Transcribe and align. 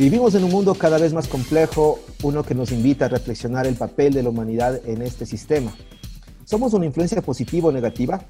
Vivimos 0.00 0.34
en 0.34 0.44
un 0.44 0.50
mundo 0.50 0.74
cada 0.74 0.96
vez 0.96 1.12
más 1.12 1.28
complejo, 1.28 1.98
uno 2.22 2.42
que 2.42 2.54
nos 2.54 2.72
invita 2.72 3.04
a 3.04 3.08
reflexionar 3.08 3.66
el 3.66 3.74
papel 3.74 4.14
de 4.14 4.22
la 4.22 4.30
humanidad 4.30 4.80
en 4.86 5.02
este 5.02 5.26
sistema. 5.26 5.74
¿Somos 6.46 6.72
una 6.72 6.86
influencia 6.86 7.20
positiva 7.20 7.68
o 7.68 7.72
negativa? 7.72 8.22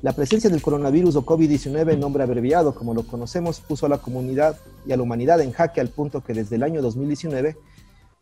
La 0.00 0.12
presencia 0.12 0.48
del 0.48 0.62
coronavirus 0.62 1.16
o 1.16 1.26
COVID-19, 1.26 1.94
en 1.94 1.98
nombre 1.98 2.22
abreviado 2.22 2.72
como 2.72 2.94
lo 2.94 3.04
conocemos, 3.04 3.58
puso 3.58 3.86
a 3.86 3.88
la 3.88 3.98
comunidad 3.98 4.58
y 4.86 4.92
a 4.92 4.96
la 4.96 5.02
humanidad 5.02 5.40
en 5.40 5.50
jaque 5.50 5.80
al 5.80 5.88
punto 5.88 6.22
que 6.22 6.34
desde 6.34 6.54
el 6.54 6.62
año 6.62 6.80
2019 6.82 7.56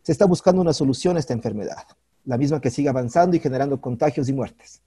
se 0.01 0.11
está 0.11 0.25
buscando 0.25 0.63
una 0.63 0.73
solución 0.73 1.17
a 1.17 1.19
esta 1.19 1.33
enfermedad, 1.33 1.83
la 2.25 2.39
misma 2.39 2.59
que 2.59 2.71
sigue 2.71 2.89
avanzando 2.89 3.35
y 3.35 3.39
generando 3.39 3.79
contagios 3.79 4.27
y 4.27 4.33
muertes. 4.33 4.81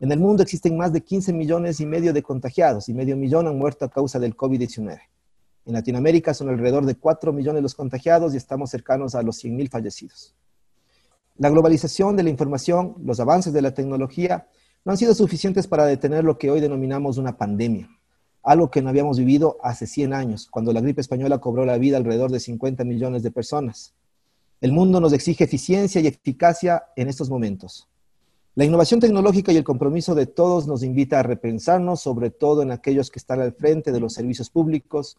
En 0.00 0.12
el 0.12 0.20
mundo 0.20 0.42
existen 0.42 0.76
más 0.76 0.92
de 0.92 1.00
15 1.00 1.32
millones 1.32 1.80
y 1.80 1.86
medio 1.86 2.12
de 2.12 2.22
contagiados 2.22 2.90
y 2.90 2.92
medio 2.92 3.16
millón 3.16 3.46
han 3.46 3.56
muerto 3.56 3.86
a 3.86 3.90
causa 3.90 4.18
del 4.18 4.36
COVID-19. 4.36 5.00
En 5.66 5.72
Latinoamérica 5.72 6.34
son 6.34 6.50
alrededor 6.50 6.84
de 6.84 6.94
4 6.94 7.32
millones 7.32 7.62
los 7.62 7.74
contagiados 7.74 8.34
y 8.34 8.36
estamos 8.36 8.70
cercanos 8.70 9.14
a 9.14 9.22
los 9.22 9.42
100.000 9.42 9.70
fallecidos. 9.70 10.34
La 11.36 11.48
globalización 11.48 12.16
de 12.16 12.22
la 12.22 12.30
información, 12.30 12.94
los 13.02 13.18
avances 13.18 13.52
de 13.52 13.62
la 13.62 13.72
tecnología 13.72 14.46
no 14.84 14.92
han 14.92 14.98
sido 14.98 15.14
suficientes 15.14 15.66
para 15.66 15.86
detener 15.86 16.22
lo 16.22 16.38
que 16.38 16.50
hoy 16.50 16.60
denominamos 16.60 17.16
una 17.16 17.36
pandemia, 17.38 17.88
algo 18.42 18.70
que 18.70 18.82
no 18.82 18.90
habíamos 18.90 19.18
vivido 19.18 19.56
hace 19.62 19.86
100 19.86 20.12
años, 20.12 20.48
cuando 20.50 20.72
la 20.72 20.82
gripe 20.82 21.00
española 21.00 21.38
cobró 21.38 21.64
la 21.64 21.78
vida 21.78 21.96
alrededor 21.96 22.30
de 22.30 22.40
50 22.40 22.84
millones 22.84 23.22
de 23.22 23.30
personas. 23.30 23.94
El 24.60 24.72
mundo 24.72 25.00
nos 25.00 25.12
exige 25.14 25.44
eficiencia 25.44 26.00
y 26.00 26.06
eficacia 26.06 26.84
en 26.94 27.08
estos 27.08 27.30
momentos. 27.30 27.88
La 28.54 28.64
innovación 28.64 29.00
tecnológica 29.00 29.50
y 29.50 29.56
el 29.56 29.64
compromiso 29.64 30.14
de 30.14 30.26
todos 30.26 30.68
nos 30.68 30.84
invita 30.84 31.18
a 31.18 31.22
repensarnos, 31.24 32.00
sobre 32.00 32.30
todo 32.30 32.62
en 32.62 32.70
aquellos 32.70 33.10
que 33.10 33.18
están 33.18 33.40
al 33.40 33.52
frente 33.52 33.90
de 33.90 33.98
los 33.98 34.12
servicios 34.12 34.50
públicos, 34.50 35.16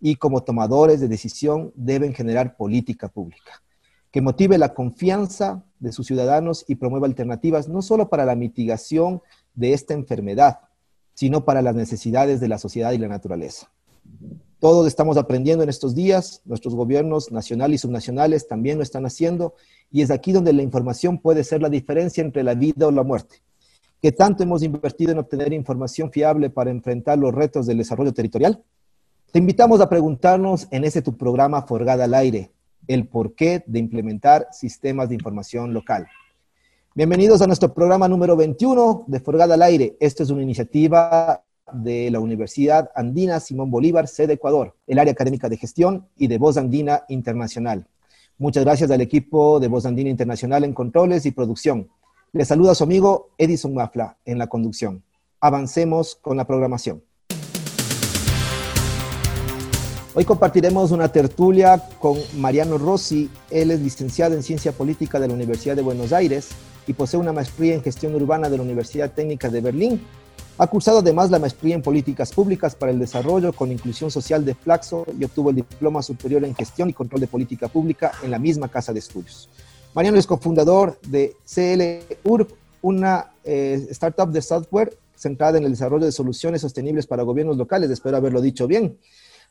y 0.00 0.16
como 0.16 0.42
tomadores 0.42 1.00
de 1.00 1.08
decisión 1.08 1.72
deben 1.74 2.14
generar 2.14 2.56
política 2.56 3.08
pública 3.08 3.62
que 4.10 4.20
motive 4.20 4.58
la 4.58 4.74
confianza 4.74 5.64
de 5.78 5.92
sus 5.92 6.06
ciudadanos 6.06 6.64
y 6.66 6.76
promueva 6.76 7.06
alternativas 7.06 7.68
no 7.68 7.82
solo 7.82 8.08
para 8.08 8.24
la 8.24 8.34
mitigación 8.34 9.22
de 9.54 9.72
esta 9.72 9.94
enfermedad, 9.94 10.60
sino 11.14 11.44
para 11.44 11.62
las 11.62 11.74
necesidades 11.74 12.40
de 12.40 12.48
la 12.48 12.58
sociedad 12.58 12.92
y 12.92 12.98
la 12.98 13.08
naturaleza. 13.08 13.70
Todos 14.60 14.88
estamos 14.88 15.16
aprendiendo 15.16 15.62
en 15.62 15.68
estos 15.68 15.94
días, 15.94 16.42
nuestros 16.44 16.74
gobiernos 16.74 17.30
nacionales 17.30 17.76
y 17.76 17.78
subnacionales 17.82 18.48
también 18.48 18.78
lo 18.78 18.82
están 18.82 19.06
haciendo, 19.06 19.54
y 19.90 20.02
es 20.02 20.10
aquí 20.10 20.32
donde 20.32 20.52
la 20.52 20.62
información 20.62 21.18
puede 21.18 21.44
ser 21.44 21.62
la 21.62 21.68
diferencia 21.68 22.22
entre 22.22 22.42
la 22.42 22.54
vida 22.54 22.88
o 22.88 22.90
la 22.90 23.04
muerte. 23.04 23.36
¿Qué 24.00 24.10
tanto 24.10 24.42
hemos 24.42 24.62
invertido 24.62 25.12
en 25.12 25.18
obtener 25.18 25.52
información 25.52 26.10
fiable 26.10 26.50
para 26.50 26.70
enfrentar 26.70 27.18
los 27.18 27.34
retos 27.34 27.66
del 27.66 27.78
desarrollo 27.78 28.12
territorial? 28.12 28.62
Te 29.30 29.40
invitamos 29.40 29.82
a 29.82 29.90
preguntarnos 29.90 30.68
en 30.70 30.84
ese 30.84 31.02
tu 31.02 31.18
programa 31.18 31.60
Forgada 31.60 32.04
al 32.04 32.14
Aire, 32.14 32.50
el 32.86 33.06
porqué 33.06 33.62
de 33.66 33.78
implementar 33.78 34.48
sistemas 34.52 35.10
de 35.10 35.16
información 35.16 35.74
local. 35.74 36.08
Bienvenidos 36.94 37.42
a 37.42 37.46
nuestro 37.46 37.74
programa 37.74 38.08
número 38.08 38.36
21 38.36 39.04
de 39.06 39.20
Forgada 39.20 39.52
al 39.52 39.60
Aire. 39.60 39.98
Esta 40.00 40.22
es 40.22 40.30
una 40.30 40.42
iniciativa 40.42 41.42
de 41.70 42.10
la 42.10 42.20
Universidad 42.20 42.90
Andina 42.94 43.38
Simón 43.38 43.70
Bolívar, 43.70 44.08
sede 44.08 44.32
Ecuador, 44.32 44.74
el 44.86 44.98
área 44.98 45.12
académica 45.12 45.50
de 45.50 45.58
gestión 45.58 46.08
y 46.16 46.28
de 46.28 46.38
Voz 46.38 46.56
Andina 46.56 47.02
Internacional. 47.10 47.86
Muchas 48.38 48.64
gracias 48.64 48.90
al 48.90 49.02
equipo 49.02 49.60
de 49.60 49.68
Voz 49.68 49.84
Andina 49.84 50.08
Internacional 50.08 50.64
en 50.64 50.72
controles 50.72 51.26
y 51.26 51.32
producción. 51.32 51.90
Le 52.32 52.46
saluda 52.46 52.74
su 52.74 52.84
amigo 52.84 53.28
Edison 53.36 53.74
Mafla 53.74 54.16
en 54.24 54.38
la 54.38 54.46
conducción. 54.46 55.02
Avancemos 55.38 56.16
con 56.16 56.38
la 56.38 56.46
programación. 56.46 57.02
Hoy 60.18 60.24
compartiremos 60.24 60.90
una 60.90 61.12
tertulia 61.12 61.80
con 62.00 62.18
Mariano 62.38 62.76
Rossi. 62.76 63.30
Él 63.52 63.70
es 63.70 63.78
licenciado 63.78 64.34
en 64.34 64.42
Ciencia 64.42 64.72
Política 64.72 65.20
de 65.20 65.28
la 65.28 65.34
Universidad 65.34 65.76
de 65.76 65.82
Buenos 65.82 66.12
Aires 66.12 66.48
y 66.88 66.92
posee 66.92 67.20
una 67.20 67.32
maestría 67.32 67.76
en 67.76 67.84
Gestión 67.84 68.16
Urbana 68.16 68.50
de 68.50 68.56
la 68.56 68.64
Universidad 68.64 69.12
Técnica 69.12 69.48
de 69.48 69.60
Berlín. 69.60 70.04
Ha 70.58 70.66
cursado 70.66 70.98
además 70.98 71.30
la 71.30 71.38
maestría 71.38 71.76
en 71.76 71.82
Políticas 71.82 72.32
Públicas 72.32 72.74
para 72.74 72.90
el 72.90 72.98
Desarrollo 72.98 73.52
con 73.52 73.70
Inclusión 73.70 74.10
Social 74.10 74.44
de 74.44 74.56
Flaxo 74.56 75.06
y 75.16 75.22
obtuvo 75.22 75.50
el 75.50 75.56
diploma 75.56 76.02
superior 76.02 76.44
en 76.44 76.56
Gestión 76.56 76.90
y 76.90 76.94
Control 76.94 77.20
de 77.20 77.28
Política 77.28 77.68
Pública 77.68 78.10
en 78.20 78.32
la 78.32 78.40
misma 78.40 78.66
casa 78.66 78.92
de 78.92 78.98
estudios. 78.98 79.48
Mariano 79.94 80.18
es 80.18 80.26
cofundador 80.26 80.98
de 81.06 81.36
CL 81.44 82.18
una 82.82 83.30
eh, 83.44 83.86
startup 83.90 84.32
de 84.32 84.42
software 84.42 84.98
centrada 85.14 85.58
en 85.58 85.64
el 85.64 85.70
desarrollo 85.70 86.06
de 86.06 86.12
soluciones 86.12 86.60
sostenibles 86.60 87.06
para 87.06 87.22
gobiernos 87.22 87.56
locales. 87.56 87.88
Espero 87.88 88.16
haberlo 88.16 88.40
dicho 88.40 88.66
bien. 88.66 88.98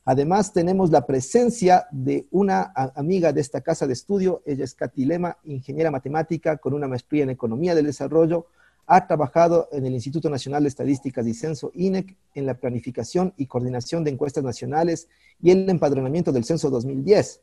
Además, 0.06 0.54
tenemos 0.54 0.90
la 0.90 1.06
presencia 1.06 1.86
de 1.92 2.28
una 2.32 2.72
amiga 2.96 3.34
de 3.34 3.42
esta 3.42 3.60
casa 3.60 3.86
de 3.86 3.94
estudio. 3.94 4.42
Ella 4.46 4.64
es 4.64 4.74
Katilema, 4.74 5.38
ingeniera 5.44 5.92
matemática 5.92 6.58
con 6.58 6.74
una 6.74 6.88
maestría 6.88 7.24
en 7.24 7.30
Economía 7.30 7.76
del 7.76 7.88
Desarrollo. 7.88 8.48
Ha 8.86 9.06
trabajado 9.06 9.68
en 9.74 9.86
el 9.86 9.94
Instituto 9.94 10.30
Nacional 10.30 10.64
de 10.64 10.70
Estadísticas 10.70 11.28
y 11.28 11.34
Censo, 11.34 11.72
INEC, 11.76 12.16
en 12.36 12.46
la 12.46 12.54
planificación 12.54 13.34
y 13.36 13.48
coordinación 13.48 14.06
de 14.06 14.12
encuestas 14.12 14.46
nacionales 14.46 15.10
y 15.42 15.52
el 15.52 15.70
empadronamiento 15.70 16.32
del 16.32 16.46
Censo 16.46 16.70
2010. 16.70 17.42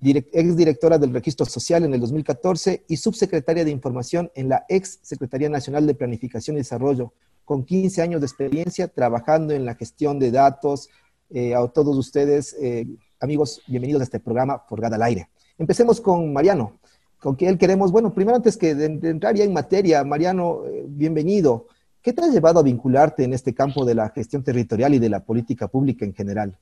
ex 0.00 0.56
directora 0.56 0.98
del 0.98 1.12
Registro 1.12 1.44
Social 1.44 1.82
en 1.84 1.94
el 1.94 2.00
2014 2.00 2.84
y 2.86 2.98
subsecretaria 2.98 3.64
de 3.64 3.72
Información 3.72 4.30
en 4.36 4.48
la 4.48 4.64
ex 4.68 5.00
Secretaría 5.02 5.48
Nacional 5.48 5.88
de 5.88 5.94
Planificación 5.94 6.54
y 6.54 6.60
Desarrollo, 6.60 7.12
con 7.44 7.64
15 7.64 8.02
años 8.02 8.20
de 8.20 8.26
experiencia 8.28 8.86
trabajando 8.86 9.54
en 9.54 9.64
la 9.64 9.74
gestión 9.74 10.20
de 10.20 10.30
datos, 10.30 10.88
eh, 11.30 11.54
a 11.54 11.66
todos 11.68 11.96
ustedes, 11.96 12.56
eh, 12.60 12.86
amigos, 13.20 13.60
bienvenidos 13.66 14.00
a 14.00 14.04
este 14.04 14.20
programa 14.20 14.62
Forgada 14.68 14.96
al 14.96 15.02
Aire. 15.02 15.28
Empecemos 15.58 16.00
con 16.00 16.32
Mariano, 16.32 16.78
con 17.18 17.34
quien 17.34 17.58
queremos, 17.58 17.90
bueno, 17.90 18.14
primero 18.14 18.36
antes 18.36 18.56
que 18.56 18.74
de, 18.74 18.86
entrar 19.08 19.34
ya 19.34 19.44
en 19.44 19.52
materia, 19.52 20.04
Mariano, 20.04 20.62
eh, 20.66 20.84
bienvenido. 20.86 21.66
¿Qué 22.00 22.12
te 22.12 22.22
ha 22.22 22.28
llevado 22.28 22.60
a 22.60 22.62
vincularte 22.62 23.24
en 23.24 23.32
este 23.32 23.52
campo 23.54 23.84
de 23.84 23.96
la 23.96 24.10
gestión 24.10 24.44
territorial 24.44 24.94
y 24.94 24.98
de 25.00 25.08
la 25.08 25.20
política 25.20 25.66
pública 25.66 26.04
en 26.04 26.14
general? 26.14 26.56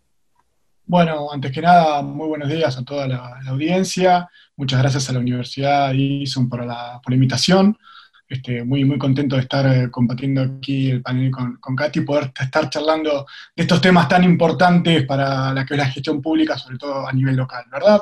Bueno, 0.86 1.30
antes 1.30 1.52
que 1.52 1.60
nada, 1.60 2.02
muy 2.02 2.28
buenos 2.28 2.48
días 2.48 2.76
a 2.78 2.84
toda 2.84 3.06
la, 3.06 3.40
audiencia. 3.48 4.28
Muchas 4.56 4.80
gracias 4.80 5.10
a 5.10 5.12
la 5.12 5.18
Universidad 5.18 5.92
ISUM 5.92 6.48
por 6.48 6.64
la, 6.64 7.00
por 7.02 7.10
la 7.10 7.16
invitación. 7.16 7.76
Este, 8.26 8.64
muy, 8.64 8.84
muy 8.84 8.98
contento 8.98 9.36
de 9.36 9.42
estar 9.42 9.66
eh, 9.66 9.90
compartiendo 9.90 10.40
aquí 10.40 10.90
el 10.90 11.02
panel 11.02 11.30
con, 11.30 11.56
con 11.56 11.76
Katy 11.76 12.00
y 12.00 12.02
poder 12.02 12.32
estar 12.40 12.70
charlando 12.70 13.26
de 13.54 13.62
estos 13.62 13.80
temas 13.80 14.08
tan 14.08 14.24
importantes 14.24 15.04
para 15.04 15.52
la 15.52 15.66
que 15.66 15.74
es 15.74 15.78
la 15.78 15.90
gestión 15.90 16.22
pública, 16.22 16.56
sobre 16.56 16.78
todo 16.78 17.06
a 17.06 17.12
nivel 17.12 17.36
local, 17.36 17.64
¿verdad? 17.70 18.00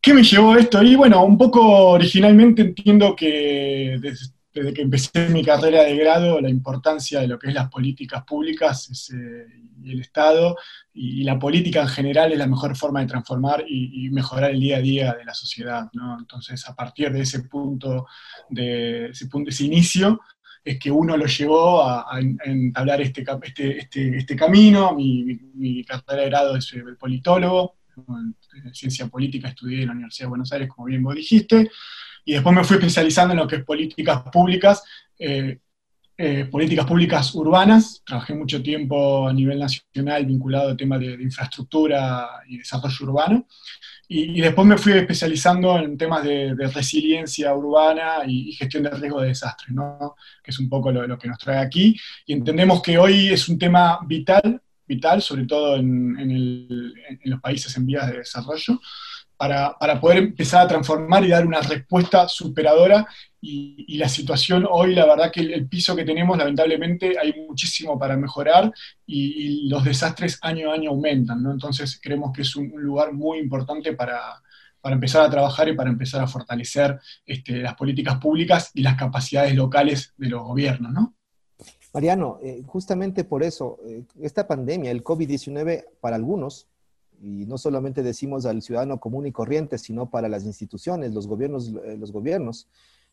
¿Qué 0.00 0.14
me 0.14 0.22
llevó 0.22 0.56
esto? 0.56 0.82
Y 0.82 0.96
bueno, 0.96 1.22
un 1.22 1.36
poco 1.36 1.90
originalmente 1.90 2.62
entiendo 2.62 3.14
que 3.14 3.98
desde, 4.00 4.39
que 4.52 4.82
empecé 4.82 5.28
mi 5.28 5.44
carrera 5.44 5.84
de 5.84 5.96
grado, 5.96 6.40
la 6.40 6.50
importancia 6.50 7.20
de 7.20 7.28
lo 7.28 7.38
que 7.38 7.48
es 7.48 7.54
las 7.54 7.68
políticas 7.68 8.24
públicas 8.24 9.10
y 9.82 9.92
el 9.92 10.00
Estado 10.00 10.56
y, 10.92 11.22
la 11.22 11.38
política 11.38 11.82
en 11.82 11.88
general 11.88 12.32
es 12.32 12.38
la 12.38 12.46
mejor 12.46 12.76
forma 12.76 13.00
de 13.00 13.06
transformar 13.06 13.64
y, 13.66 14.10
mejorar 14.10 14.50
el 14.50 14.60
día 14.60 14.78
a 14.78 14.80
día 14.80 15.14
de 15.14 15.24
la 15.24 15.34
sociedad. 15.34 15.88
¿no? 15.92 16.18
Entonces, 16.18 16.68
a 16.68 16.74
partir 16.74 17.12
de 17.12 17.20
ese 17.20 17.44
punto, 17.44 18.06
de 18.48 19.06
ese, 19.10 19.26
punto, 19.26 19.50
ese 19.50 19.64
inicio, 19.64 20.20
es 20.64 20.78
que 20.78 20.90
uno 20.90 21.16
lo 21.16 21.26
llevó 21.26 21.82
a, 21.82 22.18
entablar 22.44 23.00
este, 23.00 23.24
este, 23.42 23.78
este, 23.78 24.18
este 24.18 24.36
camino. 24.36 24.94
Mi, 24.94 25.24
mi, 25.54 25.84
carrera 25.84 26.22
de 26.22 26.28
grado 26.28 26.56
es 26.56 26.72
el 26.72 26.96
politólogo, 26.96 27.76
en 28.14 28.74
ciencia 28.74 29.06
política 29.06 29.48
estudié 29.48 29.82
en 29.82 29.86
la 29.86 29.92
Universidad 29.92 30.26
de 30.26 30.30
Buenos 30.30 30.52
Aires, 30.52 30.68
como 30.68 30.86
bien 30.86 31.02
vos 31.02 31.14
dijiste, 31.14 31.70
y 32.24 32.32
después 32.34 32.54
me 32.54 32.64
fui 32.64 32.76
especializando 32.76 33.32
en 33.32 33.40
lo 33.40 33.46
que 33.46 33.56
es 33.56 33.64
políticas 33.64 34.22
públicas. 34.32 34.82
Eh, 35.18 35.58
eh, 36.22 36.44
políticas 36.44 36.84
públicas 36.84 37.34
urbanas, 37.34 38.02
trabajé 38.04 38.34
mucho 38.34 38.62
tiempo 38.62 39.26
a 39.26 39.32
nivel 39.32 39.58
nacional 39.58 40.26
vinculado 40.26 40.68
al 40.68 40.76
tema 40.76 40.98
de, 40.98 41.14
infraestructura 41.14 42.28
y 42.46 42.58
desarrollo 42.58 43.06
urbano, 43.06 43.46
y, 44.06 44.38
después 44.38 44.68
me 44.68 44.76
fui 44.76 44.92
especializando 44.92 45.78
en 45.78 45.96
temas 45.96 46.22
de, 46.22 46.54
resiliencia 46.74 47.54
urbana 47.54 48.18
y, 48.26 48.52
gestión 48.52 48.82
de 48.82 48.90
riesgo 48.90 49.22
de 49.22 49.28
desastres, 49.28 49.74
¿no? 49.74 50.14
que 50.44 50.50
es 50.50 50.58
un 50.58 50.68
poco 50.68 50.92
lo, 50.92 51.18
que 51.18 51.26
nos 51.26 51.38
trae 51.38 51.56
aquí, 51.56 51.98
y 52.26 52.34
entendemos 52.34 52.82
que 52.82 52.98
hoy 52.98 53.28
es 53.28 53.48
un 53.48 53.58
tema 53.58 54.00
vital, 54.06 54.60
vital, 54.86 55.22
sobre 55.22 55.46
todo 55.46 55.76
en, 55.76 56.20
en 56.20 57.30
los 57.30 57.40
países 57.40 57.74
en 57.78 57.86
vías 57.86 58.06
de 58.10 58.18
desarrollo, 58.18 58.78
para, 59.40 59.74
para, 59.78 59.98
poder 59.98 60.18
empezar 60.18 60.66
a 60.66 60.68
transformar 60.68 61.24
y 61.24 61.28
dar 61.28 61.46
una 61.46 61.62
respuesta 61.62 62.28
superadora. 62.28 63.06
Y, 63.40 63.96
la 63.96 64.06
situación 64.06 64.66
hoy, 64.70 64.94
la 64.94 65.06
verdad 65.06 65.32
que 65.32 65.40
el, 65.40 65.66
piso 65.66 65.96
que 65.96 66.04
tenemos, 66.04 66.36
lamentablemente, 66.36 67.18
hay 67.18 67.32
muchísimo 67.48 67.98
para 67.98 68.18
mejorar 68.18 68.70
y, 69.06 69.66
los 69.66 69.82
desastres 69.82 70.38
año 70.42 70.70
a 70.70 70.74
año 70.74 70.90
aumentan. 70.90 71.42
¿no? 71.42 71.52
Entonces 71.52 71.98
creemos 72.02 72.32
que 72.34 72.42
es 72.42 72.54
un, 72.54 72.70
lugar 72.76 73.14
muy 73.14 73.38
importante 73.38 73.94
para, 73.94 74.20
para, 74.78 74.94
empezar 74.94 75.24
a 75.24 75.30
trabajar 75.30 75.70
y 75.70 75.74
para 75.74 75.88
empezar 75.88 76.20
a 76.20 76.26
fortalecer 76.26 77.00
este, 77.24 77.62
las 77.62 77.76
políticas 77.76 78.18
públicas 78.18 78.70
y 78.74 78.82
las 78.82 78.96
capacidades 78.96 79.54
locales 79.54 80.12
de 80.18 80.28
los 80.28 80.42
gobiernos. 80.42 80.92
¿no? 80.92 81.14
Mariano, 81.94 82.40
eh, 82.42 82.62
justamente 82.66 83.24
por 83.24 83.42
eso, 83.42 83.78
eh, 83.88 84.04
esta 84.20 84.46
pandemia, 84.46 84.90
el 84.90 85.02
COVID-19, 85.02 85.86
para 86.02 86.16
algunos, 86.16 86.68
y 87.22 87.46
no 87.46 87.58
solamente 87.58 88.02
decimos 88.02 88.46
al 88.46 88.62
ciudadano 88.62 88.98
común 88.98 89.26
y 89.26 89.32
corriente, 89.32 89.78
sino 89.78 90.08
para 90.08 90.28
las 90.28 90.44
instituciones, 90.44 91.12
los 91.12 91.26
gobiernos, 91.26 91.68
eh, 91.84 91.96
los 91.98 92.12
gobiernos, 92.12 92.66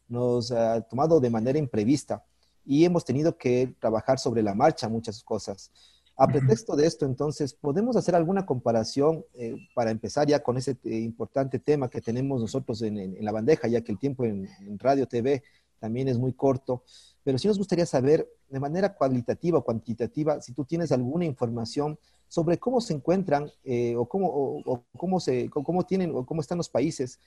nos 0.08 0.52
ha 0.52 0.82
tomado 0.82 1.20
de 1.20 1.30
manera 1.30 1.60
imprevista 1.60 2.24
y 2.66 2.86
hemos 2.86 3.04
tenido 3.04 3.38
que 3.38 3.76
trabajar 3.80 4.20
sobre 4.20 4.42
la 4.42 4.54
marcha 4.54 4.88
muchas 4.88 5.24
cosas. 5.24 5.72
A 6.20 6.28
pretexto 6.28 6.76
de 6.76 6.88
esto, 6.88 7.06
entonces, 7.06 7.54
¿podemos 7.54 7.96
hacer 7.96 8.16
alguna 8.16 8.46
comparación 8.46 9.24
eh, 9.36 9.56
para 9.76 9.92
empezar 9.92 10.26
ya 10.26 10.40
con 10.40 10.58
ese 10.58 10.72
eh, 10.84 10.98
importante 10.98 11.60
tema 11.60 11.90
que 11.90 12.02
tenemos 12.02 12.42
nosotros 12.42 12.82
en, 12.82 13.24
la 13.24 13.32
bandeja, 13.32 13.68
ya 13.68 13.82
que 13.82 13.92
el 13.92 14.00
tiempo 14.00 14.26
en, 14.26 14.50
en 14.62 14.80
radio, 14.80 15.06
TV 15.06 15.44
también 15.80 16.08
es 16.08 16.18
muy 16.18 16.34
corto? 16.34 16.84
Pero 17.28 17.38
sí 17.38 17.50
nos 17.50 17.58
gustaría 17.58 17.86
saber 17.86 18.26
de 18.48 18.58
manera 18.58 18.94
cualitativa 18.94 19.58
o 19.58 19.62
cuantitativa 19.62 20.40
si 20.40 20.54
tú 20.54 20.64
tienes 20.64 20.94
alguna 20.94 21.26
información 21.26 22.00
sobre 22.30 22.58
cómo 22.58 22.80
se 22.80 22.94
encuentran 22.94 23.52
eh, 23.66 23.96
o, 23.98 24.08
cómo, 24.08 24.86
cómo, 24.96 25.20
se, 25.20 25.50
cómo 25.50 25.86
tienen 25.86 26.14
o 26.16 26.26
cómo 26.26 26.40
están 26.40 26.58
los 26.58 26.70
países, 26.70 27.20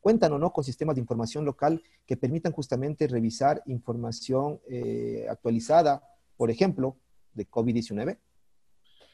cuentan 0.00 0.32
o 0.32 0.38
no 0.38 0.54
con 0.54 0.64
sistemas 0.64 0.94
de 0.94 1.02
información 1.02 1.44
local 1.44 1.82
que 2.06 2.16
permitan 2.16 2.52
justamente 2.52 3.06
revisar 3.06 3.62
información 3.66 4.58
eh, 4.70 5.26
actualizada, 5.28 6.02
por 6.38 6.50
ejemplo, 6.50 6.96
de 7.34 7.46
COVID-19? 7.46 8.16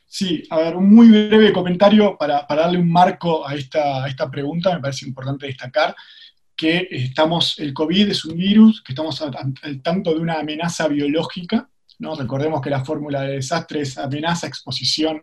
Sí, 0.06 0.44
a 0.50 0.58
ver, 0.58 0.76
un 0.76 0.88
muy 0.88 1.08
breve 1.08 1.52
comentario 1.52 2.16
para, 2.16 2.46
para 2.46 2.62
darle 2.62 2.78
un 2.78 2.92
marco 2.92 3.44
a 3.44 3.56
esta, 3.56 4.04
a 4.04 4.08
esta 4.08 4.30
pregunta, 4.30 4.72
me 4.72 4.80
parece 4.80 5.04
importante 5.04 5.46
destacar 5.46 5.96
que 6.58 6.88
estamos, 6.90 7.56
el 7.60 7.72
COVID 7.72 8.10
es 8.10 8.24
un 8.24 8.36
virus, 8.36 8.82
que 8.82 8.92
estamos 8.92 9.22
al 9.22 9.80
tanto 9.80 10.12
de 10.12 10.18
una 10.18 10.40
amenaza 10.40 10.88
biológica, 10.88 11.70
¿no? 12.00 12.16
Recordemos 12.16 12.60
que 12.60 12.68
la 12.68 12.84
fórmula 12.84 13.22
de 13.22 13.34
desastre 13.34 13.82
es 13.82 13.96
amenaza, 13.96 14.48
exposición 14.48 15.22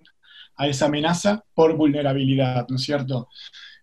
a 0.55 0.67
esa 0.67 0.85
amenaza 0.85 1.43
por 1.53 1.75
vulnerabilidad, 1.75 2.65
¿no 2.69 2.77
es 2.77 2.83
cierto? 2.83 3.27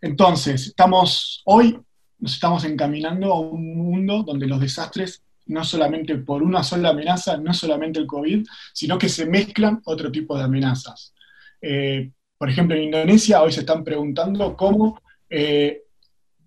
Entonces, 0.00 0.68
estamos 0.68 1.42
hoy, 1.44 1.78
nos 2.18 2.32
estamos 2.32 2.64
encaminando 2.64 3.30
a 3.30 3.40
un 3.40 3.76
mundo 3.76 4.22
donde 4.22 4.46
los 4.46 4.58
desastres, 4.58 5.22
no 5.44 5.62
solamente 5.62 6.16
por 6.16 6.42
una 6.42 6.62
sola 6.62 6.88
amenaza, 6.88 7.36
no 7.36 7.52
solamente 7.52 8.00
el 8.00 8.06
COVID, 8.06 8.46
sino 8.72 8.96
que 8.96 9.10
se 9.10 9.26
mezclan 9.26 9.82
otro 9.84 10.10
tipo 10.10 10.38
de 10.38 10.44
amenazas. 10.44 11.12
Eh, 11.60 12.10
por 12.38 12.48
ejemplo, 12.48 12.74
en 12.74 12.84
Indonesia 12.84 13.42
hoy 13.42 13.52
se 13.52 13.60
están 13.60 13.84
preguntando 13.84 14.56
cómo, 14.56 15.02
eh, 15.28 15.81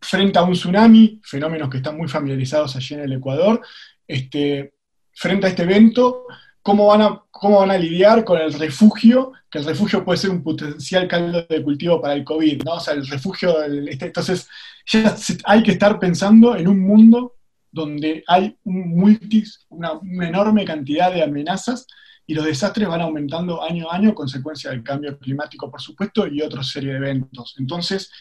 frente 0.06 0.40
a 0.40 0.44
un 0.44 0.54
tsunami, 0.54 1.20
fenómenos 1.24 1.70
que 1.70 1.78
están 1.78 1.98
muy 1.98 2.08
familiarizados 2.08 2.76
allí 2.76 2.96
en 2.96 3.02
el 3.02 3.14
Ecuador, 3.14 3.62
este, 4.08 4.76
frente 5.14 5.48
a 5.48 5.50
este 5.50 5.64
evento, 5.64 6.26
cómo 6.62 6.88
van, 6.88 7.02
a, 7.02 7.24
cómo 7.32 7.60
van 7.60 7.72
a 7.72 7.78
lidiar 7.78 8.24
con 8.24 8.40
el 8.40 8.54
refugio, 8.54 9.34
que 9.50 9.60
el 9.60 9.66
refugio 9.66 10.04
puede 10.04 10.18
ser 10.18 10.32
un 10.32 10.44
potencial 10.44 11.08
caldo 11.08 11.46
de 11.48 11.64
cultivo 11.64 12.02
para 12.02 12.14
el 12.14 12.24
COVID, 12.24 12.64
¿no? 12.64 12.74
O 12.74 12.80
sea, 12.80 12.94
el 12.94 13.06
refugio, 13.08 13.64
este, 13.64 14.08
entonces 14.08 14.48
ya 14.86 15.16
hay 15.46 15.64
que 15.64 15.72
estar 15.72 16.00
pensando 16.00 16.56
en 16.56 16.68
un 16.68 16.80
mundo 16.80 17.36
donde 17.72 18.24
hay 18.28 18.58
un 18.64 18.98
multis, 18.98 19.66
una, 19.70 20.00
enorme 20.26 20.66
cantidad 20.66 21.14
de 21.14 21.22
amenazas 21.22 21.86
y 22.26 22.34
los 22.34 22.46
desastres 22.46 22.88
van 22.88 23.02
aumentando 23.02 23.62
año 23.62 23.92
a 23.92 23.96
año, 23.96 24.16
consecuencia 24.16 24.72
del 24.72 24.82
cambio 24.82 25.20
climático, 25.20 25.70
por 25.70 25.82
supuesto, 25.82 26.26
y 26.26 26.42
otra 26.42 26.64
serie 26.64 26.92
de 26.92 26.98
eventos. 26.98 27.56
Entonces, 27.60 28.12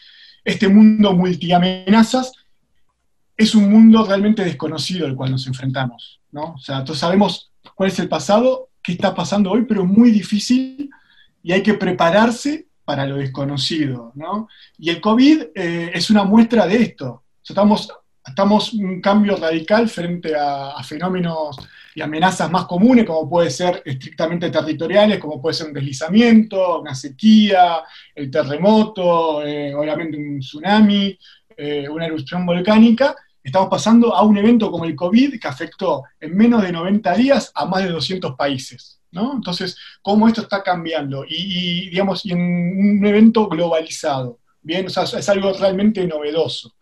este 0.45 0.69
mundo 0.69 1.13
multiamenazas 1.13 2.31
es 3.35 3.55
un 3.55 3.69
mundo 3.69 4.05
realmente 4.05 4.45
desconocido 4.45 5.05
al 5.05 5.15
cual 5.15 5.31
nos 5.31 5.47
enfrentamos. 5.47 6.21
¿no? 6.31 6.53
O 6.53 6.59
sea, 6.59 6.83
todos 6.83 6.99
sabemos 6.99 7.51
cuál 7.73 7.89
es 7.89 7.99
el 7.99 8.07
pasado, 8.07 8.69
qué 8.81 8.93
está 8.93 9.13
pasando 9.13 9.51
hoy, 9.51 9.65
pero 9.67 9.85
muy 9.85 10.11
difícil 10.11 10.89
y 11.43 11.51
hay 11.51 11.61
que 11.61 11.73
prepararse 11.73 12.67
para 12.85 13.05
lo 13.05 13.17
desconocido. 13.17 14.11
¿no? 14.15 14.47
Y 14.77 14.89
el 14.91 15.01
COVID 15.01 15.41
eh, 15.55 15.91
es 15.93 16.09
una 16.09 16.23
muestra 16.23 16.67
de 16.67 16.81
esto. 16.81 17.23
estamos, 17.43 17.91
estamos 18.25 18.73
un 18.73 19.01
cambio 19.01 19.35
radical 19.35 19.89
frente 19.89 20.33
a, 20.35 20.81
fenómenos 20.83 21.57
y 21.95 22.01
amenazas 22.01 22.51
más 22.51 22.65
comunes, 22.65 23.05
como 23.05 23.27
puede 23.29 23.49
ser 23.49 23.81
estrictamente 23.85 24.49
territoriales, 24.49 25.17
como 25.17 25.41
puede 25.41 25.55
ser 25.55 25.67
un 25.67 25.73
deslizamiento, 25.73 26.81
una 26.81 26.93
sequía, 26.93 27.83
el 28.13 28.29
terremoto, 28.29 29.41
eh, 29.45 29.73
obviamente 29.73 30.17
un 30.17 30.39
tsunami, 30.39 31.17
eh, 31.55 31.87
una 31.87 32.05
erupción 32.05 32.45
volcánica, 32.45 33.15
estamos 33.41 33.69
pasando 33.69 34.13
a 34.13 34.23
un 34.23 34.37
evento 34.37 34.69
como 34.69 34.83
el 34.83 34.93
COVID 34.93 35.39
que 35.39 35.47
afectó 35.47 36.03
en 36.19 36.35
menos 36.35 36.61
de 36.63 36.73
90 36.73 37.15
días 37.15 37.51
a 37.55 37.65
más 37.65 37.83
de 37.83 37.91
200 37.91 38.35
países. 38.35 38.99
¿no? 39.11 39.33
Entonces, 39.33 39.77
¿cómo 40.01 40.27
esto 40.27 40.41
está 40.41 40.61
cambiando? 40.61 41.23
Y, 41.25 41.89
digamos, 41.89 42.25
y 42.25 42.33
en 42.33 42.39
un 42.99 43.05
evento 43.05 43.47
globalizado, 43.47 44.39
¿bien? 44.61 44.87
O 44.87 44.89
sea, 44.89 45.03
es 45.03 45.29
algo 45.29 45.53
realmente 45.53 46.05
novedoso. 46.05 46.75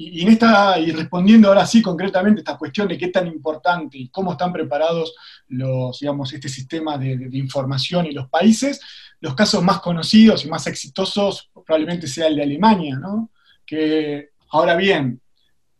Y, 0.00 0.22
en 0.22 0.28
esta, 0.28 0.78
y 0.78 0.92
respondiendo 0.92 1.48
ahora 1.48 1.66
sí 1.66 1.82
concretamente 1.82 2.40
esta 2.40 2.56
cuestión 2.56 2.86
de 2.86 2.96
qué 2.96 3.08
tan 3.08 3.26
importante 3.26 3.98
y 3.98 4.08
cómo 4.10 4.30
están 4.32 4.52
preparados 4.52 5.12
los, 5.48 5.98
digamos, 5.98 6.32
este 6.32 6.48
sistema 6.48 6.96
de, 6.96 7.16
de 7.16 7.36
información 7.36 8.06
y 8.06 8.12
los 8.12 8.28
países, 8.28 8.80
los 9.20 9.34
casos 9.34 9.60
más 9.60 9.80
conocidos 9.80 10.44
y 10.44 10.48
más 10.48 10.68
exitosos 10.68 11.50
probablemente 11.66 12.06
sea 12.06 12.28
el 12.28 12.36
de 12.36 12.44
Alemania, 12.44 12.96
¿no? 12.96 13.30
Que 13.66 14.30
ahora 14.50 14.76
bien, 14.76 15.20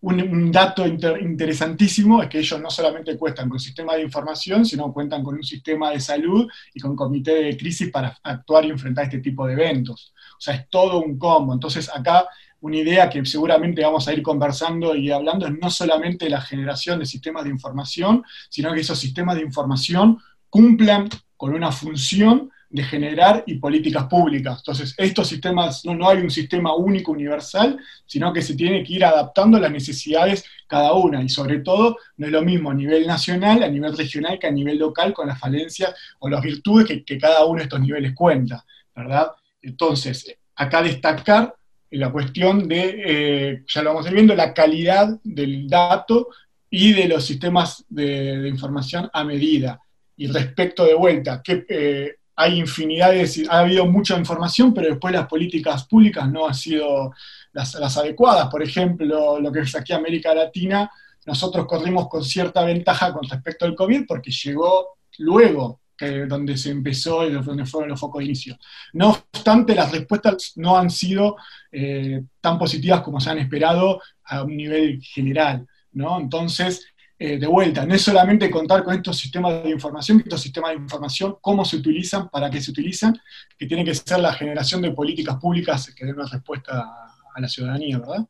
un, 0.00 0.52
dato 0.52 0.86
interesantísimo 0.86 2.22
es 2.22 2.28
que 2.28 2.38
ellos 2.38 2.60
no 2.60 2.70
solamente 2.70 3.16
cuentan 3.16 3.48
con 3.48 3.58
sistema 3.58 3.94
de 3.94 4.02
información, 4.02 4.64
sino 4.64 4.92
cuentan 4.92 5.24
con 5.24 5.34
un 5.34 5.42
sistema 5.42 5.90
de 5.90 6.00
salud 6.00 6.48
y 6.72 6.80
con 6.80 6.94
comité 6.94 7.34
de 7.34 7.56
crisis 7.56 7.90
para 7.90 8.16
actuar 8.22 8.64
y 8.64 8.70
enfrentar 8.70 9.04
este 9.04 9.18
tipo 9.18 9.46
de 9.46 9.54
eventos. 9.54 10.12
O 10.38 10.40
sea, 10.40 10.54
es 10.54 10.68
todo 10.68 11.00
un 11.00 11.18
combo. 11.18 11.52
Entonces, 11.52 11.90
acá 11.92 12.26
una 12.60 12.76
idea 12.76 13.08
que 13.08 13.24
seguramente 13.24 13.82
vamos 13.82 14.08
a 14.08 14.12
ir 14.12 14.22
conversando 14.22 14.94
y 14.94 15.10
hablando 15.10 15.46
es 15.46 15.52
no 15.58 15.70
solamente 15.70 16.28
la 16.28 16.40
generación 16.40 16.98
de 16.98 17.06
sistemas 17.06 17.44
de 17.44 17.50
información, 17.50 18.24
sino 18.48 18.72
que 18.72 18.80
esos 18.80 18.98
sistemas 18.98 19.36
de 19.36 19.42
información 19.42 20.18
cumplan 20.50 21.08
con 21.36 21.54
una 21.54 21.70
función 21.70 22.50
de 22.70 22.82
generar 22.82 23.44
y 23.46 23.54
políticas 23.54 24.04
públicas. 24.04 24.58
Entonces, 24.58 24.94
estos 24.98 25.28
sistemas, 25.28 25.84
no, 25.84 25.94
no 25.94 26.08
hay 26.08 26.18
un 26.18 26.30
sistema 26.30 26.74
único, 26.74 27.12
universal, 27.12 27.78
sino 28.04 28.32
que 28.32 28.42
se 28.42 28.54
tiene 28.54 28.84
que 28.84 28.94
ir 28.94 29.04
adaptando 29.04 29.56
a 29.56 29.60
las 29.60 29.70
necesidades 29.70 30.44
cada 30.66 30.92
una. 30.92 31.22
Y 31.22 31.28
sobre 31.28 31.60
todo, 31.60 31.96
no 32.18 32.26
es 32.26 32.32
lo 32.32 32.42
mismo 32.42 32.70
a 32.70 32.74
nivel 32.74 33.06
nacional, 33.06 33.62
a 33.62 33.68
nivel 33.68 33.96
regional, 33.96 34.38
que 34.38 34.48
a 34.48 34.50
nivel 34.50 34.78
local, 34.78 35.14
con 35.14 35.28
las 35.28 35.38
falencias 35.38 35.94
o 36.18 36.28
las 36.28 36.42
virtudes 36.42 37.02
que, 37.06 37.18
cada 37.18 37.44
uno 37.46 37.58
de 37.58 37.64
estos 37.64 37.80
niveles 37.80 38.14
cuenta, 38.14 38.64
¿verdad? 38.94 39.30
Entonces, 39.62 40.36
acá 40.54 40.82
destacar 40.82 41.54
la 41.90 42.12
cuestión 42.12 42.68
de, 42.68 43.02
eh, 43.04 43.64
ya 43.66 43.82
lo 43.82 43.90
vamos 43.90 44.06
a 44.06 44.10
viendo, 44.10 44.34
la 44.34 44.52
calidad 44.52 45.18
del 45.22 45.68
dato 45.68 46.28
y 46.70 46.92
de 46.92 47.08
los 47.08 47.24
sistemas 47.24 47.84
de, 47.88 48.48
información 48.48 49.08
a 49.12 49.24
medida. 49.24 49.80
Y 50.16 50.26
respecto 50.26 50.84
de 50.84 50.94
vuelta, 50.94 51.42
que 51.42 51.64
eh, 51.68 52.16
hay 52.36 52.58
infinidad 52.58 53.12
de, 53.12 53.46
ha 53.50 53.60
habido 53.60 53.86
mucha 53.86 54.18
información, 54.18 54.74
pero 54.74 54.88
después 54.88 55.14
las 55.14 55.26
políticas 55.26 55.86
públicas 55.86 56.30
no 56.30 56.46
han 56.46 56.54
sido 56.54 57.12
las, 57.52 57.96
adecuadas. 57.96 58.48
Por 58.48 58.62
ejemplo, 58.62 59.40
lo 59.40 59.50
que 59.50 59.60
es 59.60 59.74
aquí 59.74 59.92
América 59.92 60.34
Latina, 60.34 60.90
nosotros 61.26 61.66
corrimos 61.66 62.08
con 62.08 62.24
cierta 62.24 62.64
ventaja 62.64 63.12
con 63.12 63.28
respecto 63.28 63.64
al 63.64 63.74
COVID 63.74 64.04
porque 64.06 64.30
llegó 64.30 64.98
luego 65.18 65.80
que 65.98 66.26
donde 66.26 66.56
se 66.56 66.70
empezó 66.70 67.26
y 67.26 67.32
donde 67.32 67.66
fueron 67.66 67.90
los 67.90 68.00
focos 68.00 68.20
de 68.20 68.26
inicio. 68.26 68.58
No 68.92 69.10
obstante, 69.10 69.74
las 69.74 69.90
respuestas 69.90 70.52
no 70.56 70.78
han 70.78 70.88
sido 70.88 71.36
eh, 71.72 72.22
tan 72.40 72.58
positivas 72.58 73.02
como 73.02 73.20
se 73.20 73.30
han 73.30 73.38
esperado 73.38 74.00
a 74.24 74.44
un 74.44 74.56
nivel 74.56 75.02
general. 75.02 75.66
¿no? 75.92 76.20
Entonces, 76.20 76.86
eh, 77.18 77.36
de 77.36 77.46
vuelta, 77.48 77.84
no 77.84 77.94
es 77.94 78.02
solamente 78.02 78.48
contar 78.48 78.84
con 78.84 78.94
estos 78.94 79.18
sistemas 79.18 79.64
de 79.64 79.70
información, 79.70 80.20
estos 80.20 80.40
sistemas 80.40 80.70
de 80.70 80.76
información, 80.76 81.36
cómo 81.40 81.64
se 81.64 81.76
utilizan, 81.76 82.28
para 82.28 82.48
qué 82.48 82.60
se 82.60 82.70
utilizan, 82.70 83.18
que 83.58 83.66
tiene 83.66 83.84
que 83.84 83.94
ser 83.94 84.20
la 84.20 84.32
generación 84.32 84.80
de 84.82 84.92
políticas 84.92 85.36
públicas 85.36 85.92
que 85.96 86.06
den 86.06 86.14
una 86.14 86.28
respuesta 86.28 86.88
a 87.34 87.40
la 87.40 87.48
ciudadanía, 87.48 87.98
¿verdad? 87.98 88.24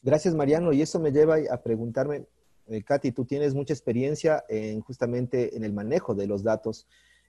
Gracias, 0.00 0.34
Mariano. 0.34 0.72
Y 0.72 0.80
eso 0.80 0.98
me 0.98 1.12
lleva 1.12 1.36
a 1.50 1.62
preguntarme, 1.62 2.24
eh, 2.66 3.12
tú 3.12 3.24
tienes 3.24 3.54
mucha 3.54 3.72
experiencia 3.72 4.44
en 4.48 4.80
justamente 4.80 5.56
en 5.56 5.64
el 5.64 5.72
manejo 5.72 6.14
de 6.14 6.26
los 6.26 6.42
datos. 6.42 6.86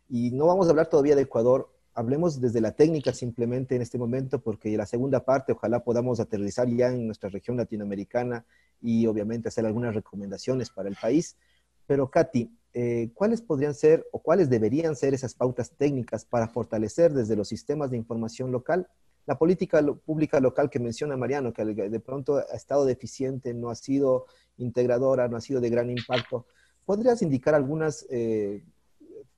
Y 0.10 0.32
no 0.32 0.48
vamos 0.48 0.68
a 0.68 0.72
hablar 0.72 0.88
todavía 0.90 1.16
de 1.16 1.24
Ecuador, 1.24 1.70
hablemos 1.94 2.42
desde 2.42 2.62
la 2.62 2.72
técnica 2.72 3.14
simplemente 3.14 3.76
en 3.76 3.82
este 3.82 3.98
momento, 3.98 4.42
porque 4.42 4.76
la 4.78 4.86
segunda 4.86 5.24
parte 5.24 5.54
ojalá 5.54 5.84
podamos 5.84 6.20
aterrizar 6.20 6.68
ya 6.68 6.90
en 6.90 7.06
nuestra 7.06 7.30
región 7.30 7.58
latinoamericana 7.58 8.46
y 8.82 9.06
obviamente 9.08 9.48
hacer 9.48 9.66
algunas 9.66 9.96
recomendaciones 9.96 10.70
para 10.70 10.90
el 10.90 10.96
país. 10.96 11.38
Pero 11.86 12.10
Katy, 12.10 12.52
eh, 12.74 13.12
¿cuáles 13.14 13.42
podrían 13.42 13.74
ser 13.74 14.06
o 14.12 14.20
cuáles 14.20 14.50
deberían 14.50 14.96
ser 14.96 15.14
esas 15.14 15.36
pautas 15.36 15.72
técnicas 15.72 16.26
para 16.26 16.48
fortalecer 16.48 17.14
desde 17.14 17.36
los 17.36 17.48
sistemas 17.48 17.92
de 17.92 17.98
información 17.98 18.52
local 18.52 18.88
la 19.26 19.38
política 19.38 19.82
pública 20.06 20.40
local 20.40 20.70
que 20.70 20.80
menciona 20.80 21.18
Mariano, 21.18 21.54
que 21.54 21.64
de 21.64 22.00
pronto 22.00 22.38
ha 22.38 22.56
estado 22.56 22.86
deficiente, 22.86 23.54
no 23.54 23.70
ha 23.70 23.76
sido 23.76 24.26
integradora, 24.58 25.28
no 25.28 25.38
ha 25.38 25.42
sido 25.42 25.62
de 25.62 25.70
gran 25.70 25.90
impacto, 25.90 26.46
¿podrías 26.86 27.22
indicar 27.22 27.56
algunas 27.56 28.06
eh, 28.10 28.64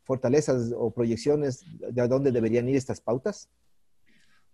fortalezas 0.04 0.74
o 0.76 0.92
proyecciones 0.92 1.66
de 1.80 2.08
dónde 2.08 2.32
deberían 2.32 2.68
ir 2.68 2.76
estas 2.76 3.02
pautas? 3.02 3.50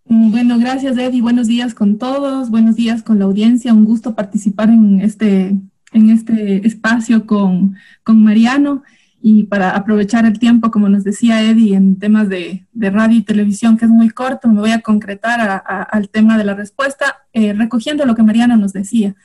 Mm, 0.05 0.31
bueno, 0.31 0.59
gracias 0.59 0.97
Eddie. 0.97 1.21
Buenos 1.21 1.47
días 1.47 1.73
con 1.73 1.97
todos. 1.97 2.49
Buenos 2.49 2.75
días 2.75 3.03
con 3.03 3.19
la 3.19 3.25
audiencia. 3.25 3.73
Un 3.73 3.85
gusto 3.85 4.15
participar 4.15 4.69
en 4.69 5.01
este, 5.01 5.55
en 5.93 6.09
este 6.09 6.65
espacio 6.65 7.25
con, 7.25 7.75
con 8.03 8.23
Mariano 8.23 8.83
y 9.21 9.43
para 9.43 9.75
aprovechar 9.75 10.25
el 10.25 10.39
tiempo, 10.39 10.71
como 10.71 10.89
nos 10.89 11.03
decía 11.03 11.41
Eddie, 11.43 11.75
en 11.75 11.99
temas 11.99 12.27
de, 12.27 12.65
radio 12.73 13.17
y 13.17 13.23
televisión, 13.23 13.77
que 13.77 13.85
es 13.85 13.91
muy 13.91 14.09
corto, 14.09 14.47
me 14.47 14.59
voy 14.59 14.71
a 14.71 14.81
concretar 14.81 15.63
al 15.65 16.09
tema 16.09 16.37
de 16.37 16.43
la 16.43 16.55
respuesta, 16.55 17.17
eh, 17.31 17.53
recogiendo 17.53 18.05
lo 18.05 18.15
que 18.15 18.23
Mariana 18.23 18.57
nos 18.57 18.73
decía. 18.73 19.15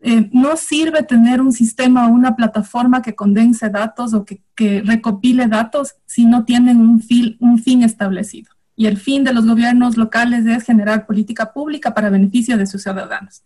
Eh, 0.00 0.28
no 0.32 0.56
sirve 0.56 1.02
tener 1.02 1.40
un 1.40 1.52
sistema 1.52 2.06
o 2.06 2.10
una 2.10 2.34
plataforma 2.36 3.02
que 3.02 3.14
condense 3.14 3.70
datos 3.70 4.12
o 4.14 4.24
que, 4.24 4.42
recopile 4.84 5.46
datos 5.46 5.94
si 6.06 6.26
no 6.26 6.44
tienen 6.44 6.78
un 6.80 7.00
fin 7.00 7.82
establecido. 7.82 8.50
Y 8.76 8.86
el 8.86 8.96
fin 8.96 9.22
de 9.22 9.32
los 9.32 9.46
gobiernos 9.46 9.96
locales 9.96 10.44
es 10.46 10.64
generar 10.64 11.06
política 11.06 11.52
pública 11.52 11.94
para 11.94 12.10
beneficio 12.10 12.58
de 12.58 12.66
sus 12.66 12.82
ciudadanos. 12.82 13.44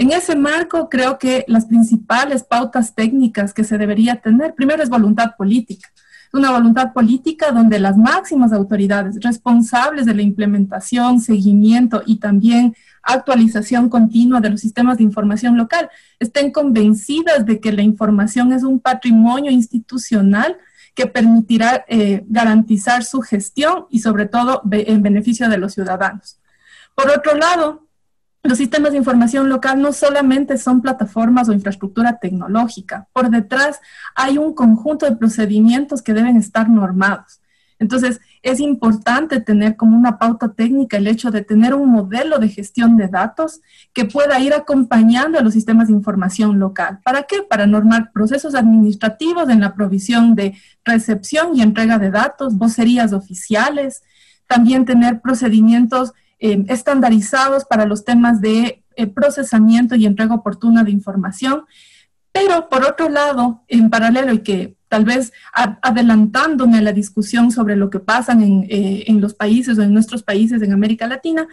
En 0.00 0.12
ese 0.12 0.34
marco, 0.34 0.88
creo 0.88 1.18
que 1.18 1.44
las 1.46 1.66
principales 1.66 2.42
pautas 2.42 2.94
técnicas 2.94 3.52
que 3.52 3.64
se 3.64 3.76
debería 3.76 4.16
tener, 4.16 4.54
primero 4.54 4.82
es 4.82 4.88
voluntad 4.88 5.36
política. 5.36 5.90
Una 6.32 6.52
voluntad 6.52 6.94
política 6.94 7.52
donde 7.52 7.78
las 7.78 7.98
máximas 7.98 8.54
autoridades 8.54 9.16
responsables 9.20 10.06
de 10.06 10.14
la 10.14 10.22
implementación, 10.22 11.20
seguimiento 11.20 12.02
y 12.06 12.18
también 12.18 12.74
actualización 13.02 13.90
continua 13.90 14.40
de 14.40 14.48
los 14.48 14.62
sistemas 14.62 14.96
de 14.96 15.04
información 15.04 15.58
local 15.58 15.90
estén 16.18 16.50
convencidas 16.50 17.44
de 17.44 17.60
que 17.60 17.70
la 17.70 17.82
información 17.82 18.54
es 18.54 18.62
un 18.62 18.80
patrimonio 18.80 19.50
institucional 19.50 20.56
que 20.94 21.08
permitirá 21.08 21.84
eh, 21.88 22.24
garantizar 22.26 23.04
su 23.04 23.20
gestión 23.20 23.84
y 23.90 23.98
sobre 23.98 24.24
todo 24.24 24.62
en 24.70 25.02
beneficio 25.02 25.50
de 25.50 25.58
los 25.58 25.74
ciudadanos. 25.74 26.38
Por 26.94 27.10
otro 27.10 27.34
lado, 27.34 27.89
los 28.42 28.58
sistemas 28.58 28.92
de 28.92 28.98
información 28.98 29.48
local 29.48 29.80
no 29.82 29.92
solamente 29.92 30.56
son 30.56 30.80
plataformas 30.80 31.48
o 31.48 31.52
infraestructura 31.52 32.18
tecnológica, 32.18 33.06
por 33.12 33.30
detrás 33.30 33.80
hay 34.14 34.38
un 34.38 34.54
conjunto 34.54 35.06
de 35.06 35.16
procedimientos 35.16 36.02
que 36.02 36.14
deben 36.14 36.36
estar 36.36 36.68
normados. 36.68 37.40
Entonces, 37.78 38.20
es 38.42 38.60
importante 38.60 39.40
tener 39.40 39.74
como 39.76 39.96
una 39.96 40.18
pauta 40.18 40.52
técnica 40.52 40.98
el 40.98 41.06
hecho 41.06 41.30
de 41.30 41.42
tener 41.42 41.74
un 41.74 41.90
modelo 41.90 42.38
de 42.38 42.48
gestión 42.48 42.96
de 42.98 43.08
datos 43.08 43.60
que 43.94 44.04
pueda 44.04 44.38
ir 44.38 44.52
acompañando 44.52 45.38
a 45.38 45.42
los 45.42 45.54
sistemas 45.54 45.88
de 45.88 45.94
información 45.94 46.58
local. 46.58 47.00
¿Para 47.02 47.22
qué? 47.22 47.42
Para 47.42 47.66
normar 47.66 48.12
procesos 48.12 48.54
administrativos 48.54 49.48
en 49.48 49.60
la 49.60 49.74
provisión 49.74 50.34
de 50.34 50.54
recepción 50.84 51.56
y 51.56 51.62
entrega 51.62 51.98
de 51.98 52.10
datos, 52.10 52.56
vocerías 52.56 53.14
oficiales, 53.14 54.02
también 54.46 54.84
tener 54.84 55.20
procedimientos 55.22 56.12
eh, 56.40 56.64
estandarizados 56.68 57.66
para 57.66 57.84
los 57.84 58.04
temas 58.04 58.40
de 58.40 58.82
eh, 58.96 59.06
procesamiento 59.06 59.94
y 59.94 60.06
entrega 60.06 60.34
oportuna 60.34 60.82
de 60.84 60.90
información. 60.90 61.64
Pero 62.32 62.68
por 62.68 62.84
otro 62.84 63.08
lado, 63.08 63.62
en 63.68 63.90
paralelo 63.90 64.32
y 64.32 64.38
que 64.38 64.76
tal 64.88 65.04
vez 65.04 65.32
adelantándome 65.82 66.78
a 66.78 66.82
la 66.82 66.92
discusión 66.92 67.50
sobre 67.50 67.76
lo 67.76 67.90
que 67.90 68.00
pasa 68.00 68.32
en, 68.32 68.66
eh, 68.68 69.04
en 69.06 69.20
los 69.20 69.34
países 69.34 69.78
o 69.78 69.82
en 69.82 69.92
nuestros 69.92 70.22
países 70.22 70.62
en 70.62 70.72
América 70.72 71.06
Latina, 71.06 71.46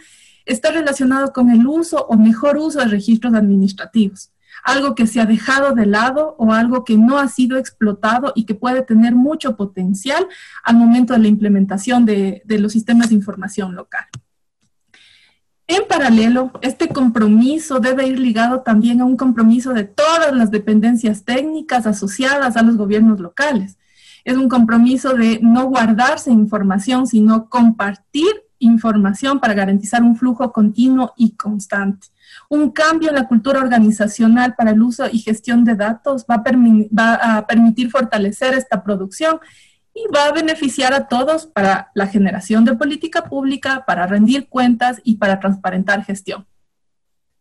está 0.44 0.70
relacionado 0.70 1.32
con 1.32 1.50
el 1.50 1.66
uso 1.66 2.06
o 2.08 2.16
mejor 2.16 2.56
uso 2.56 2.80
de 2.80 2.86
registros 2.86 3.34
administrativos 3.34 4.30
algo 4.64 4.96
que 4.96 5.06
se 5.06 5.20
ha 5.20 5.24
dejado 5.24 5.72
de 5.72 5.86
lado 5.86 6.34
o 6.36 6.52
algo 6.52 6.84
que 6.84 6.96
no 6.96 7.18
ha 7.18 7.28
sido 7.28 7.58
explotado 7.58 8.32
y 8.34 8.44
que 8.44 8.56
puede 8.56 8.82
tener 8.82 9.14
mucho 9.14 9.56
potencial 9.56 10.26
al 10.64 10.76
momento 10.76 11.12
de 11.12 11.20
la 11.20 11.28
implementación 11.28 12.04
de 12.04 12.42
los 12.48 12.72
sistemas 12.72 13.10
de 13.10 13.14
información 13.14 13.76
local. 13.76 14.06
En 15.70 15.82
paralelo, 15.86 16.50
este 16.62 16.88
compromiso 16.88 17.78
debe 17.78 18.06
ir 18.06 18.18
ligado 18.18 18.62
también 18.62 19.02
a 19.02 19.04
un 19.04 19.18
compromiso 19.18 19.74
de 19.74 19.84
todas 19.84 20.34
las 20.34 20.50
dependencias 20.50 21.24
técnicas 21.24 21.86
asociadas 21.86 22.56
a 22.56 22.62
los 22.62 22.78
gobiernos 22.78 23.20
locales. 23.20 23.76
Es 24.24 24.38
un 24.38 24.48
compromiso 24.48 25.12
de 25.12 25.40
no 25.42 25.66
guardarse 25.66 26.30
información, 26.30 27.06
sino 27.06 27.50
compartir 27.50 28.28
información 28.60 29.40
para 29.40 29.52
garantizar 29.52 30.02
un 30.02 30.16
flujo 30.16 30.52
continuo 30.52 31.12
y 31.18 31.32
constante. 31.32 32.08
Un 32.48 32.70
cambio 32.70 33.10
en 33.10 33.16
la 33.16 33.28
cultura 33.28 33.60
organizacional 33.60 34.54
para 34.54 34.70
el 34.70 34.82
uso 34.82 35.04
y 35.10 35.18
gestión 35.18 35.64
de 35.64 35.74
datos 35.74 36.24
va 36.28 36.42
a, 36.42 37.46
permitir 37.46 37.90
fortalecer 37.90 38.54
esta 38.54 38.82
producción 38.82 39.38
y 39.98 40.12
va 40.14 40.26
a 40.26 40.32
beneficiar 40.32 40.92
a 40.94 41.08
todos 41.08 41.46
para 41.46 41.90
la 41.94 42.06
generación 42.06 42.64
de 42.64 42.76
política 42.76 43.24
pública, 43.24 43.84
para 43.86 44.06
rendir 44.06 44.48
cuentas 44.48 45.00
y 45.02 45.16
para 45.16 45.40
transparentar 45.40 46.04
gestión. 46.04 46.46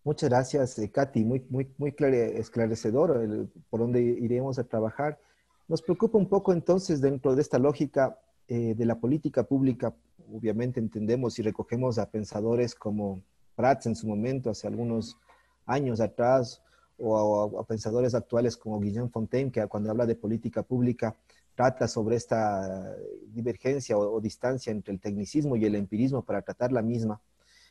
Muchas 0.04 0.30
gracias, 0.30 0.80
eh, 0.80 0.90
Katy. 0.90 1.26
Muy, 1.26 1.46
muy, 1.50 1.68
muy 1.78 1.94
esclarecedor 2.00 3.50
por 3.70 3.82
dónde 3.82 4.02
iremos 4.02 4.58
a 4.58 4.64
trabajar. 4.64 5.20
Nos 5.68 5.82
preocupa 5.82 6.18
un 6.18 6.30
poco 6.30 6.54
entonces 6.54 7.02
dentro 7.02 7.36
de 7.36 7.42
esta 7.42 7.60
lógica 7.60 8.18
eh, 8.48 8.74
de 8.76 8.86
la 8.86 8.96
política 8.96 9.44
pública. 9.44 9.94
Obviamente 10.34 10.80
entendemos 10.80 11.38
y 11.40 11.42
recogemos 11.42 12.00
a 12.00 12.10
pensadores 12.10 12.74
como 12.74 13.22
Prats 13.56 13.86
en 13.88 13.96
su 13.96 14.08
momento, 14.08 14.50
hace 14.50 14.68
algunos 14.68 15.18
años 15.66 16.00
atrás, 16.00 16.62
o 16.98 17.60
a, 17.60 17.66
pensadores 17.66 18.16
actuales 18.16 18.56
como 18.56 18.80
Guillaume 18.80 19.12
Fontaine, 19.12 19.52
que 19.52 19.66
cuando 19.68 19.92
habla 19.92 20.06
de 20.06 20.16
política 20.16 20.64
pública 20.64 21.16
trata 21.58 21.88
sobre 21.88 22.16
esta 22.16 22.96
divergencia 23.34 23.98
o, 23.98 24.22
distancia 24.22 24.72
entre 24.72 24.94
el 24.94 25.00
tecnicismo 25.00 25.56
y 25.56 25.66
el 25.66 25.74
empirismo 25.74 26.22
para 26.22 26.44
tratar 26.44 26.72
la 26.72 26.84
misma. 26.84 27.20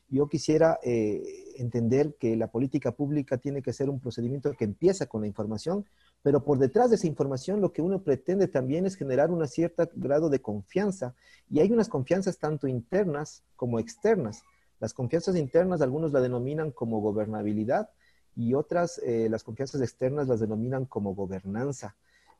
Yo 0.08 0.28
quisiera 0.28 0.80
eh, 0.82 1.22
entender 1.56 2.16
que 2.18 2.34
la 2.34 2.48
política 2.48 2.90
pública 2.90 3.38
tiene 3.38 3.62
que 3.62 3.72
ser 3.72 3.88
un 3.88 4.00
procedimiento 4.00 4.52
que 4.54 4.64
empieza 4.64 5.06
con 5.06 5.20
la 5.20 5.28
información, 5.28 5.84
pero 6.22 6.44
por 6.44 6.58
detrás 6.58 6.90
de 6.90 6.96
esa 6.96 7.06
información 7.06 7.60
lo 7.60 7.72
que 7.72 7.80
uno 7.80 8.02
pretende 8.02 8.48
también 8.48 8.86
es 8.86 8.96
generar 8.96 9.30
un 9.30 9.46
cierto 9.46 9.88
grado 9.94 10.30
de 10.30 10.40
confianza. 10.40 11.14
Y 11.48 11.60
hay 11.60 11.70
unas 11.70 11.88
confianzas 11.88 12.38
tanto 12.38 12.66
internas 12.66 13.44
como 13.54 13.78
externas. 13.78 14.42
Las 14.80 14.94
confianzas 14.94 15.36
internas 15.36 15.80
algunos 15.80 16.12
la 16.12 16.20
denominan 16.20 16.72
como 16.72 17.00
gobernabilidad 17.00 17.90
y 18.34 18.54
otras, 18.54 18.98
eh, 18.98 19.28
las 19.30 19.44
confianzas 19.44 19.80
externas 19.80 20.26
las 20.26 20.40
denominan 20.40 20.86
como 20.86 21.14
gobernanza. 21.14 21.94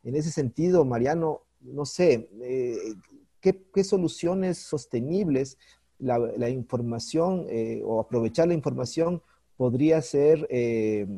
En 0.07 0.15
ese 0.15 0.31
sentido, 0.31 0.85
Mariano, 0.85 1.43
no 1.61 1.85
sé, 1.85 2.31
eh, 2.41 2.95
¿qué, 3.41 3.83
soluciones 3.83 4.57
sostenibles 4.57 5.59
la, 5.99 6.49
información 6.49 7.47
eh, 7.49 7.83
o 7.85 7.99
aprovechar 7.99 8.47
la 8.47 8.55
información 8.55 9.21
podría 9.57 10.01
ser, 10.03 10.47
eh, 10.49 11.09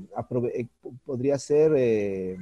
podría 1.04 1.38
ser, 1.38 2.38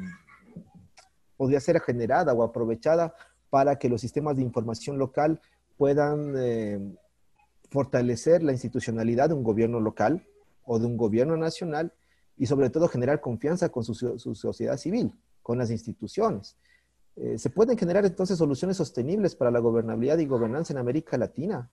podría 1.36 1.58
ser 1.58 1.80
generada 1.80 2.32
o 2.32 2.44
aprovechada 2.44 3.12
para 3.50 3.76
que 3.76 3.88
los 3.88 4.00
sistemas 4.00 4.36
de 4.36 4.42
información 4.42 4.98
local 4.98 5.40
puedan 5.76 6.96
fortalecer 7.70 8.44
la 8.44 8.52
institucionalidad 8.52 9.30
de 9.30 9.34
un 9.34 9.42
gobierno 9.42 9.80
local 9.80 10.24
o 10.62 10.78
de 10.78 10.86
un 10.86 10.96
gobierno 10.96 11.36
nacional 11.36 11.92
y 12.36 12.46
sobre 12.46 12.70
todo 12.70 12.86
generar 12.86 13.20
confianza 13.20 13.68
con 13.68 13.82
su 13.82 14.34
sociedad 14.36 14.76
civil? 14.76 15.12
Con 15.46 15.58
las 15.58 15.70
instituciones. 15.70 16.56
Eh, 17.14 17.38
¿Se 17.38 17.50
pueden 17.50 17.78
generar 17.78 18.04
entonces 18.04 18.36
soluciones 18.36 18.78
sostenibles 18.78 19.36
para 19.36 19.52
la 19.52 19.60
gobernabilidad 19.60 20.18
y 20.18 20.26
gobernanza 20.26 20.72
en 20.72 20.80
América 20.80 21.16
Latina? 21.16 21.70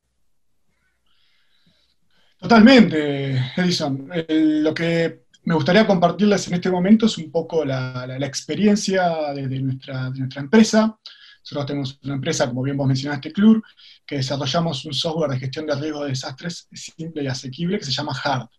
Totalmente, 2.38 3.36
Edison. 3.58 4.12
lo 4.30 4.76
que 4.76 5.24
me 5.46 5.56
gustaría 5.56 5.88
compartirles 5.88 6.48
en 6.50 6.54
este 6.54 6.70
momento 6.70 7.08
es 7.08 7.18
un 7.18 7.32
poco 7.32 7.66
la, 7.66 8.16
experiencia 8.20 9.34
de, 9.34 9.48
nuestra, 9.60 10.12
de, 10.12 10.20
nuestra, 10.20 10.44
empresa. 10.44 10.96
Nosotros 11.42 11.66
tenemos 11.66 12.00
una 12.04 12.14
empresa, 12.14 12.48
como 12.48 12.62
bien 12.62 12.78
vos 12.78 12.86
mencionaste, 12.86 13.34
CLUR, 13.34 13.64
que 14.06 14.18
desarrollamos 14.18 14.86
un 14.86 14.94
software 14.94 15.32
de 15.32 15.40
gestión 15.40 15.66
de 15.66 15.74
riesgo 15.74 16.04
de 16.04 16.10
desastres 16.10 16.68
simple 16.74 17.24
y 17.24 17.28
asequible 17.28 17.80
que 17.80 17.86
se 17.86 17.92
llama 17.92 18.14
HARD. 18.24 18.50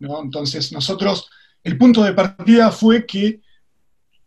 ¿no? 0.00 0.22
Entonces, 0.22 0.70
nosotros, 0.70 1.30
el 1.64 1.78
punto 1.78 2.04
de 2.04 2.12
partida 2.12 2.70
fue 2.70 3.06
que 3.06 3.40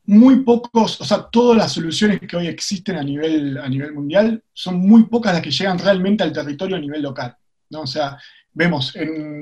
muy 0.05 0.41
pocos, 0.41 0.99
o 0.99 1.05
sea, 1.05 1.29
todas 1.31 1.57
las 1.57 1.71
soluciones 1.71 2.19
que 2.19 2.35
hoy 2.35 2.47
existen 2.47 2.97
a 2.97 3.03
nivel, 3.03 3.57
a 3.57 3.69
nivel 3.69 3.93
mundial 3.93 4.43
son 4.51 4.79
muy 4.79 5.05
pocas 5.05 5.33
las 5.33 5.41
que 5.41 5.51
llegan 5.51 5.79
realmente 5.79 6.23
al 6.23 6.33
territorio 6.33 6.75
a 6.75 6.79
nivel 6.79 7.01
local. 7.01 7.35
¿no? 7.69 7.81
O 7.81 7.87
sea, 7.87 8.17
vemos 8.53 8.93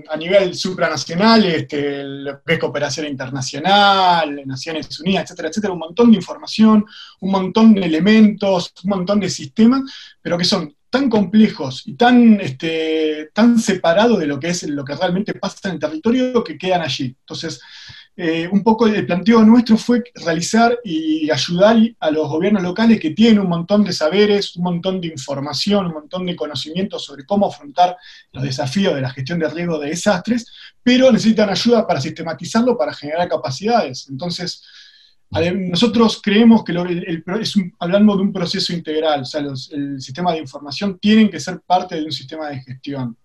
a 0.10 0.16
nivel 0.16 0.56
supranacional 0.56 1.46
este, 1.46 2.04
lo 2.04 2.42
cooperación 2.60 3.08
internacional, 3.08 4.42
Naciones 4.46 5.00
Unidas, 5.00 5.26
etcétera, 5.26 5.50
etcétera, 5.50 5.74
un 5.74 5.80
montón 5.80 6.12
de 6.12 6.18
información, 6.18 6.86
un 7.20 7.32
montón 7.32 7.74
de 7.74 7.82
elementos, 7.82 8.74
un 8.84 8.90
montón 8.92 9.20
de 9.20 9.30
sistemas, 9.30 9.82
pero 10.22 10.38
que 10.38 10.46
son 10.46 10.76
tan 10.90 11.10
complejos 11.10 11.84
y 11.86 11.96
tan, 11.96 12.40
este, 12.42 13.32
tan 13.34 13.58
separados 13.60 14.20
de 14.20 14.28
lo 14.28 14.40
que 14.40 14.50
es 14.50 14.64
lo 14.64 14.84
que 14.84 14.96
realmente 14.96 15.34
pasa 15.34 15.70
en 15.70 15.76
el 15.76 15.80
territorio 15.80 16.44
que 16.44 16.58
quedan 16.58 16.82
allí. 16.82 17.16
Entonces, 17.20 17.62
eh, 18.18 18.48
un 18.52 18.62
poco 18.62 18.88
el 18.88 19.06
planteo 19.06 19.42
nuestro 19.44 19.78
fue 19.78 20.04
realizar 20.16 20.78
y 20.84 21.32
ayudar 21.32 21.78
a 22.00 22.12
los 22.12 22.28
gobiernos 22.28 22.62
locales 22.62 23.00
que 23.00 23.12
tienen 23.12 23.40
un 23.40 23.48
montón 23.48 23.86
de 23.86 23.94
saberes, 23.94 24.56
un 24.58 24.64
montón 24.64 25.00
de 25.00 25.08
información, 25.08 25.88
un 25.88 25.94
montón 25.94 26.26
de 26.26 26.36
conocimientos 26.36 27.06
sobre 27.06 27.26
cómo 27.26 27.48
afrontar 27.48 27.96
los 28.34 28.44
desafíos 28.44 28.96
de 28.96 29.02
la 29.02 29.12
gestión 29.12 29.40
de 29.40 29.48
riesgo 29.48 29.80
de 29.80 29.90
desastres, 29.90 30.46
pero 30.84 31.12
necesitan 31.12 31.50
ayuda 31.50 31.88
para 31.88 32.02
sistematizarlo, 32.02 32.78
para 32.78 32.94
generar 32.94 33.30
capacidades. 33.30 34.08
Entonces, 34.10 34.62
nosotros 35.70 36.20
creemos 36.22 36.66
que 36.66 36.74
es 37.40 37.56
hablando 37.80 38.18
de 38.18 38.24
un 38.24 38.34
proceso 38.34 38.74
integral, 38.74 39.22
o 39.22 39.26
sea, 39.26 39.42
el 39.42 40.02
sistema 40.02 40.34
de 40.34 40.40
información 40.40 41.00
tienen 41.00 41.30
que 41.30 41.40
ser 41.40 41.62
parte 41.62 41.96
de 41.96 42.04
un 42.04 42.12
sistema 42.12 42.50
de 42.50 42.60
gestión. 42.60 43.18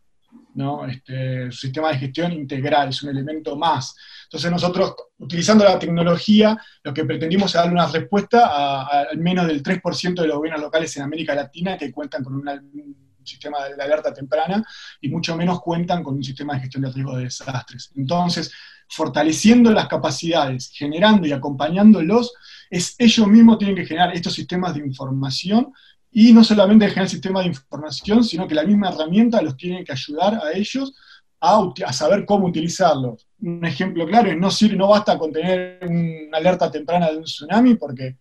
¿no? 0.54 0.86
Este, 0.86 1.50
sistema 1.52 1.90
de 1.90 1.98
gestión 1.98 2.32
integral, 2.32 2.88
es 2.88 3.02
un 3.02 3.10
elemento 3.10 3.56
más. 3.56 3.94
Entonces 4.26 4.50
nosotros, 4.50 4.94
utilizando 5.18 5.64
la 5.64 5.78
tecnología, 5.78 6.60
lo 6.82 6.92
que 6.92 7.04
pretendimos 7.04 7.50
es 7.50 7.54
darle 7.54 7.72
una 7.72 7.86
respuesta 7.86 8.86
al 8.86 9.18
menos 9.18 9.46
del 9.46 9.62
3% 9.62 10.20
de 10.20 10.26
los 10.26 10.36
gobiernos 10.36 10.62
locales 10.62 10.96
en 10.96 11.04
América 11.04 11.34
Latina 11.34 11.78
que 11.78 11.90
cuentan 11.92 12.22
con 12.22 12.34
un 12.34 12.96
sistema 13.24 13.64
de 13.64 13.82
alerta 13.82 14.12
temprana 14.12 14.64
y 15.00 15.08
mucho 15.08 15.36
menos 15.36 15.60
cuentan 15.60 16.02
con 16.02 16.14
un 16.14 16.22
sistema 16.22 16.54
de 16.54 16.60
gestión 16.60 16.82
de 16.82 16.90
riesgo 16.90 17.16
de 17.16 17.24
desastres. 17.24 17.90
Entonces, 17.96 18.52
fortaleciendo 18.88 19.72
las 19.72 19.88
capacidades, 19.88 20.70
generando 20.72 21.26
y 21.26 21.32
acompañándolos, 21.32 22.32
es 22.70 22.94
ellos 22.98 23.26
mismos 23.26 23.58
tienen 23.58 23.76
que 23.76 23.86
generar 23.86 24.14
estos 24.14 24.32
sistemas 24.32 24.74
de 24.74 24.80
información 24.80 25.72
y 26.10 26.32
no 26.32 26.44
solamente 26.44 26.88
generar 26.88 27.08
sistemas 27.08 27.42
de 27.44 27.50
información, 27.50 28.24
sino 28.24 28.46
que 28.46 28.54
la 28.54 28.64
misma 28.64 28.90
herramienta 28.90 29.42
los 29.42 29.56
tiene 29.56 29.84
que 29.84 29.92
ayudar 29.92 30.40
a 30.42 30.52
ellos 30.52 30.94
a, 31.40 31.92
saber 31.92 32.24
cómo 32.24 32.46
utilizarlos. 32.46 33.26
Un 33.40 33.64
ejemplo 33.64 34.06
claro 34.06 34.34
no, 34.34 34.48
no 34.76 34.88
basta 34.88 35.18
con 35.18 35.32
tener 35.32 35.78
una 35.82 36.38
alerta 36.38 36.70
temprana 36.70 37.10
de 37.10 37.18
un 37.18 37.24
tsunami, 37.24 37.74
porque 37.74 38.16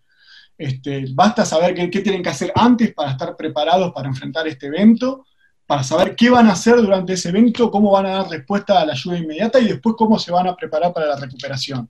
este, 0.57 1.05
basta 1.13 1.45
saber 1.45 1.73
qué, 1.73 2.01
tienen 2.01 2.23
que 2.23 2.29
hacer 2.29 2.51
antes 2.55 2.93
para 2.93 3.11
estar 3.11 3.35
preparados 3.35 3.91
para 3.93 4.07
enfrentar 4.07 4.47
este 4.47 4.67
evento, 4.67 5.25
para 5.65 5.83
saber 5.83 6.15
qué 6.15 6.29
van 6.29 6.47
a 6.47 6.53
hacer 6.53 6.77
durante 6.77 7.13
ese 7.13 7.29
evento, 7.29 7.71
cómo 7.71 7.91
van 7.91 8.05
a 8.05 8.17
dar 8.17 8.29
respuesta 8.29 8.79
a 8.79 8.85
la 8.85 8.93
ayuda 8.93 9.17
inmediata 9.17 9.59
y 9.59 9.67
después 9.67 9.95
cómo 9.97 10.19
se 10.19 10.31
van 10.31 10.47
a 10.47 10.55
preparar 10.55 10.93
para 10.93 11.07
la 11.07 11.15
recuperación 11.15 11.89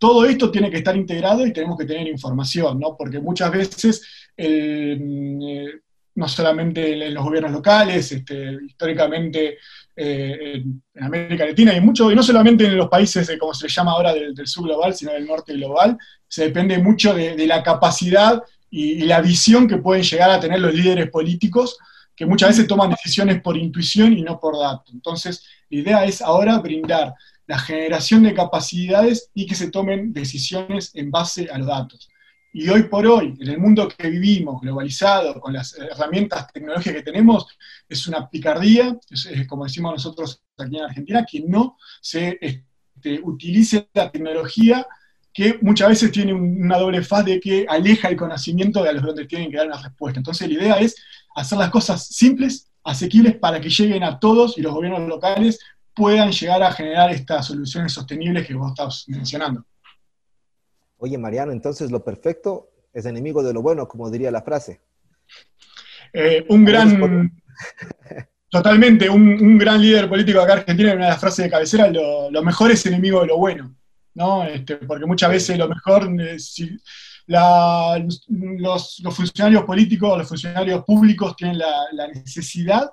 todo 0.00 0.24
esto 0.24 0.50
tiene 0.50 0.70
que 0.70 0.78
estar 0.78 0.96
integrado 0.96 1.46
y 1.46 1.52
tenemos 1.52 1.76
que 1.76 1.84
tener 1.84 2.08
información, 2.08 2.80
¿no? 2.80 2.96
Porque 2.96 3.20
muchas 3.20 3.52
veces, 3.52 4.02
eh, 4.34 4.98
no 6.14 6.26
solamente 6.26 7.06
en 7.06 7.12
los 7.12 7.22
gobiernos 7.22 7.52
locales, 7.52 8.10
este, 8.10 8.56
históricamente 8.66 9.58
eh, 10.02 10.64
en 10.94 11.04
América 11.04 11.44
Latina 11.44 11.76
y 11.76 11.80
mucho, 11.82 12.10
y 12.10 12.14
no 12.14 12.22
solamente 12.22 12.64
en 12.64 12.74
los 12.74 12.88
países, 12.88 13.30
como 13.38 13.52
se 13.52 13.66
le 13.66 13.70
llama 13.70 13.92
ahora, 13.92 14.14
del, 14.14 14.46
sur 14.46 14.64
global, 14.64 14.94
sino 14.94 15.12
del 15.12 15.26
norte 15.26 15.52
global, 15.52 15.98
se 16.26 16.44
depende 16.44 16.78
mucho 16.78 17.12
de, 17.12 17.46
la 17.46 17.62
capacidad 17.62 18.42
y, 18.70 19.00
la 19.00 19.20
visión 19.20 19.68
que 19.68 19.76
pueden 19.76 20.02
llegar 20.02 20.30
a 20.30 20.40
tener 20.40 20.58
los 20.58 20.72
líderes 20.72 21.10
políticos, 21.10 21.76
que 22.16 22.24
muchas 22.24 22.48
veces 22.48 22.66
toman 22.66 22.88
decisiones 22.88 23.42
por 23.42 23.58
intuición 23.58 24.14
y 24.16 24.22
no 24.22 24.40
por 24.40 24.58
datos. 24.58 24.90
Entonces, 24.94 25.44
la 25.68 25.78
idea 25.78 26.04
es 26.06 26.22
ahora 26.22 26.58
brindar 26.60 27.12
la 27.46 27.58
generación 27.58 28.22
de 28.22 28.32
capacidades 28.32 29.28
y 29.34 29.44
que 29.44 29.54
se 29.54 29.70
tomen 29.70 30.14
decisiones 30.14 30.92
en 30.94 31.10
base 31.10 31.50
a 31.52 31.58
los 31.58 31.66
datos. 31.66 32.08
Y 32.54 32.68
hoy 32.70 32.84
por 32.84 33.06
hoy, 33.06 33.34
en 33.38 33.48
el 33.48 33.58
mundo 33.58 33.86
que 33.86 34.08
vivimos, 34.08 34.62
globalizado, 34.62 35.38
con 35.40 35.52
las 35.52 35.76
herramientas 35.78 36.50
tecnológicas 36.52 36.94
que 36.94 37.02
tenemos, 37.02 37.46
es 37.90 38.06
una 38.06 38.30
picardía, 38.30 38.96
es, 39.10 39.28
como 39.48 39.64
decimos 39.64 39.92
nosotros 39.92 40.42
aquí 40.56 40.76
en 40.76 40.84
Argentina, 40.84 41.26
que 41.28 41.40
no 41.40 41.76
se 42.00 42.38
este, 42.40 43.20
utilice 43.22 43.88
la 43.92 44.10
tecnología 44.10 44.86
que 45.32 45.58
muchas 45.60 45.88
veces 45.88 46.12
tiene 46.12 46.32
una 46.32 46.78
doble 46.78 47.02
faz 47.02 47.24
de 47.24 47.40
que 47.40 47.66
aleja 47.68 48.08
el 48.08 48.16
conocimiento 48.16 48.82
de 48.82 48.90
a 48.90 48.92
los 48.92 49.02
donde 49.02 49.26
tienen 49.26 49.50
que 49.50 49.56
dar 49.56 49.66
una 49.66 49.80
respuesta. 49.80 50.20
Entonces 50.20 50.48
la 50.48 50.54
idea 50.54 50.74
es 50.78 50.96
hacer 51.34 51.58
las 51.58 51.70
cosas 51.70 52.06
simples, 52.06 52.68
asequibles 52.84 53.36
para 53.36 53.60
que 53.60 53.68
lleguen 53.68 54.02
a 54.04 54.18
todos 54.18 54.56
y 54.56 54.62
los 54.62 54.72
gobiernos 54.72 55.08
locales 55.08 55.58
puedan 55.94 56.30
llegar 56.30 56.62
a 56.62 56.72
generar 56.72 57.10
estas 57.10 57.46
soluciones 57.46 57.92
sostenibles 57.92 58.46
que 58.46 58.54
vos 58.54 58.70
estás 58.70 59.04
mencionando. 59.08 59.64
Oye, 60.98 61.18
Mariano, 61.18 61.52
entonces 61.52 61.90
lo 61.90 62.04
perfecto 62.04 62.70
es 62.92 63.06
enemigo 63.06 63.42
de 63.42 63.52
lo 63.52 63.62
bueno, 63.62 63.88
como 63.88 64.10
diría 64.10 64.30
la 64.30 64.42
frase. 64.42 64.80
Eh, 66.12 66.44
un 66.48 66.64
gran, 66.64 67.30
totalmente, 68.48 69.08
un, 69.08 69.58
gran 69.58 69.80
líder 69.80 70.08
político 70.08 70.40
acá 70.40 70.54
en 70.54 70.58
Argentina, 70.60 70.94
una 70.94 71.04
de 71.04 71.10
las 71.10 71.20
frases 71.20 71.44
de 71.44 71.50
cabecera, 71.50 71.90
lo, 71.90 72.42
mejor 72.42 72.70
es 72.70 72.84
enemigo 72.86 73.20
de 73.20 73.28
lo 73.28 73.38
bueno, 73.38 73.74
¿no? 74.14 74.44
Este, 74.44 74.76
porque 74.76 75.06
muchas 75.06 75.30
veces 75.30 75.58
lo 75.58 75.68
mejor, 75.68 76.08
eh, 76.20 76.36
los, 77.26 79.02
funcionarios 79.12 79.64
políticos, 79.64 80.18
los 80.18 80.28
funcionarios 80.28 80.84
públicos 80.84 81.36
tienen 81.36 81.58
la 81.58 82.08
necesidad 82.08 82.90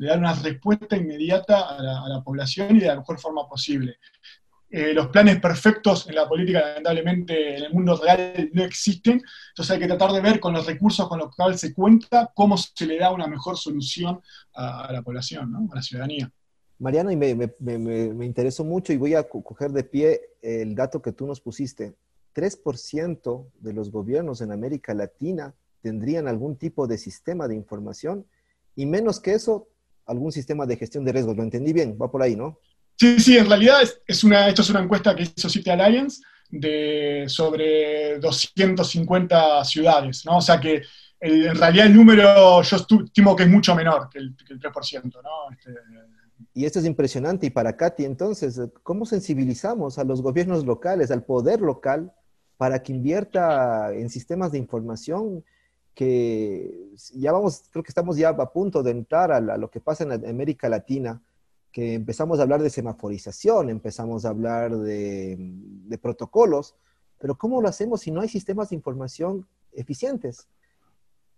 de 0.00 0.06
dar 0.06 0.18
una 0.18 0.32
respuesta 0.32 0.96
inmediata 0.96 1.76
a 1.76 2.08
la, 2.08 2.22
población 2.24 2.74
y 2.74 2.80
de 2.80 2.86
la 2.86 2.96
mejor 2.96 3.20
forma 3.20 3.46
posible. 3.46 3.98
Eh, 4.72 4.94
los 4.94 5.08
planes 5.08 5.40
perfectos 5.40 6.08
en 6.08 6.14
la 6.14 6.28
política, 6.28 6.60
lamentablemente, 6.60 7.56
en 7.56 7.64
el 7.64 7.72
mundo 7.72 8.00
real 8.00 8.50
no 8.52 8.62
existen, 8.62 9.20
entonces 9.48 9.70
hay 9.74 9.80
que 9.80 9.88
tratar 9.88 10.12
de 10.12 10.20
ver 10.20 10.38
con 10.38 10.52
los 10.52 10.64
recursos 10.64 11.08
con 11.08 11.18
los 11.18 11.34
cuales 11.34 11.58
se 11.58 11.74
cuenta 11.74 12.30
cómo 12.32 12.56
se 12.56 12.86
le 12.86 12.96
da 12.96 13.10
una 13.10 13.26
mejor 13.26 13.56
solución 13.56 14.20
a, 14.54 14.92
la 14.92 15.02
población, 15.02 15.68
a 15.72 15.74
la 15.74 15.82
ciudadanía. 15.82 16.30
Mariano, 16.78 17.10
y 17.10 17.16
me, 17.16 17.34
me, 17.58 18.24
interesó 18.24 18.64
mucho 18.64 18.92
y 18.92 18.96
voy 18.96 19.14
a 19.14 19.24
coger 19.24 19.72
de 19.72 19.82
pie 19.82 20.20
el 20.40 20.76
dato 20.76 21.02
que 21.02 21.12
tú 21.12 21.26
nos 21.26 21.40
pusiste. 21.40 21.94
3% 22.34 23.50
de 23.58 23.72
los 23.72 23.90
gobiernos 23.90 24.40
en 24.40 24.52
América 24.52 24.94
Latina 24.94 25.52
tendrían 25.82 26.28
algún 26.28 26.56
tipo 26.56 26.86
de 26.86 26.96
sistema 26.96 27.48
de 27.48 27.56
información 27.56 28.24
y 28.76 28.86
menos 28.86 29.18
que 29.18 29.32
eso, 29.32 29.68
algún 30.06 30.30
sistema 30.30 30.64
de 30.64 30.76
gestión 30.76 31.04
de 31.04 31.12
riesgos. 31.12 31.36
¿Lo 31.36 31.42
entendí 31.42 31.72
bien? 31.72 31.98
Va 32.00 32.10
por 32.10 32.22
ahí, 32.22 32.36
¿no? 32.36 32.58
Sí, 33.00 33.18
sí, 33.18 33.38
en 33.38 33.48
realidad 33.48 33.80
es, 34.06 34.24
una, 34.24 34.46
esto 34.46 34.60
es 34.60 34.68
una 34.68 34.80
encuesta 34.80 35.16
que 35.16 35.22
hizo 35.22 35.48
City 35.48 35.70
Alliance 35.70 36.20
de, 36.50 37.24
sobre 37.28 38.18
250 38.18 39.64
ciudades, 39.64 40.26
¿no? 40.26 40.36
O 40.36 40.40
sea 40.42 40.60
que 40.60 40.82
en 41.18 41.54
realidad 41.54 41.86
el 41.86 41.96
número 41.96 42.60
yo 42.60 42.76
estimo 42.76 43.34
que 43.34 43.44
es 43.44 43.48
mucho 43.48 43.74
menor 43.74 44.10
que 44.10 44.18
el, 44.18 44.36
3%, 44.36 45.02
¿no? 45.22 45.50
Este, 45.50 45.70
y 46.52 46.66
esto 46.66 46.78
es 46.78 46.84
impresionante. 46.84 47.46
Y 47.46 47.50
para 47.50 47.74
Katy, 47.74 48.04
entonces, 48.04 48.60
¿cómo 48.82 49.06
sensibilizamos 49.06 49.98
a 49.98 50.04
los 50.04 50.20
gobiernos 50.20 50.66
locales, 50.66 51.10
al 51.10 51.24
poder 51.24 51.62
local, 51.62 52.12
para 52.58 52.82
que 52.82 52.92
invierta 52.92 53.94
en 53.94 54.10
sistemas 54.10 54.52
de 54.52 54.58
información 54.58 55.42
que 55.94 56.70
ya 57.14 57.32
vamos, 57.32 57.62
creo 57.70 57.82
que 57.82 57.90
estamos 57.90 58.18
ya 58.18 58.28
a 58.28 58.52
punto 58.52 58.82
de 58.82 58.90
entrar 58.90 59.32
a, 59.32 59.40
lo 59.40 59.70
que 59.70 59.80
pasa 59.80 60.04
en 60.04 60.12
América 60.26 60.68
Latina, 60.68 61.22
que 61.72 61.94
empezamos 61.94 62.38
a 62.38 62.42
hablar 62.42 62.62
de 62.62 62.70
semaforización, 62.70 63.70
empezamos 63.70 64.24
a 64.24 64.30
hablar 64.30 64.76
de, 64.76 65.98
protocolos, 66.02 66.74
pero 67.18 67.36
¿cómo 67.36 67.60
lo 67.60 67.68
hacemos 67.68 68.00
si 68.00 68.10
no 68.10 68.20
hay 68.20 68.28
sistemas 68.28 68.70
de 68.70 68.76
información 68.76 69.46
eficientes? 69.72 70.48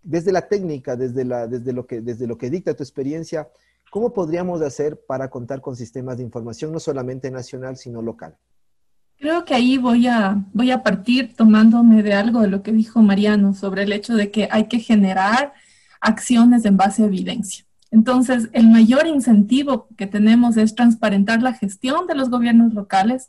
Desde 0.02 0.32
la 0.32 0.48
técnica, 0.48 0.96
desde, 0.96 1.24
la, 1.24 1.46
desde, 1.46 1.72
lo, 1.72 1.86
que, 1.86 2.00
desde 2.00 2.26
lo 2.26 2.38
que 2.38 2.50
dicta 2.50 2.74
tu 2.74 2.82
experiencia, 2.82 3.48
¿cómo 3.90 4.12
podríamos 4.12 4.62
hacer 4.62 5.00
para 5.06 5.28
contar 5.28 5.60
con 5.60 5.76
sistemas 5.76 6.16
de 6.16 6.22
información 6.22 6.72
no 6.72 6.80
solamente 6.80 7.30
nacional, 7.30 7.76
sino 7.76 8.00
local? 8.00 8.36
Creo 9.18 9.44
que 9.44 9.54
ahí 9.54 9.78
voy 9.78 10.08
a, 10.08 10.44
voy 10.52 10.72
a 10.72 10.82
partir 10.82 11.36
tomándome 11.36 12.02
de 12.02 12.14
algo 12.14 12.40
de 12.40 12.48
lo 12.48 12.62
que 12.62 12.72
dijo 12.72 13.02
Mariano 13.02 13.54
sobre 13.54 13.84
el 13.84 13.92
hecho 13.92 14.16
de 14.16 14.30
que 14.30 14.48
hay 14.50 14.64
que 14.64 14.80
generar 14.80 15.52
acciones 16.00 16.64
en 16.64 16.76
base 16.76 17.02
a 17.02 17.06
evidencia. 17.06 17.64
Entonces, 17.92 18.48
el 18.52 18.68
mayor 18.68 19.06
incentivo 19.06 19.86
que 19.96 20.08
tenemos 20.08 20.56
es 20.56 20.74
transparentar 20.74 21.42
la 21.42 21.52
gestión 21.52 22.08
de 22.08 22.16
los 22.16 22.30
gobiernos 22.30 22.74
locales 22.74 23.28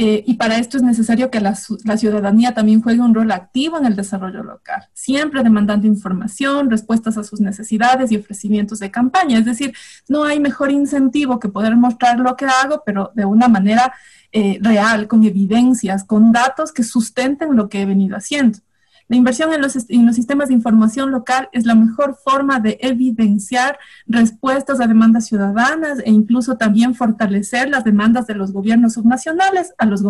eh, 0.00 0.22
y 0.28 0.34
para 0.34 0.58
esto 0.58 0.76
es 0.76 0.84
necesario 0.84 1.28
que 1.28 1.40
la, 1.40 1.56
ciudadanía 1.56 2.54
también 2.54 2.80
juegue 2.80 3.00
un 3.00 3.12
rol 3.12 3.32
activo 3.32 3.78
en 3.78 3.84
el 3.84 3.96
desarrollo 3.96 4.44
local, 4.44 4.86
siempre 4.92 5.42
demandando 5.42 5.88
información, 5.88 6.70
respuestas 6.70 7.18
a 7.18 7.24
sus 7.24 7.40
necesidades 7.40 8.12
y 8.12 8.16
ofrecimientos 8.16 8.78
de 8.78 8.92
campaña. 8.92 9.40
Es 9.40 9.44
decir, 9.44 9.74
no 10.08 10.22
hay 10.22 10.38
mejor 10.38 10.70
incentivo 10.70 11.40
que 11.40 11.48
poder 11.48 11.74
mostrar 11.74 12.20
lo 12.20 12.36
que 12.36 12.46
hago, 12.46 12.84
pero 12.86 13.10
de 13.16 13.24
una 13.24 13.48
manera 13.48 13.92
eh, 14.30 14.60
real, 14.62 15.08
con 15.08 15.24
evidencias, 15.24 16.04
con 16.04 16.30
datos 16.30 16.70
que 16.70 16.84
sustenten 16.84 17.56
lo 17.56 17.68
que 17.68 17.82
he 17.82 17.84
venido 17.84 18.16
haciendo. 18.16 18.60
La 19.08 19.16
inversión 19.16 19.52
en 19.54 19.62
los, 19.62 19.72
sistemas 19.72 20.48
de 20.48 20.54
información 20.54 21.10
local 21.10 21.48
es 21.52 21.64
la 21.64 21.74
mejor 21.74 22.16
forma 22.22 22.60
de 22.60 22.78
evidenciar 22.82 23.78
respuestas 24.06 24.80
a 24.80 24.86
demandas 24.86 25.26
ciudadanas 25.26 25.98
e 26.04 26.10
incluso 26.10 26.58
también 26.58 26.94
fortalecer 26.94 27.70
las 27.70 27.84
demandas 27.84 28.26
de 28.26 28.34
los 28.34 28.52
gobiernos 28.52 28.92
subnacionales 28.94 29.72
a 29.78 29.86
los 29.86 30.02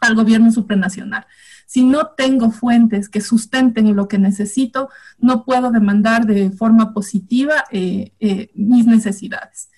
al 0.00 0.14
gobierno 0.14 0.52
supranacional. 0.52 1.26
Si 1.66 1.84
no 1.84 2.12
tengo 2.16 2.50
fuentes 2.50 3.08
que 3.08 3.20
sustenten 3.20 3.94
lo 3.96 4.06
que 4.06 4.18
necesito, 4.18 4.88
no 5.18 5.44
puedo 5.44 5.70
demandar 5.72 6.24
de 6.24 6.50
forma 6.50 6.94
positiva 6.94 7.64
eh, 7.72 8.12
eh, 8.20 8.50
mis 8.54 8.86
necesidades. 8.86 9.68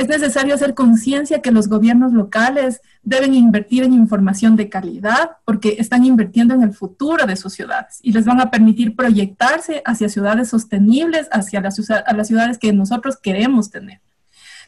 Es 0.00 0.08
necesario 0.08 0.54
hacer 0.54 0.72
conciencia 0.72 1.42
que 1.42 1.50
los 1.50 1.68
gobiernos 1.68 2.14
locales 2.14 2.80
deben 3.02 3.34
invertir 3.34 3.82
en 3.82 3.92
información 3.92 4.56
de 4.56 4.70
calidad 4.70 5.32
porque 5.44 5.76
están 5.78 6.06
invirtiendo 6.06 6.54
en 6.54 6.62
el 6.62 6.72
futuro 6.72 7.26
de 7.26 7.36
sus 7.36 7.52
ciudades 7.52 7.98
y 8.00 8.12
les 8.12 8.24
van 8.24 8.40
a 8.40 8.50
permitir 8.50 8.96
proyectarse 8.96 9.82
hacia 9.84 10.08
ciudades 10.08 10.48
sostenibles, 10.48 11.28
hacia 11.30 11.60
las, 11.60 11.78
las 12.16 12.26
ciudades 12.26 12.56
que 12.56 12.72
nosotros 12.72 13.18
queremos 13.22 13.68
tener. 13.68 14.00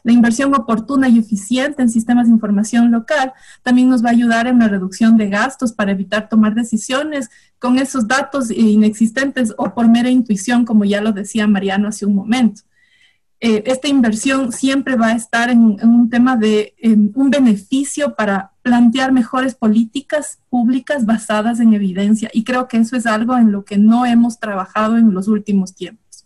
La 0.02 0.12
inversión 0.12 0.54
oportuna 0.54 1.08
y 1.08 1.20
eficiente 1.20 1.80
en 1.80 1.88
sistemas 1.88 2.26
de 2.26 2.34
información 2.34 2.90
local 2.90 3.32
también 3.62 3.88
nos 3.88 4.04
va 4.04 4.10
a 4.10 4.12
ayudar 4.12 4.46
en 4.48 4.58
la 4.58 4.68
reducción 4.68 5.16
de 5.16 5.30
gastos 5.30 5.72
para 5.72 5.92
evitar 5.92 6.28
tomar 6.28 6.54
decisiones 6.54 7.30
con 7.58 7.78
esos 7.78 8.06
datos 8.06 8.50
inexistentes 8.50 9.54
o 9.56 9.72
por 9.72 9.88
mera 9.88 10.10
intuición, 10.10 10.66
como 10.66 10.84
ya 10.84 11.00
lo 11.00 11.12
decía 11.12 11.46
Mariano 11.46 11.88
hace 11.88 12.04
un 12.04 12.16
momento. 12.16 12.64
Eh, 13.44 13.64
esta 13.66 13.88
inversión 13.88 14.52
siempre 14.52 14.94
va 14.94 15.08
a 15.08 15.16
estar 15.16 15.50
en, 15.50 15.76
un 15.82 16.08
tema 16.08 16.36
de 16.36 16.76
un 17.12 17.28
beneficio 17.28 18.14
para 18.14 18.52
plantear 18.62 19.10
mejores 19.10 19.56
políticas 19.56 20.38
públicas 20.48 21.04
basadas 21.04 21.58
en 21.58 21.74
evidencia. 21.74 22.30
Y 22.32 22.44
creo 22.44 22.68
que 22.68 22.76
eso 22.76 22.94
es 22.94 23.04
algo 23.04 23.36
en 23.36 23.50
lo 23.50 23.64
que 23.64 23.78
no 23.78 24.06
hemos 24.06 24.38
trabajado 24.38 24.96
en 24.96 25.12
los 25.12 25.26
últimos 25.26 25.74
tiempos. 25.74 26.24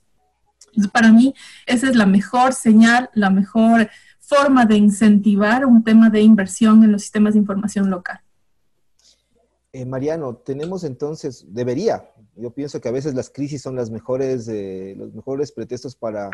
para 0.93 1.11
mí, 1.11 1.33
esa 1.65 1.89
es 1.89 1.97
la 1.97 2.05
mejor 2.05 2.53
señal, 2.53 3.09
la 3.15 3.31
mejor 3.31 3.89
forma 4.21 4.67
de 4.67 4.77
incentivar 4.77 5.65
un 5.65 5.83
tema 5.83 6.11
de 6.11 6.21
inversión 6.21 6.85
en 6.85 6.93
los 6.93 7.01
sistemas 7.01 7.33
de 7.33 7.41
información 7.41 7.89
local. 7.89 8.21
Eh, 9.73 9.87
Mariano, 9.87 10.37
tenemos 10.37 10.85
entonces, 10.85 11.47
debería, 11.49 12.11
yo 12.35 12.51
pienso 12.51 12.79
que 12.79 12.91
a 12.91 12.93
veces 12.93 13.15
las 13.15 13.31
crisis 13.31 13.63
son 13.63 13.75
las 13.75 13.89
mejores, 13.89 14.49
eh, 14.49 14.95
los 14.99 15.15
mejores 15.15 15.51
pretextos 15.51 15.97
para 15.97 16.29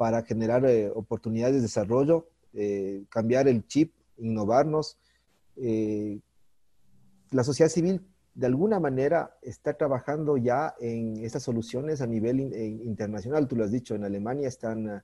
para 0.00 0.22
generar 0.22 0.64
eh, 0.64 0.90
oportunidades 0.94 1.56
de 1.56 1.60
desarrollo, 1.60 2.26
eh, 2.54 3.04
cambiar 3.10 3.48
el 3.48 3.66
chip, 3.66 3.92
innovarnos. 4.16 4.96
Eh, 5.56 6.20
la 7.32 7.44
sociedad 7.44 7.68
civil 7.68 8.00
de 8.32 8.46
alguna 8.46 8.80
manera 8.80 9.36
está 9.42 9.74
trabajando 9.74 10.38
ya 10.38 10.74
en 10.80 11.22
estas 11.22 11.42
soluciones 11.42 12.00
a 12.00 12.06
nivel 12.06 12.40
internacional. 12.82 13.46
Tú 13.46 13.56
lo 13.56 13.64
has 13.64 13.72
dicho, 13.72 13.94
en 13.94 14.04
Alemania 14.04 14.48
están, 14.48 15.02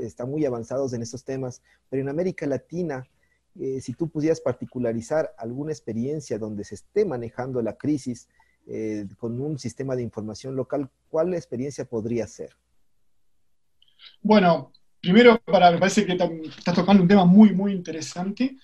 están 0.00 0.30
muy 0.30 0.46
avanzados 0.46 0.94
en 0.94 1.02
estos 1.02 1.22
temas, 1.22 1.60
pero 1.90 2.00
en 2.00 2.08
América 2.08 2.46
Latina, 2.46 3.06
si 3.54 3.92
tú 3.92 4.08
pudieras 4.08 4.40
particularizar 4.40 5.34
alguna 5.36 5.72
experiencia 5.72 6.38
donde 6.38 6.64
se 6.64 6.76
esté 6.76 7.04
manejando 7.04 7.60
la 7.60 7.76
crisis 7.76 8.26
con 9.18 9.38
un 9.38 9.58
sistema 9.58 9.94
de 9.94 10.02
información 10.02 10.56
local, 10.56 10.88
¿cuál 11.10 11.34
experiencia 11.34 11.84
podría 11.84 12.26
ser? 12.26 12.56
Bueno, 14.22 14.72
primero, 15.00 15.40
para, 15.40 15.70
me 15.70 15.78
parece 15.78 16.06
que 16.06 16.12
estás 16.12 16.74
tocando 16.74 17.02
un 17.02 17.08
tema 17.08 17.24
muy, 17.24 17.52
muy 17.52 17.72
interesante, 17.72 18.56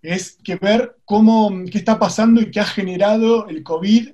es 0.00 0.38
que 0.42 0.56
ver 0.56 0.96
cómo, 1.04 1.50
qué 1.70 1.78
está 1.78 1.98
pasando 1.98 2.40
y 2.40 2.50
qué 2.50 2.60
ha 2.60 2.64
generado 2.64 3.48
el 3.48 3.62
COVID 3.62 4.12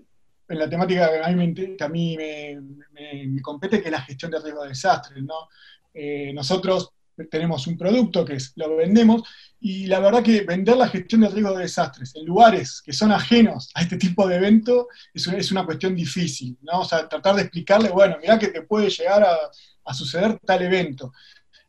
en 0.49 0.59
la 0.59 0.69
temática 0.69 1.11
que 1.11 1.85
a 1.85 1.89
mí 1.89 2.17
me, 2.17 2.61
me, 2.93 3.43
compete, 3.43 3.81
que 3.81 3.89
es 3.89 3.93
la 3.93 4.03
gestión 4.03 4.31
de 4.31 4.41
riesgo 4.41 4.63
de 4.63 4.71
desastres. 4.71 5.23
¿no? 5.23 5.49
Eh, 5.95 6.33
nosotros 6.33 6.93
tenemos 7.27 7.67
un 7.67 7.77
producto 7.77 8.25
que 8.25 8.35
es, 8.35 8.53
lo 8.57 8.77
vendemos, 8.77 9.23
y 9.61 9.87
la 9.87 9.99
verdad 9.99 10.23
que 10.23 10.43
vender 10.43 10.77
la 10.77 10.89
gestión 10.89 11.23
de 11.23 11.29
riesgo 11.29 11.55
de 11.55 11.63
desastres 11.63 12.15
en 12.15 12.25
lugares 12.25 12.81
que 12.85 12.93
son 12.93 13.11
ajenos 13.11 13.71
a 13.75 13.83
este 13.83 13.97
tipo 13.97 14.27
de 14.29 14.37
evento 14.37 14.89
es 15.13 15.27
una, 15.27 15.39
es 15.39 15.51
una 15.51 15.67
cuestión 15.67 15.97
difícil, 15.97 16.57
¿no? 16.63 16.81
O 16.81 16.85
sea, 16.85 17.09
tratar 17.09 17.35
de 17.35 17.43
explicarle, 17.43 17.91
bueno, 17.91 18.17
mira 18.21 18.39
que 18.39 18.49
te 18.49 18.63
puede 18.63 18.89
llegar 18.89 19.25
a, 19.25 19.37
a 19.85 19.95
suceder 19.95 20.39
tal 20.45 20.63
evento. 20.63 21.13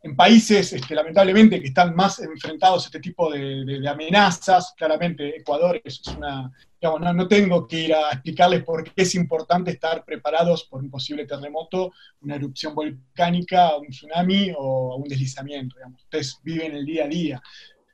En 0.02 0.16
países, 0.16 0.72
este, 0.72 0.94
lamentablemente, 0.94 1.60
que 1.60 1.68
están 1.68 1.94
más 1.94 2.20
enfrentados 2.20 2.84
a 2.84 2.86
este 2.86 3.00
tipo 3.00 3.30
de, 3.30 3.86
amenazas, 3.86 4.72
claramente 4.74 5.36
Ecuador 5.36 5.78
es 5.84 6.00
una, 6.16 6.50
digamos, 6.80 7.14
no, 7.14 7.28
tengo 7.28 7.66
que 7.66 7.80
ir 7.80 7.94
a 7.94 8.12
explicarles 8.12 8.64
por 8.64 8.82
qué 8.82 9.02
es 9.02 9.14
importante 9.14 9.72
estar 9.72 10.02
preparados 10.02 10.64
por 10.64 10.82
un 10.82 10.90
posible 10.90 11.26
terremoto, 11.26 11.92
una 12.20 12.36
erupción 12.36 12.74
volcánica, 12.74 13.76
un 13.76 13.88
tsunami 13.88 14.52
o 14.56 14.96
un 14.96 15.06
deslizamiento, 15.06 15.76
digamos. 15.76 16.02
Ustedes 16.02 16.40
viven 16.42 16.76
el 16.76 16.86
día 16.86 17.04
a 17.04 17.08
día. 17.08 17.42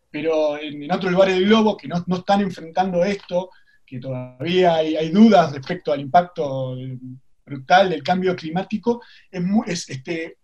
Pero 0.08 0.58
en, 0.58 0.90
otros 0.92 1.10
lugares 1.10 1.34
del 1.34 1.46
globo 1.46 1.76
que 1.76 1.88
no, 1.88 2.04
están 2.16 2.40
enfrentando 2.40 3.02
esto, 3.02 3.50
que 3.84 3.98
todavía 3.98 4.76
hay, 4.76 5.08
dudas 5.10 5.52
respecto 5.52 5.92
al 5.92 6.00
impacto 6.00 6.76
brutal 7.44 7.90
del 7.90 8.04
cambio 8.04 8.36
climático, 8.36 9.02
es, 9.66 9.90
este, 9.90 10.38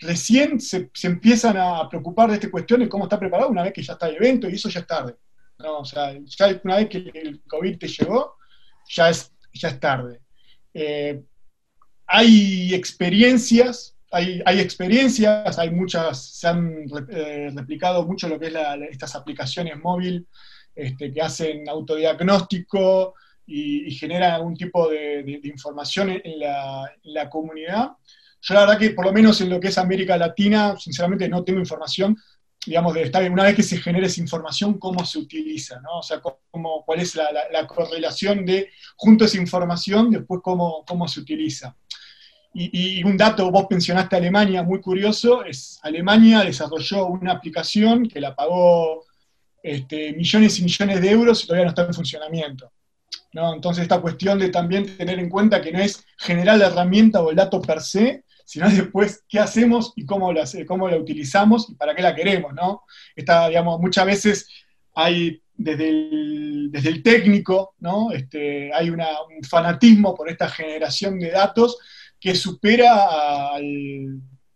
recién 0.00 0.60
se, 0.60 0.90
empiezan 1.02 1.56
a 1.56 1.88
preocupar 1.88 2.28
de 2.28 2.36
esta 2.36 2.50
cuestión 2.50 2.80
de 2.80 2.88
cómo 2.88 3.04
está 3.04 3.18
preparado 3.18 3.50
una 3.50 3.62
vez 3.62 3.72
que 3.72 3.82
ya 3.82 3.94
está 3.94 4.08
el 4.08 4.16
evento 4.16 4.48
y 4.48 4.54
eso 4.54 4.68
ya 4.68 4.80
es 4.80 4.86
tarde. 4.86 5.16
O 5.58 5.84
sea, 5.84 6.12
ya 6.24 6.60
una 6.64 6.76
vez 6.76 6.88
que 6.88 6.98
el 7.14 7.42
COVID 7.48 7.78
te 7.78 7.88
llegó, 7.88 8.36
ya 8.88 9.10
es, 9.10 9.32
ya 9.52 9.68
es 9.68 9.80
tarde. 9.80 10.20
Eh, 10.72 11.20
hay 12.06 12.74
experiencias, 12.74 13.96
hay, 14.10 14.40
hay, 14.46 14.60
experiencias, 14.60 15.58
hay 15.58 15.70
muchas, 15.70 16.26
se 16.38 16.48
han 16.48 16.86
eh, 17.10 17.50
replicado 17.54 18.06
mucho 18.06 18.28
lo 18.28 18.38
que 18.38 18.46
es 18.46 18.54
estas 18.90 19.16
aplicaciones 19.16 19.76
móviles 19.78 20.22
este, 20.74 21.12
que 21.12 21.20
hacen 21.20 21.68
autodiagnóstico, 21.68 23.14
y, 23.48 23.90
genera 23.92 24.34
algún 24.34 24.54
tipo 24.54 24.88
de, 24.88 25.40
información 25.44 26.10
en 26.10 26.38
la, 26.38 27.30
comunidad. 27.30 27.92
Yo 28.40 28.54
la 28.54 28.60
verdad 28.60 28.78
que 28.78 28.90
por 28.90 29.04
lo 29.04 29.12
menos 29.12 29.40
en 29.40 29.50
lo 29.50 29.60
que 29.60 29.68
es 29.68 29.78
América 29.78 30.16
Latina, 30.16 30.76
sinceramente 30.78 31.28
no 31.28 31.44
tengo 31.44 31.60
información, 31.60 32.16
digamos, 32.64 32.94
de 32.94 33.02
estar 33.02 33.28
una 33.30 33.44
vez 33.44 33.56
que 33.56 33.62
se 33.62 33.78
genera 33.78 34.06
esa 34.06 34.20
información, 34.20 34.78
cómo 34.78 35.04
se 35.04 35.18
utiliza, 35.18 35.80
¿no? 35.80 35.98
O 35.98 36.02
sea, 36.02 36.20
cómo, 36.20 36.84
cuál 36.84 37.00
es 37.00 37.14
la, 37.14 37.66
correlación 37.66 38.44
de, 38.44 38.70
junto 38.96 39.24
a 39.24 39.26
esa 39.26 39.38
información, 39.38 40.10
después 40.10 40.40
cómo, 40.42 40.84
cómo 40.86 41.08
se 41.08 41.20
utiliza. 41.20 41.76
Y, 42.54 43.04
un 43.04 43.16
dato, 43.16 43.50
vos 43.50 43.66
mencionaste 43.70 44.16
Alemania, 44.16 44.62
muy 44.62 44.80
curioso, 44.80 45.44
es 45.44 45.78
Alemania 45.82 46.40
desarrolló 46.40 47.06
una 47.06 47.32
aplicación 47.32 48.08
que 48.08 48.20
la 48.20 48.34
pagó 48.34 49.04
este, 49.62 50.12
millones 50.14 50.58
y 50.58 50.64
millones 50.64 51.00
de 51.00 51.10
euros 51.10 51.44
y 51.44 51.46
todavía 51.46 51.66
no 51.66 51.70
está 51.70 51.84
en 51.84 51.94
funcionamiento. 51.94 52.72
Entonces 53.32 53.82
esta 53.82 54.00
cuestión 54.00 54.38
de 54.38 54.48
también 54.48 54.96
tener 54.96 55.18
en 55.18 55.28
cuenta 55.28 55.60
que 55.60 55.70
no 55.70 55.78
es 55.78 56.04
generar 56.16 56.58
la 56.58 56.66
herramienta 56.66 57.20
o 57.20 57.30
el 57.30 57.36
dato 57.36 57.60
per 57.60 57.80
se, 57.80 58.24
sino 58.48 58.66
después 58.70 59.24
qué 59.28 59.38
hacemos 59.38 59.92
y 59.94 60.06
cómo 60.06 60.32
la, 60.32 60.48
cómo 60.66 60.88
la 60.88 60.96
utilizamos 60.96 61.68
y 61.68 61.74
para 61.74 61.94
qué 61.94 62.00
la 62.00 62.14
queremos, 62.14 62.54
¿no? 62.54 62.84
digamos, 63.14 63.78
muchas 63.78 64.06
veces 64.06 64.48
hay 64.94 65.42
desde 65.54 65.90
el, 65.90 66.68
desde 66.72 66.88
el 66.88 67.02
técnico, 67.02 67.74
¿no? 67.80 68.10
Este, 68.10 68.72
hay 68.72 68.88
un 68.88 69.02
fanatismo 69.46 70.14
por 70.14 70.30
esta 70.30 70.48
generación 70.48 71.18
de 71.18 71.30
datos 71.30 71.76
que 72.18 72.34
supera 72.34 73.50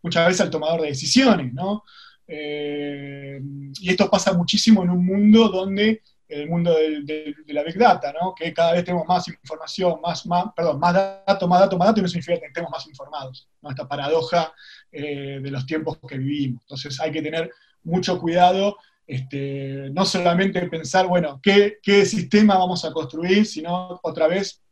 muchas 0.00 0.26
veces 0.26 0.40
al 0.40 0.50
tomador 0.50 0.80
de 0.80 0.88
decisiones, 0.88 1.52
¿no? 1.52 1.84
Eh, 2.26 3.42
y 3.78 3.90
esto 3.90 4.08
pasa 4.08 4.32
muchísimo 4.32 4.82
en 4.84 4.88
un 4.88 5.04
mundo 5.04 5.50
donde 5.50 6.00
el 6.32 6.48
mundo 6.48 6.74
de, 6.74 7.34
la 7.48 7.62
Big 7.62 7.76
Data, 7.76 8.12
¿no? 8.18 8.34
que 8.34 8.52
cada 8.52 8.72
vez 8.72 8.84
tenemos 8.84 9.06
más 9.06 9.28
información, 9.28 10.00
más, 10.00 10.26
más, 10.26 10.46
perdón, 10.56 10.80
más 10.80 10.94
datos, 10.94 11.48
más 11.48 11.60
datos, 11.60 11.78
más 11.78 11.88
datos, 11.88 11.98
y 11.98 12.02
no 12.02 12.08
significa 12.08 12.40
que 12.40 12.46
estemos 12.46 12.70
más 12.70 12.86
informados, 12.86 13.48
¿no? 13.60 13.70
esta 13.70 13.86
paradoja 13.86 14.52
eh, 14.90 15.40
de 15.42 15.50
los 15.50 15.66
tiempos 15.66 15.98
que 16.08 16.18
vivimos. 16.18 16.62
Entonces 16.62 16.98
hay 17.00 17.12
que 17.12 17.22
tener 17.22 17.50
mucho 17.84 18.18
cuidado, 18.18 18.76
este, 19.06 19.90
no 19.92 20.04
solamente 20.04 20.66
pensar, 20.68 21.06
bueno, 21.06 21.40
¿qué, 21.42 21.78
¿qué, 21.82 22.06
sistema 22.06 22.56
vamos 22.56 22.84
a 22.84 22.92
construir, 22.92 23.44
sino 23.46 24.00
otra 24.02 24.26
vez, 24.26 24.62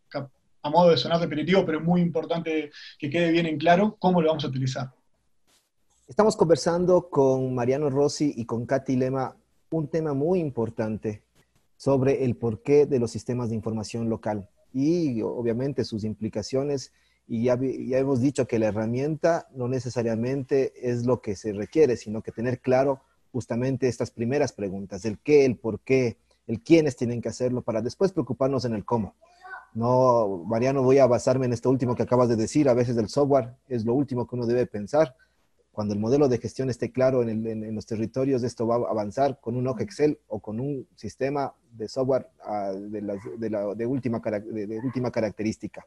a 0.62 0.70
modo 0.70 0.90
de 0.90 0.96
sonar 0.96 1.20
repetitivo, 1.20 1.64
pero 1.64 1.80
muy 1.80 2.00
importante 2.00 2.70
que 2.98 3.10
quede 3.10 3.32
bien 3.32 3.46
en 3.46 3.58
claro 3.58 3.96
cómo 3.98 4.20
lo 4.20 4.28
vamos 4.28 4.44
a 4.44 4.48
utilizar. 4.48 4.90
Estamos 6.06 6.36
conversando 6.36 7.08
con 7.08 7.54
Mariano 7.54 7.88
Rossi 7.88 8.34
y 8.36 8.44
con 8.44 8.66
Katy 8.66 8.96
Lema 8.96 9.36
un 9.70 9.88
tema 9.88 10.12
muy 10.12 10.40
importante 10.40 11.22
sobre 11.80 12.26
el 12.26 12.36
porqué 12.36 12.84
de 12.84 12.98
los 12.98 13.10
sistemas 13.10 13.48
de 13.48 13.54
información 13.54 14.10
local 14.10 14.50
y 14.70 15.22
obviamente 15.22 15.86
sus 15.86 16.04
implicaciones. 16.04 16.92
Y 17.26 17.44
ya, 17.44 17.58
ya 17.58 17.96
hemos 17.96 18.20
dicho 18.20 18.46
que 18.46 18.58
la 18.58 18.66
herramienta 18.66 19.48
no 19.54 19.66
necesariamente 19.66 20.74
es 20.76 21.06
lo 21.06 21.22
que 21.22 21.36
se 21.36 21.54
requiere, 21.54 21.96
sino 21.96 22.20
que 22.20 22.32
tener 22.32 22.60
claro 22.60 23.00
justamente 23.32 23.88
estas 23.88 24.10
primeras 24.10 24.52
preguntas, 24.52 25.06
el 25.06 25.20
qué, 25.20 25.46
el 25.46 25.56
por 25.56 25.80
qué, 25.80 26.18
el 26.46 26.60
quiénes 26.60 26.96
tienen 26.96 27.22
que 27.22 27.30
hacerlo, 27.30 27.62
para 27.62 27.80
después 27.80 28.12
preocuparnos 28.12 28.66
en 28.66 28.74
el 28.74 28.84
cómo. 28.84 29.14
No, 29.72 30.44
Mariano, 30.46 30.82
voy 30.82 30.98
a 30.98 31.06
basarme 31.06 31.46
en 31.46 31.54
esto 31.54 31.70
último 31.70 31.94
que 31.94 32.02
acabas 32.02 32.28
de 32.28 32.36
decir, 32.36 32.68
a 32.68 32.74
veces 32.74 32.98
el 32.98 33.08
software 33.08 33.54
es 33.68 33.86
lo 33.86 33.94
último 33.94 34.26
que 34.26 34.36
uno 34.36 34.44
debe 34.44 34.66
pensar, 34.66 35.16
cuando 35.72 35.94
el 35.94 36.00
modelo 36.00 36.28
de 36.28 36.38
gestión 36.38 36.68
esté 36.68 36.90
claro 36.90 37.22
en, 37.22 37.74
los 37.74 37.87
territorios, 37.87 38.42
esto 38.42 38.66
va 38.66 38.76
a 38.76 38.90
avanzar 38.90 39.38
con 39.40 39.56
un 39.56 39.66
hoja 39.66 39.83
Excel 39.83 40.18
o 40.28 40.40
con 40.40 40.59
un 40.61 40.87
sistema 40.96 41.54
de 41.72 41.88
software 41.88 42.28
ah, 42.44 42.72
de, 42.72 43.87
última, 43.87 44.20
de, 44.20 44.80
última 44.83 45.11
característica. 45.11 45.87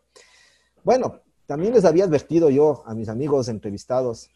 Bueno, 0.84 1.20
también 1.46 1.74
les 1.74 1.86
había 1.86 2.06
advertido 2.06 2.50
yo 2.50 2.84
a 2.86 2.96
mis 2.96 3.10
amigos 3.10 3.50
entrevistados 3.50 4.30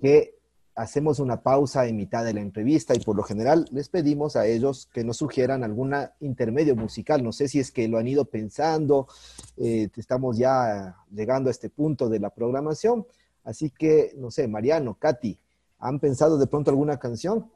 que 0.00 0.38
hacemos 0.74 1.18
una 1.18 1.42
pausa 1.42 1.86
en 1.86 1.96
mitad 1.96 2.24
de 2.24 2.32
la 2.32 2.40
entrevista 2.40 2.94
y 2.94 3.00
por 3.00 3.16
lo 3.16 3.24
general 3.24 3.66
les 3.72 3.88
pedimos 3.88 4.36
a 4.36 4.46
ellos 4.46 4.88
que 4.92 5.02
nos 5.02 5.16
sugieran 5.16 5.64
algún 5.64 5.92
intermedio 6.20 6.76
musical. 6.76 7.22
No 7.22 7.32
sé 7.32 7.48
si 7.48 7.58
es 7.58 7.72
que 7.72 7.88
lo 7.88 7.98
han 7.98 8.06
ido 8.06 8.24
pensando, 8.24 9.08
eh, 9.56 9.88
estamos 9.96 10.38
ya 10.38 10.96
llegando 11.10 11.48
a 11.48 11.50
este 11.50 11.68
punto 11.68 12.08
de 12.08 12.20
la 12.20 12.30
programación, 12.30 13.06
Así 13.48 13.70
que, 13.70 14.12
no 14.18 14.30
sé, 14.30 14.46
Mariano, 14.46 14.98
Katy, 14.98 15.38
¿han 15.78 15.98
pensado 15.98 16.36
de 16.36 16.46
pronto 16.46 16.70
alguna 16.70 16.98
canción? 16.98 17.50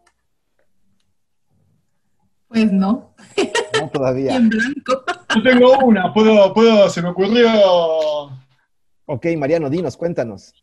Pues 2.49 2.73
no. 2.73 3.15
No 3.79 3.91
todavía. 3.91 4.35
en 4.37 4.49
blanco. 4.49 5.05
Yo 5.35 5.43
tengo 5.43 5.79
una, 5.85 6.11
puedo, 6.15 6.55
puedo, 6.55 6.89
se 6.89 7.03
me 7.03 7.11
ocurrió. 7.11 7.47
Ok, 9.05 9.27
Mariano, 9.37 9.69
dinos, 9.69 9.99
cuéntanos. 9.99 10.55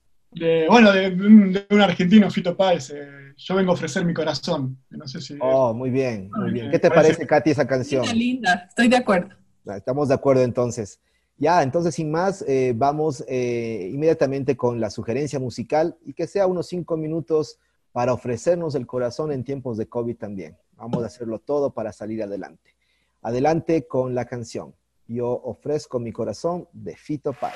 bueno, 0.68 0.92
de, 0.94 1.68
un 1.70 1.82
argentino, 1.82 2.32
Fito 2.32 2.58
Páez, 2.58 2.90
eh, 2.90 3.36
yo 3.38 3.54
vengo 3.54 3.70
a 3.70 3.76
ofrecer 3.76 4.04
mi 4.06 4.16
corazón. 4.16 4.80
No 4.90 5.08
sé 5.08 5.22
si. 5.22 5.38
Oh, 5.40 5.76
muy 5.76 5.92
bien, 5.92 6.32
muy 6.36 6.52
bien. 6.54 6.72
¿Qué 6.72 6.80
te 6.80 6.90
parece, 6.90 7.28
Katy, 7.28 7.52
esa 7.52 7.68
canción? 7.68 8.02
Linda, 8.02 8.16
linda, 8.16 8.66
estoy 8.68 8.88
de 8.88 8.98
acuerdo. 8.98 9.36
Estamos 9.76 10.08
de 10.08 10.16
acuerdo 10.16 10.42
entonces. 10.42 11.00
Ya, 11.40 11.64
entonces 11.64 11.96
sin 11.96 12.12
más, 12.12 12.44
eh, 12.48 12.74
vamos 12.76 13.24
eh, 13.30 13.90
inmediatamente 13.94 14.58
con 14.58 14.82
la 14.82 14.90
sugerencia 14.90 15.40
musical 15.40 15.98
y 16.06 16.14
que 16.14 16.28
sea 16.28 16.48
unos 16.48 16.68
cinco 16.68 16.98
minutos 16.98 17.60
para 17.94 18.12
ofrecernos 18.12 18.76
el 18.76 18.86
corazón 18.86 19.32
en 19.32 19.46
tiempos 19.46 19.78
de 19.78 19.88
COVID 19.88 20.18
también. 20.18 20.58
Vamos 20.76 21.02
a 21.02 21.06
hacerlo 21.06 21.40
todo 21.40 21.74
para 21.74 21.94
salir 21.94 22.22
adelante. 22.22 22.76
Adelante 23.22 23.88
con 23.88 24.16
la 24.16 24.26
canción. 24.26 24.76
Yo 25.08 25.30
ofrezco 25.30 25.98
mi 26.00 26.12
corazón 26.12 26.68
de 26.74 26.98
Fito 26.98 27.32
Paz. 27.32 27.56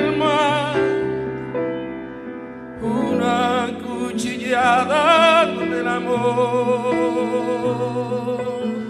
cuchillada 4.51 5.45
del 5.45 5.87
amor. 5.87 6.91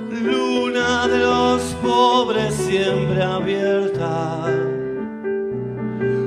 Luna 0.10 1.08
de 1.08 1.20
los 1.20 1.62
pobres 1.84 2.54
siempre 2.56 3.22
abierta, 3.22 4.48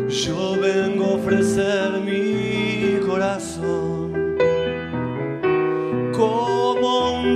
yo 0.09 0.57
vengo 0.61 1.05
a 1.05 1.15
ofrecer 1.15 2.01
mi 2.05 3.01
corazón 3.05 3.95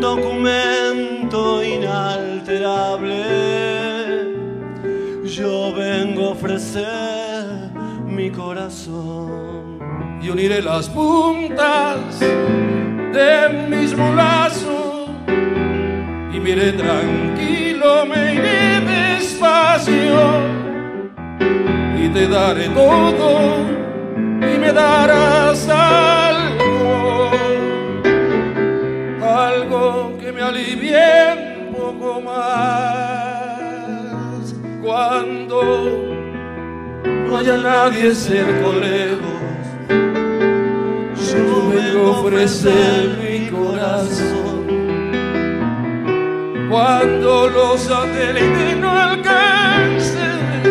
documento 0.00 1.62
inalterable. 1.62 3.24
Yo 5.24 5.74
vengo 5.74 6.26
a 6.26 6.30
ofrecer 6.30 7.70
mi 8.06 8.30
corazón. 8.30 9.47
Y 10.28 10.30
uniré 10.30 10.60
las 10.60 10.90
puntas 10.90 12.20
de 12.20 13.48
mis 13.70 13.96
lazos 13.96 15.08
y 16.34 16.38
miré 16.38 16.72
tranquilo, 16.72 18.04
me 18.04 18.34
iré 18.34 18.80
despacio 18.82 20.20
y 21.98 22.08
te 22.10 22.28
daré 22.28 22.68
todo 22.68 23.56
y 24.42 24.58
me 24.58 24.70
darás 24.70 25.66
algo 25.66 27.30
algo 29.24 30.18
que 30.20 30.30
me 30.30 30.42
alivie 30.42 31.70
un 31.70 31.74
poco 31.74 32.20
más. 32.20 32.74
Cuando 34.82 35.62
no 37.26 37.38
haya 37.38 37.56
nadie 37.56 38.14
cerca 38.14 38.68
lejos, 38.78 39.47
yo 41.32 41.68
vengo 41.68 42.06
a 42.06 42.20
ofrecer 42.20 43.18
mi 43.22 43.48
corazón. 43.48 44.66
Cuando 46.70 47.48
los 47.48 47.80
satélites 47.80 48.76
no 48.78 48.90
alcancen, 48.90 50.62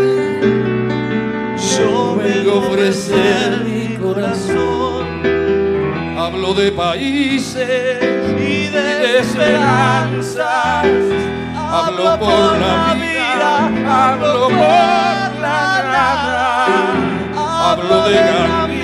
yo 1.78 2.16
vengo 2.16 2.52
a 2.52 2.56
ofrecer 2.56 3.64
mi 3.66 3.96
corazón. 3.98 5.06
Hablo 6.18 6.54
de 6.54 6.72
países 6.72 8.00
y 8.40 8.68
de 8.68 9.20
esperanzas. 9.20 10.86
Hablo 11.56 12.18
por 12.20 12.58
la 12.60 12.96
vida, 12.96 13.68
hablo 13.88 14.48
por 14.48 15.40
la 15.42 15.84
nada. 15.94 16.66
Hablo 17.36 18.10
de 18.10 18.77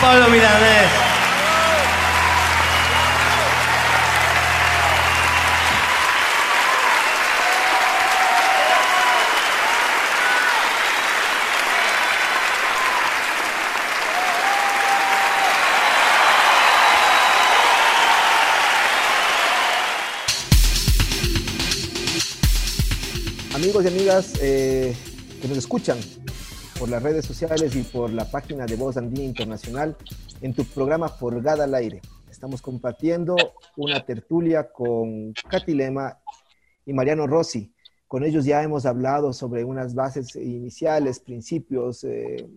Pablo 0.00 0.28
Milanés. 0.28 0.88
Amigos 23.54 23.84
y 23.84 23.88
amigas 23.88 24.32
eh, 24.40 24.94
que 25.42 25.48
nos 25.48 25.58
escuchan 25.58 25.98
por 26.78 26.88
las 26.88 27.02
redes 27.02 27.24
sociales 27.24 27.74
y 27.74 27.82
por 27.82 28.12
la 28.12 28.24
página 28.24 28.64
de 28.64 28.76
Voz 28.76 28.96
Andina 28.96 29.24
Internacional 29.24 29.96
en 30.40 30.54
tu 30.54 30.64
programa 30.64 31.08
Forgada 31.08 31.64
al 31.64 31.74
Aire. 31.74 32.00
Estamos 32.30 32.62
compartiendo 32.62 33.36
una 33.76 34.04
tertulia 34.04 34.70
con 34.70 35.32
Katy 35.48 35.74
Lema 35.74 36.18
y 36.86 36.92
Mariano 36.92 37.26
Rossi. 37.26 37.74
Con 38.06 38.22
ellos 38.22 38.44
ya 38.44 38.62
hemos 38.62 38.86
hablado 38.86 39.32
sobre 39.32 39.64
unas 39.64 39.94
bases 39.94 40.36
iniciales, 40.36 41.18
principios, 41.18 42.04
eh, 42.04 42.48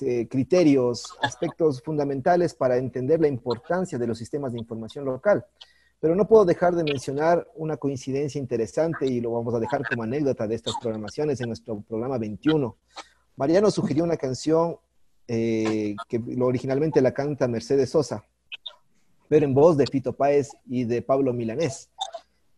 eh, 0.00 0.28
criterios, 0.28 1.16
aspectos 1.20 1.82
fundamentales 1.82 2.54
para 2.54 2.76
entender 2.76 3.20
la 3.20 3.28
importancia 3.28 3.98
de 3.98 4.06
los 4.06 4.18
sistemas 4.18 4.52
de 4.52 4.60
información 4.60 5.04
local. 5.04 5.44
Pero 5.98 6.14
no 6.14 6.28
puedo 6.28 6.44
dejar 6.44 6.74
de 6.76 6.84
mencionar 6.84 7.48
una 7.56 7.78
coincidencia 7.78 8.38
interesante 8.38 9.06
y 9.06 9.20
lo 9.20 9.32
vamos 9.32 9.54
a 9.54 9.58
dejar 9.58 9.82
como 9.88 10.04
anécdota 10.04 10.46
de 10.46 10.54
estas 10.54 10.74
programaciones 10.80 11.40
en 11.40 11.48
nuestro 11.48 11.80
programa 11.80 12.18
21. 12.18 12.76
Mariano 13.36 13.70
sugirió 13.70 14.04
una 14.04 14.16
canción 14.16 14.78
eh, 15.26 15.96
que 16.08 16.22
originalmente 16.40 17.00
la 17.00 17.14
canta 17.14 17.48
Mercedes 17.48 17.90
Sosa, 17.90 18.24
pero 19.28 19.46
en 19.46 19.54
voz 19.54 19.76
de 19.76 19.86
Fito 19.86 20.12
Páez 20.12 20.50
y 20.66 20.84
de 20.84 21.02
Pablo 21.02 21.32
Milanés. 21.32 21.90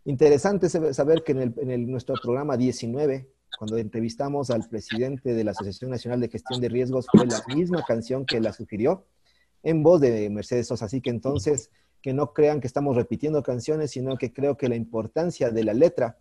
Interesante 0.04 0.68
saber 0.68 1.24
que 1.24 1.32
en, 1.32 1.90
nuestro 1.90 2.14
programa 2.22 2.56
19, 2.56 3.28
cuando 3.58 3.78
entrevistamos 3.78 4.50
al 4.50 4.68
presidente 4.68 5.34
de 5.34 5.44
la 5.44 5.52
Asociación 5.52 5.90
Nacional 5.90 6.20
de 6.20 6.28
Gestión 6.28 6.60
de 6.60 6.68
Riesgos, 6.68 7.06
fue 7.10 7.26
la 7.26 7.42
misma 7.48 7.82
canción 7.84 8.26
que 8.26 8.40
la 8.40 8.52
sugirió 8.52 9.04
en 9.62 9.82
voz 9.82 10.00
de 10.00 10.28
Mercedes 10.30 10.68
Sosa. 10.68 10.84
Así 10.84 11.00
que 11.00 11.10
entonces 11.10 11.70
que 12.02 12.12
no 12.12 12.32
crean 12.32 12.60
que 12.60 12.68
estamos 12.68 12.94
repitiendo 12.94 13.42
canciones, 13.42 13.90
sino 13.90 14.16
que 14.16 14.32
creo 14.32 14.56
que 14.56 14.68
la 14.68 14.76
importancia 14.76 15.50
de 15.50 15.64
la 15.64 15.74
letra 15.74 16.18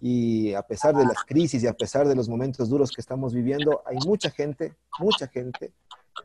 y 0.00 0.54
a 0.54 0.62
pesar 0.62 0.96
de 0.96 1.04
las 1.04 1.24
crisis 1.24 1.62
y 1.62 1.66
a 1.66 1.74
pesar 1.74 2.08
de 2.08 2.14
los 2.14 2.28
momentos 2.28 2.68
duros 2.68 2.90
que 2.90 3.00
estamos 3.00 3.34
viviendo, 3.34 3.82
hay 3.86 3.96
mucha 4.06 4.30
gente, 4.30 4.74
mucha 4.98 5.26
gente, 5.26 5.72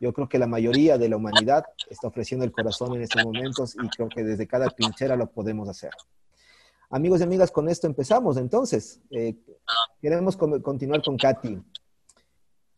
yo 0.00 0.12
creo 0.12 0.28
que 0.28 0.38
la 0.38 0.46
mayoría 0.46 0.98
de 0.98 1.08
la 1.08 1.16
humanidad 1.16 1.64
está 1.90 2.08
ofreciendo 2.08 2.44
el 2.44 2.52
corazón 2.52 2.94
en 2.94 3.02
estos 3.02 3.24
momentos 3.24 3.76
y 3.82 3.88
creo 3.88 4.08
que 4.08 4.24
desde 4.24 4.46
cada 4.46 4.70
pinchera 4.70 5.16
lo 5.16 5.30
podemos 5.30 5.68
hacer. 5.68 5.90
Amigos 6.90 7.20
y 7.20 7.24
amigas, 7.24 7.50
con 7.50 7.68
esto 7.68 7.86
empezamos. 7.86 8.36
Entonces, 8.36 9.00
eh, 9.10 9.36
queremos 10.00 10.36
continuar 10.36 11.02
con 11.02 11.16
Katy. 11.16 11.60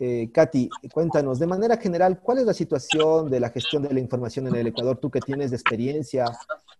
Eh, 0.00 0.30
Katy, 0.32 0.70
cuéntanos, 0.92 1.38
de 1.38 1.46
manera 1.46 1.76
general, 1.76 2.20
¿cuál 2.20 2.38
es 2.38 2.44
la 2.44 2.54
situación 2.54 3.28
de 3.30 3.40
la 3.40 3.50
gestión 3.50 3.82
de 3.82 3.92
la 3.92 4.00
información 4.00 4.46
en 4.46 4.54
el 4.54 4.68
Ecuador? 4.68 4.96
Tú 4.98 5.10
que 5.10 5.20
tienes 5.20 5.52
experiencia 5.52 6.24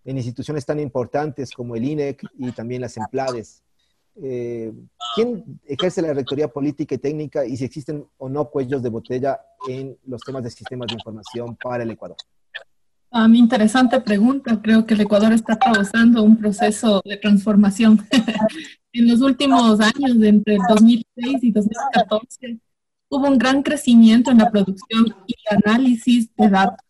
en 0.05 0.17
instituciones 0.17 0.65
tan 0.65 0.81
importantes 0.81 1.51
como 1.51 1.77
el 1.77 1.85
INEC 1.85 2.23
y 2.39 2.53
también 2.53 2.83
las 2.83 2.97
EMPLADES. 2.97 3.63
Eh, 4.23 4.73
¿Quién 5.15 5.61
ejerce 5.67 6.03
la 6.03 6.13
rectoría 6.13 6.49
política 6.49 6.95
y 6.95 6.99
técnica 6.99 7.47
y 7.47 7.57
si 7.57 7.65
existen 7.65 8.05
o 8.19 8.29
no 8.29 8.47
cuellos 8.47 8.83
de 8.83 8.89
botella 8.89 9.41
en 9.69 9.97
los 10.07 10.21
temas 10.23 10.43
de 10.43 10.51
sistemas 10.51 10.89
de 10.89 10.95
información 10.95 11.57
para 11.57 11.83
el 11.83 11.91
Ecuador? 11.91 12.17
A 13.11 13.27
mi 13.27 13.39
interesante 13.39 14.01
pregunta. 14.01 14.61
Creo 14.61 14.85
que 14.85 14.95
el 14.95 15.01
Ecuador 15.01 15.33
está 15.33 15.55
atravesando 15.55 16.23
un 16.23 16.37
proceso 16.37 17.01
de 17.05 17.17
transformación. 17.17 18.07
en 18.93 19.09
los 19.09 19.21
últimos 19.21 19.81
años, 19.81 20.23
entre 20.23 20.59
2006 20.69 21.39
y 21.43 21.53
2014, 21.53 22.59
hubo 23.09 23.27
un 23.27 23.39
gran 23.39 23.63
crecimiento 23.63 24.31
en 24.31 24.39
la 24.39 24.51
producción 24.51 25.07
y 25.27 25.35
análisis 25.51 26.35
de 26.37 26.49
datos, 26.49 26.85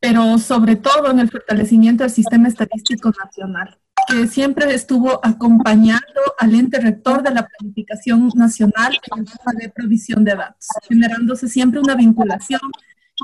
pero 0.00 0.38
sobre 0.38 0.76
todo 0.76 1.10
en 1.10 1.20
el 1.20 1.30
fortalecimiento 1.30 2.04
del 2.04 2.10
sistema 2.10 2.48
estadístico 2.48 3.10
nacional, 3.10 3.78
que 4.06 4.26
siempre 4.26 4.72
estuvo 4.74 5.20
acompañando 5.24 6.20
al 6.38 6.54
ente 6.54 6.80
rector 6.80 7.22
de 7.22 7.30
la 7.30 7.46
planificación 7.46 8.30
nacional 8.34 8.98
en 9.12 9.20
el 9.20 9.24
tema 9.26 9.52
de 9.58 9.68
provisión 9.68 10.24
de 10.24 10.34
datos, 10.34 10.68
generándose 10.88 11.48
siempre 11.48 11.80
una 11.80 11.94
vinculación 11.94 12.60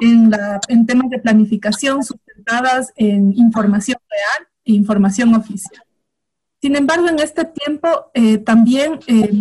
en, 0.01 0.31
la, 0.31 0.61
en 0.69 0.87
temas 0.87 1.11
de 1.11 1.19
planificación 1.19 2.05
sustentadas 2.05 2.93
en 2.97 3.33
información 3.37 3.99
real 4.09 4.49
e 4.65 4.73
información 4.73 5.35
oficial. 5.35 5.83
Sin 6.61 6.77
embargo, 6.77 7.09
en 7.09 7.19
este 7.19 7.47
tiempo 7.47 8.11
eh, 8.13 8.39
también 8.39 9.01
eh, 9.07 9.33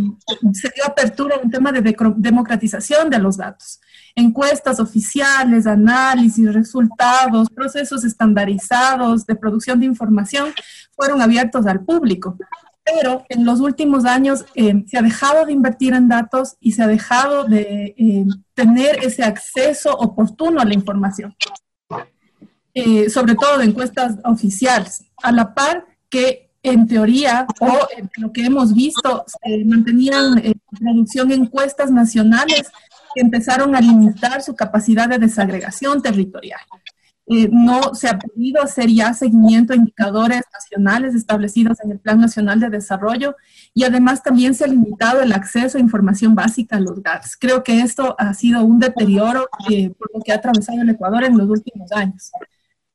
se 0.53 0.69
dio 0.73 0.85
apertura 0.85 1.35
a 1.35 1.39
un 1.39 1.51
tema 1.51 1.71
de 1.71 1.95
democratización 2.15 3.09
de 3.09 3.19
los 3.19 3.35
datos. 3.35 3.81
Encuestas 4.15 4.79
oficiales, 4.79 5.67
análisis, 5.67 6.53
resultados, 6.53 7.49
procesos 7.49 8.03
estandarizados 8.03 9.25
de 9.25 9.35
producción 9.35 9.79
de 9.79 9.85
información 9.85 10.49
fueron 10.91 11.21
abiertos 11.21 11.65
al 11.65 11.83
público. 11.83 12.37
Pero 12.83 13.23
en 13.29 13.45
los 13.45 13.59
últimos 13.59 14.05
años 14.05 14.45
eh, 14.55 14.83
se 14.87 14.97
ha 14.97 15.01
dejado 15.01 15.45
de 15.45 15.53
invertir 15.53 15.93
en 15.93 16.07
datos 16.07 16.55
y 16.59 16.71
se 16.71 16.81
ha 16.81 16.87
dejado 16.87 17.43
de 17.43 18.25
tener 18.55 19.03
ese 19.03 19.23
acceso 19.23 19.93
oportuno 19.93 20.59
a 20.59 20.65
la 20.65 20.73
información, 20.73 21.35
sobre 23.13 23.35
todo 23.35 23.59
de 23.59 23.65
encuestas 23.65 24.15
oficiales, 24.23 25.03
a 25.21 25.31
la 25.31 25.53
par 25.53 25.85
que 26.09 26.49
en 26.63 26.87
teoría, 26.87 27.47
o 27.61 27.87
lo 28.17 28.33
que 28.33 28.43
hemos 28.43 28.73
visto, 28.73 29.23
se 29.27 29.63
mantenían 29.65 30.39
en 30.43 30.61
producción 30.77 31.31
encuestas 31.31 31.89
nacionales 31.89 32.69
que 33.13 33.21
empezaron 33.21 33.75
a 33.75 33.81
limitar 33.81 34.41
su 34.41 34.55
capacidad 34.55 35.09
de 35.09 35.19
desagregación 35.19 36.01
territorial. 36.01 36.61
Eh, 37.31 37.47
no 37.51 37.93
se 37.93 38.07
ha 38.07 38.17
podido 38.17 38.59
hacer 38.63 38.89
ya 38.89 39.13
seguimiento 39.13 39.73
a 39.73 39.75
indicadores 39.75 40.41
nacionales 40.51 41.13
establecidos 41.13 41.77
en 41.83 41.91
el 41.91 41.99
Plan 41.99 42.19
Nacional 42.19 42.59
de 42.59 42.71
Desarrollo 42.71 43.35
y 43.71 43.83
además 43.83 44.23
también 44.23 44.55
se 44.55 44.63
ha 44.63 44.67
limitado 44.67 45.21
el 45.21 45.31
acceso 45.31 45.77
a 45.77 45.81
información 45.81 46.33
básica 46.33 46.77
a 46.77 46.79
los 46.79 47.03
GATS. 47.03 47.37
Creo 47.37 47.63
que 47.63 47.81
esto 47.81 48.15
ha 48.17 48.33
sido 48.33 48.63
un 48.63 48.79
deterioro 48.79 49.47
eh, 49.69 49.91
por 49.91 50.09
lo 50.11 50.21
que 50.21 50.31
ha 50.31 50.37
atravesado 50.37 50.81
el 50.81 50.89
Ecuador 50.89 51.23
en 51.23 51.37
los 51.37 51.47
últimos 51.47 51.91
años. 51.91 52.31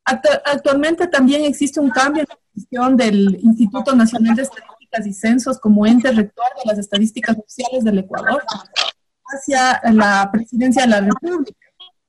Actualmente 0.05 1.07
también 1.07 1.45
existe 1.45 1.79
un 1.79 1.91
cambio 1.91 2.23
en 2.23 2.29
la 2.29 2.39
gestión 2.55 2.97
del 2.97 3.39
Instituto 3.41 3.95
Nacional 3.95 4.35
de 4.35 4.43
Estadísticas 4.43 5.07
y 5.07 5.13
Censos 5.13 5.59
como 5.61 5.87
ente 5.87 6.11
rector 6.11 6.47
de 6.63 6.71
las 6.71 6.79
estadísticas 6.79 7.39
oficiales 7.39 7.85
del 7.85 8.01
Ecuador 8.01 8.43
hacia 9.27 9.81
la 9.93 10.31
presidencia 10.33 10.83
de 10.83 10.89
la 10.89 11.01
República. 11.01 11.59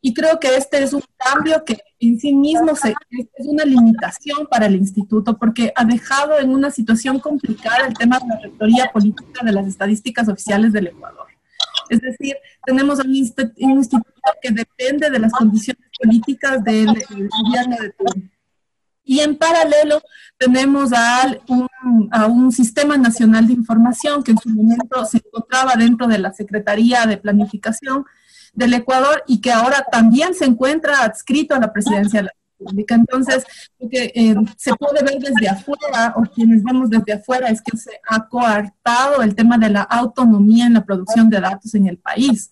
Y 0.02 0.14
creo 0.14 0.40
que 0.40 0.56
este 0.56 0.84
es 0.84 0.94
un 0.94 1.02
cambio 1.18 1.64
que 1.66 1.80
en 2.00 2.20
sí 2.20 2.36
mismo 2.36 2.74
es 2.74 3.48
una 3.48 3.66
limitación 3.66 4.46
para 4.46 4.68
el 4.68 4.76
instituto 4.76 5.36
porque 5.36 5.74
ha 5.76 5.84
dejado 5.84 6.40
en 6.40 6.52
una 6.52 6.70
situación 6.70 7.20
complicada 7.20 7.88
el 7.88 7.96
tema 7.96 8.20
de 8.20 8.28
la 8.28 8.40
rectoría 8.40 8.92
política 8.94 9.44
de 9.44 9.52
las 9.52 9.66
estadísticas 9.66 10.28
oficiales 10.30 10.74
del 10.74 10.88
Ecuador. 10.88 11.26
Es 11.90 12.02
decir, 12.02 12.36
tenemos 12.66 13.00
un 13.00 13.16
instituto 13.16 14.06
que 14.42 14.52
depende 14.52 15.10
de 15.10 15.20
las 15.20 15.32
condiciones 15.32 15.90
políticas 16.00 16.64
del, 16.64 16.88
gobierno 16.88 17.78
de 17.78 17.90
turno. 17.92 18.30
Y 19.06 19.20
en 19.20 19.38
paralelo 19.38 20.02
tenemos 20.38 20.92
a 20.92 21.32
un, 21.48 22.10
a 22.12 22.26
un, 22.26 22.52
sistema 22.52 22.98
nacional 22.98 23.48
de 23.48 23.54
información 23.54 24.24
que 24.24 24.32
en 24.32 24.40
su 24.40 24.50
momento 24.50 25.06
se 25.06 25.18
encontraba 25.18 25.76
dentro 25.76 26.08
de 26.08 26.18
la 26.18 26.34
Secretaría 26.34 27.06
de 27.06 27.18
Planificación 27.18 28.06
del 28.54 28.74
Ecuador 28.74 29.24
y 29.28 29.40
que 29.40 29.52
ahora 29.52 29.86
también 29.92 30.34
se 30.34 30.46
encuentra 30.46 31.02
adscrito 31.02 31.54
a 31.54 31.60
la 31.60 31.72
presidencia 31.72 32.22
de 32.22 32.26
la 32.26 32.34
República. 32.60 32.96
Entonces, 32.96 33.46
lo 33.80 33.90
que 33.90 34.12
eh, 34.16 34.36
se 34.58 34.74
puede 34.74 35.04
ver 35.04 35.20
desde 35.20 35.48
afuera 35.48 36.14
o 36.16 36.24
quienes 36.24 36.64
vemos 36.64 36.90
desde 36.90 37.14
afuera 37.14 37.50
es 37.50 37.62
que 37.62 37.78
se 37.78 37.92
ha 38.10 38.28
coartado 38.28 39.22
el 39.22 39.36
tema 39.36 39.58
de 39.58 39.70
la 39.70 39.82
autonomía 39.84 40.66
en 40.66 40.74
la 40.74 40.84
producción 40.84 41.30
de 41.30 41.40
datos 41.40 41.76
en 41.76 41.88
el 41.88 41.98
país 41.98 42.50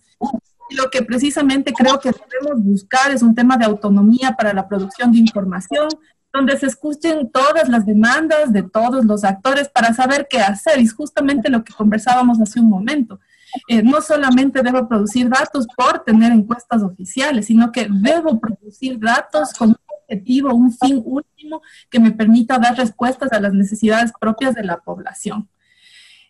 lo 0.74 0.90
que 0.90 1.04
precisamente 1.04 1.74
creo 1.74 2.00
que 2.00 2.12
debemos 2.12 2.64
buscar 2.64 3.12
es 3.12 3.22
un 3.22 3.36
tema 3.36 3.58
de 3.58 3.66
autonomía 3.66 4.36
para 4.38 4.54
la 4.54 4.68
producción 4.68 5.12
de 5.12 5.20
información, 5.20 5.90
donde 6.34 6.58
se 6.58 6.66
escuchen 6.66 7.30
todas 7.32 7.70
las 7.70 7.86
demandas 7.86 8.52
de 8.52 8.64
todos 8.64 9.06
los 9.06 9.24
actores 9.24 9.70
para 9.70 9.94
saber 9.94 10.28
qué 10.28 10.40
hacer. 10.40 10.80
Y 10.80 10.84
es 10.84 10.94
justamente 10.94 11.50
lo 11.50 11.64
que 11.64 11.74
conversábamos 11.74 12.42
hace 12.42 12.60
un 12.60 12.70
momento. 12.70 13.20
Eh, 13.68 13.84
no 13.84 14.02
solamente 14.02 14.64
debo 14.64 14.88
producir 14.88 15.30
datos 15.30 15.68
por 15.78 16.04
tener 16.04 16.32
encuestas 16.32 16.82
oficiales, 16.82 17.46
sino 17.46 17.72
que 17.72 17.88
debo 17.88 18.40
producir 18.40 19.00
datos 19.00 19.54
con 19.54 19.70
un 19.70 19.76
objetivo, 20.02 20.56
un 20.56 20.74
fin 20.74 21.04
último 21.06 21.62
que 21.92 22.00
me 22.00 22.12
permita 22.12 22.58
dar 22.58 22.76
respuestas 22.76 23.32
a 23.32 23.40
las 23.40 23.54
necesidades 23.54 24.12
propias 24.20 24.56
de 24.56 24.64
la 24.64 24.78
población. 24.78 25.48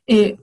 Eh, 0.05 0.37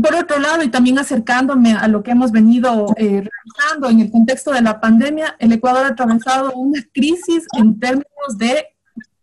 por 0.00 0.14
otro 0.14 0.38
lado, 0.38 0.62
y 0.62 0.68
también 0.68 1.00
acercándome 1.00 1.72
a 1.72 1.88
lo 1.88 2.04
que 2.04 2.12
hemos 2.12 2.30
venido 2.30 2.94
eh, 2.96 3.24
realizando 3.28 3.88
en 3.88 3.98
el 3.98 4.10
contexto 4.12 4.52
de 4.52 4.60
la 4.60 4.80
pandemia, 4.80 5.34
el 5.40 5.50
Ecuador 5.50 5.84
ha 5.84 5.88
atravesado 5.88 6.52
una 6.52 6.80
crisis 6.92 7.44
en 7.58 7.80
términos 7.80 8.38
de 8.38 8.66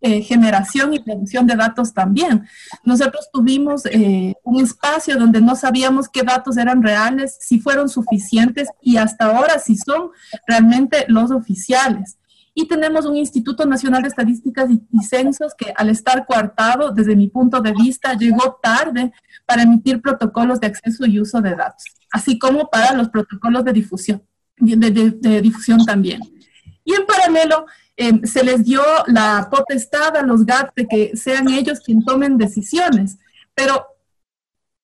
eh, 0.02 0.22
generación 0.22 0.94
y 0.94 1.00
producción 1.00 1.48
de 1.48 1.56
datos 1.56 1.94
también. 1.94 2.48
Nosotros 2.84 3.30
tuvimos 3.34 3.86
eh, 3.88 4.36
un 4.44 4.62
espacio 4.64 5.18
donde 5.18 5.42
no 5.42 5.56
sabíamos 5.56 6.08
qué 6.08 6.24
datos 6.24 6.58
eran 6.58 6.84
reales, 6.84 7.38
si 7.40 7.60
fueron 7.60 7.90
suficientes 7.90 8.70
y 8.82 8.98
hasta 8.98 9.26
ahora 9.26 9.60
si 9.60 9.76
son 9.76 10.12
realmente 10.46 11.06
los 11.08 11.32
oficiales. 11.32 12.18
Y 12.60 12.68
tenemos 12.68 13.06
un 13.06 13.16
Instituto 13.16 13.68
Nacional 13.68 14.02
de 14.02 14.08
Estadísticas 14.08 14.68
y, 14.72 15.04
Censos 15.04 15.54
que 15.56 15.72
al 15.76 15.90
estar 15.90 16.26
coartado, 16.26 16.92
desde 16.92 17.16
mi 17.16 17.28
punto 17.28 17.62
de 17.62 17.72
vista, 17.72 18.16
llegó 18.16 18.60
tarde 18.62 19.14
para 19.46 19.62
emitir 19.62 20.02
protocolos 20.02 20.60
de 20.60 20.66
acceso 20.66 21.06
y 21.06 21.20
uso 21.20 21.40
de 21.40 21.56
datos, 21.56 21.84
así 22.12 22.40
como 22.40 22.68
para 22.68 22.94
los 22.94 23.10
protocolos 23.10 23.64
de 23.64 23.74
difusión, 23.74 24.24
de, 24.58 25.42
difusión 25.42 25.86
también. 25.86 26.20
Y 26.84 26.96
en 26.96 27.06
paralelo, 27.06 27.68
eh, 27.98 28.22
se 28.24 28.44
les 28.44 28.64
dio 28.64 28.82
la 29.08 29.50
potestad 29.50 30.16
a 30.16 30.22
los 30.22 30.46
GAT 30.46 30.72
de 30.76 30.88
que 30.88 31.18
sean 31.18 31.50
ellos 31.50 31.80
quienes 31.80 32.06
tomen 32.06 32.38
decisiones, 32.38 33.18
pero 33.56 33.88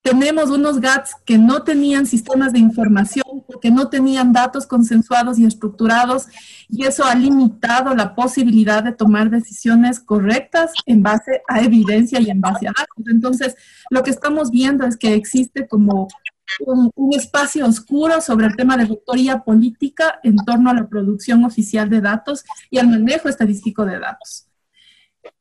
tenemos 0.04 0.50
unos 0.50 0.82
GATS 0.82 1.16
que 1.24 1.38
no 1.38 1.64
tenían 1.64 2.06
sistemas 2.06 2.52
de 2.52 2.60
información, 2.60 3.24
que 3.62 3.72
no 3.72 3.88
tenían 3.88 4.34
datos 4.34 4.68
consensuados 4.68 5.40
y 5.40 5.46
estructurados, 5.46 6.26
y 6.68 6.86
eso 6.86 7.06
ha 7.06 7.16
limitado 7.16 7.96
la 7.96 8.14
posibilidad 8.14 8.84
de 8.84 8.92
tomar 8.92 9.30
decisiones 9.30 10.02
correctas 10.02 10.74
en 10.86 11.02
base 11.04 11.42
a 11.48 11.62
evidencia 11.62 12.20
y 12.20 12.30
en 12.30 12.42
base 12.42 12.68
a 12.68 12.74
datos. 12.78 13.06
Entonces, 13.10 13.56
lo 13.90 14.04
que 14.04 14.12
estamos 14.12 14.52
viendo 14.52 14.86
es 14.86 14.98
que 14.98 15.14
existe 15.14 15.68
como 15.68 16.10
un, 16.66 16.92
espacio 17.14 17.66
oscuro 17.66 18.22
sobre 18.22 18.48
el 18.48 18.56
tema 18.56 18.76
de 18.78 18.86
rectoría 18.86 19.40
política 19.40 20.20
en 20.24 20.36
torno 20.38 20.70
a 20.70 20.74
la 20.74 20.88
producción 20.88 21.44
oficial 21.46 21.90
de 21.90 22.02
datos 22.02 22.44
y 22.70 22.80
al 22.80 22.88
manejo 22.88 23.30
estadístico 23.30 23.86
de 23.86 24.00
datos. 24.00 24.48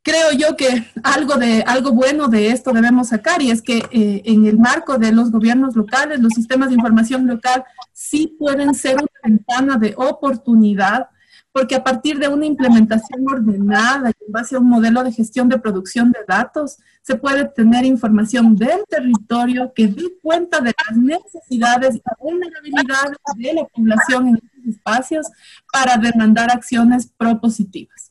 Creo 0.02 0.32
yo 0.32 0.56
que 0.56 0.86
algo, 1.02 1.34
de, 1.36 1.62
algo 1.66 1.92
bueno 1.92 2.28
de 2.28 2.48
esto 2.48 2.72
debemos 2.72 3.08
sacar 3.08 3.42
y 3.42 3.50
es 3.50 3.62
que 3.62 3.78
eh, 3.90 4.22
en 4.24 4.46
el 4.46 4.58
marco 4.58 4.98
de 4.98 5.12
los 5.12 5.30
gobiernos 5.30 5.74
locales, 5.74 6.20
los 6.20 6.32
sistemas 6.34 6.68
de 6.68 6.76
información 6.76 7.26
local 7.26 7.64
sí 7.92 8.36
pueden 8.38 8.74
ser 8.74 8.96
una 8.96 9.06
ventana 9.24 9.76
de 9.78 9.94
oportunidad 9.96 11.08
porque 11.52 11.74
a 11.74 11.84
partir 11.84 12.18
de 12.18 12.28
una 12.28 12.46
implementación 12.46 13.28
ordenada 13.28 14.10
y 14.10 14.24
en 14.24 14.32
base 14.32 14.56
a 14.56 14.58
un 14.58 14.68
modelo 14.68 15.04
de 15.04 15.12
gestión 15.12 15.48
de 15.48 15.58
producción 15.58 16.10
de 16.10 16.20
datos, 16.26 16.78
se 17.02 17.16
puede 17.16 17.44
tener 17.44 17.84
información 17.84 18.56
del 18.56 18.84
territorio 18.88 19.72
que 19.74 19.86
dé 19.86 20.18
cuenta 20.22 20.60
de 20.60 20.72
las 20.88 20.96
necesidades 20.96 21.96
y 21.96 22.02
vulnerabilidades 22.18 23.18
de 23.36 23.52
la 23.54 23.64
población 23.64 24.28
en 24.28 24.34
estos 24.36 24.76
espacios 24.76 25.26
para 25.70 25.96
demandar 25.98 26.50
acciones 26.50 27.12
propositivas. 27.16 28.08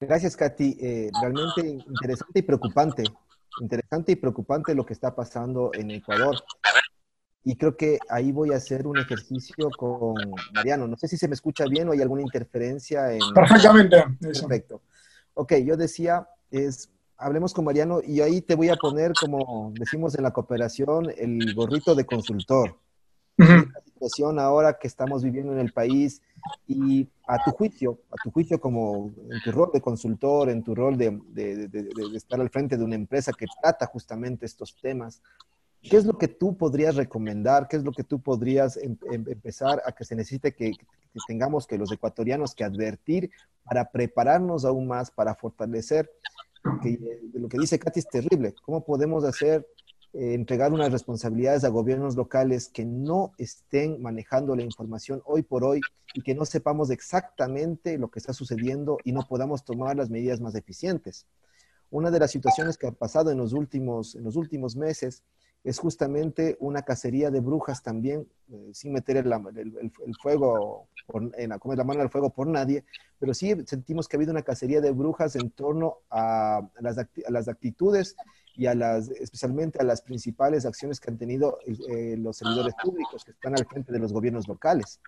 Gracias, 0.00 0.36
Katy. 0.36 0.76
Eh, 0.80 1.10
realmente 1.20 1.66
interesante 1.66 2.38
y 2.38 2.42
preocupante. 2.42 3.04
Interesante 3.60 4.12
y 4.12 4.16
preocupante 4.16 4.74
lo 4.74 4.84
que 4.84 4.94
está 4.94 5.14
pasando 5.14 5.70
en 5.74 5.90
Ecuador. 5.90 6.36
Y 7.44 7.56
creo 7.56 7.76
que 7.76 7.98
ahí 8.08 8.32
voy 8.32 8.52
a 8.52 8.56
hacer 8.56 8.86
un 8.86 8.98
ejercicio 8.98 9.70
con 9.76 10.14
Mariano. 10.54 10.88
No 10.88 10.96
sé 10.96 11.08
si 11.08 11.18
se 11.18 11.28
me 11.28 11.34
escucha 11.34 11.66
bien 11.66 11.88
o 11.88 11.92
hay 11.92 12.00
alguna 12.00 12.22
interferencia 12.22 13.12
en... 13.12 13.20
Perfectamente. 13.34 14.02
Perfecto. 14.20 14.82
Ok, 15.34 15.54
yo 15.64 15.76
decía, 15.76 16.26
es, 16.50 16.90
hablemos 17.18 17.52
con 17.52 17.66
Mariano 17.66 18.00
y 18.02 18.20
ahí 18.20 18.40
te 18.40 18.54
voy 18.54 18.70
a 18.70 18.76
poner, 18.76 19.12
como 19.20 19.72
decimos 19.78 20.14
en 20.14 20.22
la 20.22 20.32
cooperación, 20.32 21.12
el 21.16 21.54
gorrito 21.54 21.94
de 21.94 22.06
consultor. 22.06 22.78
La 23.36 23.66
situación 23.84 24.38
ahora 24.38 24.78
que 24.78 24.86
estamos 24.86 25.24
viviendo 25.24 25.52
en 25.52 25.58
el 25.58 25.72
país, 25.72 26.22
y 26.66 27.08
a 27.26 27.42
tu 27.42 27.50
juicio, 27.52 28.00
a 28.10 28.16
tu 28.22 28.30
juicio 28.30 28.60
como 28.60 29.12
en 29.30 29.40
tu 29.42 29.50
rol 29.50 29.70
de 29.72 29.80
consultor, 29.80 30.50
en 30.50 30.62
tu 30.62 30.74
rol 30.74 30.96
de, 30.96 31.18
de, 31.28 31.68
de, 31.68 31.88
estar 32.14 32.40
al 32.40 32.50
frente 32.50 32.76
de 32.76 32.84
una 32.84 32.94
empresa 32.94 33.32
que 33.32 33.46
trata 33.60 33.86
justamente 33.86 34.46
estos 34.46 34.76
temas, 34.80 35.22
¿qué 35.88 35.96
es 35.96 36.06
lo 36.06 36.16
que 36.18 36.28
tú 36.28 36.56
podrías 36.56 36.96
recomendar? 36.96 37.68
¿Qué 37.68 37.76
es 37.76 37.84
lo 37.84 37.92
que 37.92 38.04
tú 38.04 38.20
podrías 38.20 38.76
em, 38.76 38.96
em, 39.12 39.24
empezar 39.28 39.82
a 39.84 39.92
que 39.92 40.04
se 40.04 40.16
necesite 40.16 40.52
que, 40.52 40.72
que, 40.72 41.20
tengamos 41.28 41.66
que 41.66 41.78
los 41.78 41.92
ecuatorianos 41.92 42.54
que 42.54 42.64
advertir 42.64 43.30
para 43.64 43.90
prepararnos 43.90 44.64
aún 44.64 44.86
más, 44.86 45.10
para 45.10 45.34
fortalecer? 45.34 46.10
Que, 46.82 46.98
lo 47.34 47.48
que 47.48 47.58
dice 47.58 47.78
Katy 47.78 48.00
es 48.00 48.08
terrible. 48.08 48.54
¿Cómo 48.64 48.84
podemos 48.84 49.24
hacer 49.24 49.66
eh, 50.14 50.34
entregar 50.34 50.72
unas 50.72 50.90
responsabilidades 50.90 51.64
a 51.64 51.68
gobiernos 51.68 52.16
locales 52.16 52.68
que 52.68 52.84
no 52.84 53.32
estén 53.36 54.00
manejando 54.00 54.56
la 54.56 54.62
información 54.62 55.22
hoy 55.26 55.42
por 55.42 55.64
hoy 55.64 55.80
y 56.14 56.22
que 56.22 56.34
no 56.34 56.44
sepamos 56.44 56.90
exactamente 56.90 57.98
lo 57.98 58.08
que 58.08 58.20
está 58.20 58.32
sucediendo 58.32 58.98
y 59.04 59.12
no 59.12 59.26
podamos 59.28 59.64
tomar 59.64 59.96
las 59.96 60.10
medidas 60.10 60.40
más 60.40 60.54
eficientes. 60.54 61.26
Una 61.90 62.10
de 62.10 62.18
las 62.18 62.30
situaciones 62.30 62.78
que 62.78 62.86
ha 62.86 62.92
pasado 62.92 63.30
en 63.30 63.38
los 63.38 63.52
últimos, 63.52 64.14
en 64.14 64.24
los 64.24 64.36
últimos 64.36 64.74
meses 64.74 65.22
es 65.64 65.78
justamente 65.78 66.58
una 66.60 66.82
cacería 66.82 67.30
de 67.30 67.40
brujas 67.40 67.82
también, 67.82 68.28
eh, 68.52 68.70
sin 68.74 68.92
meter 68.92 69.16
el, 69.16 69.32
fuego, 70.20 70.88
en 71.38 71.48
la, 71.48 71.58
la 71.58 71.84
mano 71.84 72.02
al 72.02 72.10
fuego 72.10 72.28
por 72.28 72.46
nadie, 72.46 72.84
pero 73.18 73.32
sí 73.32 73.54
sentimos 73.66 74.06
que 74.06 74.16
ha 74.16 74.18
habido 74.18 74.32
una 74.32 74.42
cacería 74.42 74.82
de 74.82 74.90
brujas 74.90 75.36
en 75.36 75.50
torno 75.50 76.00
a 76.10 76.60
las, 76.80 76.98
a 76.98 77.30
las 77.30 77.48
actitudes 77.48 78.14
y 78.54 78.66
a 78.66 78.74
las, 78.74 79.08
especialmente 79.08 79.78
a 79.80 79.84
las 79.84 80.02
principales 80.02 80.66
acciones 80.66 81.00
que 81.00 81.10
han 81.10 81.16
tenido 81.16 81.58
eh, 81.66 82.16
los 82.18 82.36
servidores 82.36 82.74
públicos 82.82 83.24
que 83.24 83.30
están 83.30 83.54
al 83.58 83.64
frente 83.64 83.90
de 83.90 83.98
los 83.98 84.12
gobiernos 84.12 84.46
locales. 84.46 85.00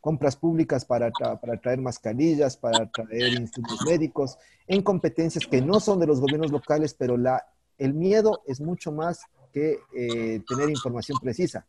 Compras 0.00 0.34
públicas 0.34 0.84
para, 0.84 1.10
para 1.10 1.60
traer 1.60 1.80
mascarillas, 1.80 2.56
para 2.56 2.90
traer 2.90 3.34
insumos 3.34 3.86
médicos, 3.86 4.36
en 4.66 4.82
competencias 4.82 5.46
que 5.46 5.62
no 5.62 5.78
son 5.78 6.00
de 6.00 6.08
los 6.08 6.20
gobiernos 6.20 6.50
locales, 6.50 6.92
pero 6.92 7.16
la, 7.16 7.46
el 7.78 7.94
miedo 7.94 8.42
es 8.46 8.60
mucho 8.60 8.90
más 8.90 9.20
que 9.52 9.80
eh, 9.94 10.42
tener 10.48 10.70
información 10.70 11.18
precisa. 11.20 11.66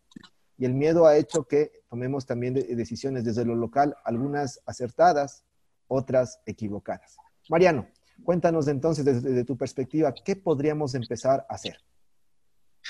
Y 0.57 0.65
el 0.65 0.73
miedo 0.73 1.05
ha 1.05 1.17
hecho 1.17 1.43
que 1.43 1.83
tomemos 1.89 2.25
también 2.25 2.53
decisiones 2.53 3.23
desde 3.23 3.45
lo 3.45 3.55
local, 3.55 3.95
algunas 4.05 4.61
acertadas, 4.65 5.43
otras 5.87 6.39
equivocadas. 6.45 7.17
Mariano. 7.49 7.87
Cuéntanos 8.23 8.67
entonces 8.67 9.03
desde, 9.03 9.43
tu 9.43 9.57
perspectiva, 9.57 10.13
¿qué 10.13 10.35
podríamos 10.35 10.95
empezar 10.95 11.45
a 11.49 11.55
hacer? 11.55 11.77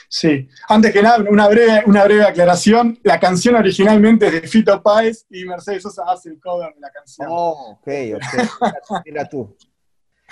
Sí, 0.10 0.50
antes 0.68 0.92
que 0.92 1.02
nada, 1.02 1.24
una 1.30 1.48
breve, 1.48 1.84
una 1.86 2.04
breve 2.04 2.24
aclaración. 2.24 3.00
La 3.04 3.20
canción 3.20 3.56
originalmente 3.56 4.28
es 4.28 4.34
de 4.34 4.48
Fito 4.48 4.82
Páez 4.82 5.26
y 5.30 5.46
Mercedes 5.46 5.84
Sosa 5.84 6.04
hace 6.08 6.30
el 6.30 6.40
cover 6.40 6.74
de 6.74 6.82
la 6.82 6.92
canción. 6.92 7.28
Oh, 7.32 7.78
ok, 7.80 7.88
ok. 8.16 9.02
Mira 9.06 9.30
tú. 9.30 9.56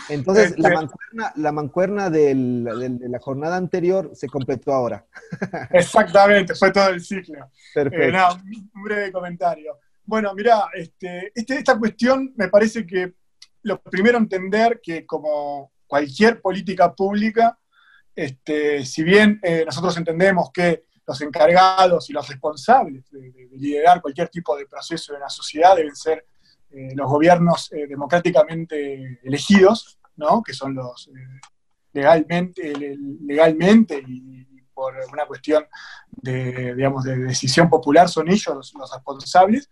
Entonces, 0.10 0.58
la 0.58 0.70
mancuerna, 0.70 1.34
la 1.36 1.52
mancuerna 1.52 2.10
de 2.10 2.34
la 2.36 3.20
jornada 3.20 3.58
anterior 3.58 4.12
se 4.14 4.28
completó 4.28 4.74
ahora. 4.74 5.06
Exactamente, 5.72 6.56
fue 6.56 6.72
todo 6.72 6.89
el 6.89 7.02
ciclo. 7.02 7.50
Perfecto. 7.74 8.18
Eh, 8.18 8.70
un 8.74 8.84
breve 8.84 9.12
comentario. 9.12 9.78
Bueno, 10.06 10.34
mira, 10.34 10.66
este, 10.74 11.32
este, 11.36 11.56
esta 11.56 11.78
cuestión 11.78 12.34
me 12.36 12.48
parece 12.50 12.86
que 12.86 13.14
lo 13.64 13.82
primero 13.82 14.18
entender 14.18 14.82
que 14.82 15.06
como 15.06 15.72
cualquier 15.88 16.42
política 16.42 16.94
pública, 16.94 17.58
este, 18.16 18.86
si 18.86 19.04
bien 19.04 19.39
eh, 19.44 19.64
nosotros 19.66 19.96
entendemos 19.98 20.52
que 20.52 20.86
los 21.06 21.22
encargados 21.22 22.10
y 22.10 22.14
los 22.14 22.28
responsables 22.28 23.10
de, 23.12 23.50
liderar 23.54 24.02
cualquier 24.02 24.30
tipo 24.30 24.56
de 24.56 24.66
proceso 24.66 25.14
en 25.14 25.22
la 25.22 25.30
sociedad 25.30 25.76
deben 25.76 25.96
ser 25.96 26.26
eh, 26.72 26.93
los 26.95 27.09
gobiernos 27.09 27.72
eh, 27.74 27.88
democráticamente 27.88 29.19
elegidos, 29.24 29.99
¿no? 30.15 30.41
que 30.41 30.53
son 30.53 30.76
los 30.76 31.09
legalmente, 31.93 32.74
legalmente 33.22 34.01
y, 34.07 34.45
por 34.74 34.95
una 35.13 35.28
cuestión 35.28 35.65
de, 36.09 36.74
digamos, 36.74 37.03
de 37.03 37.15
decisión 37.17 37.69
popular 37.69 38.09
son 38.09 38.30
ellos 38.30 38.74
los, 38.74 38.91
responsables, 38.91 39.69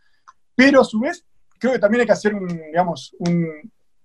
pero 0.54 0.82
a 0.82 0.84
su 0.84 1.00
vez 1.00 1.26
creo 1.58 1.74
que 1.74 1.80
también 1.80 2.02
hay 2.02 2.06
que 2.06 2.14
hacer 2.14 2.36
un, 2.36 2.48
digamos, 2.48 3.16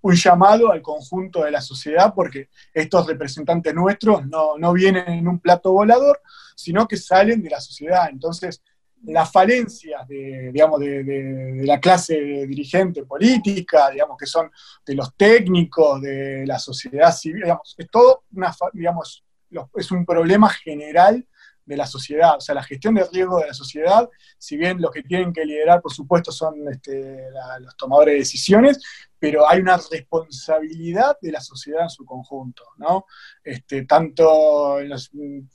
un 0.05 0.15
llamado 0.15 0.71
al 0.71 0.83
conjunto 0.83 1.45
de 1.45 1.51
la 1.51 1.63
sociedad, 1.63 2.13
porque 2.15 2.51
estos 2.75 3.07
representantes 3.07 3.75
nuestros 3.75 4.27
no, 4.27 4.59
no 4.59 4.73
vienen 4.75 5.09
en 5.09 5.27
un 5.27 5.39
plato 5.39 5.73
volador, 5.73 6.21
sino 6.55 6.87
que 6.87 6.99
salen 6.99 7.43
de 7.43 7.49
la 7.49 7.61
sociedad. 7.61 8.09
Entonces, 8.11 8.63
las 9.07 9.31
falencias 9.31 10.07
de, 10.09 10.51
digamos, 10.53 10.81
de, 10.81 11.63
la 11.65 11.79
clase 11.79 12.15
dirigente 12.47 13.05
política, 13.05 13.91
digamos, 13.91 14.17
que 14.19 14.27
son 14.27 14.51
de 14.85 14.95
los 14.95 15.15
técnicos, 15.17 16.01
de 16.01 16.45
la 16.47 16.59
sociedad 16.59 17.13
civil, 17.13 17.43
digamos, 17.43 17.75
es 17.77 17.89
todo 17.91 18.25
una, 18.33 18.55
digamos, 18.73 19.25
es 19.77 19.91
un 19.91 20.05
problema 20.05 20.49
general 20.49 21.27
de 21.65 21.77
la 21.77 21.87
sociedad, 21.87 22.37
o 22.37 22.41
sea, 22.41 22.55
la 22.55 22.63
gestión 22.63 22.95
de 22.95 23.05
riesgo 23.11 23.39
de 23.39 23.47
la 23.47 23.55
sociedad, 23.55 24.09
si 24.39 24.57
bien 24.57 24.81
los 24.81 24.91
que 24.91 25.03
tienen 25.03 25.33
que 25.33 25.45
liderar, 25.45 25.81
por 25.81 25.93
supuesto, 25.93 26.31
son 26.31 26.55
este, 26.71 27.29
los 27.61 27.77
tomadores 27.77 28.15
de 28.15 28.19
decisiones, 28.19 28.83
pero 29.19 29.49
hay 29.49 29.61
una 29.61 29.79
responsabilidad 29.91 31.17
de 31.23 31.33
la 31.33 31.41
sociedad 31.41 31.85
en 31.85 31.89
su 31.89 32.05
conjunto, 32.05 32.65
¿no? 32.77 33.07
Este, 33.43 33.87
tanto 33.87 34.81
en, 34.81 34.91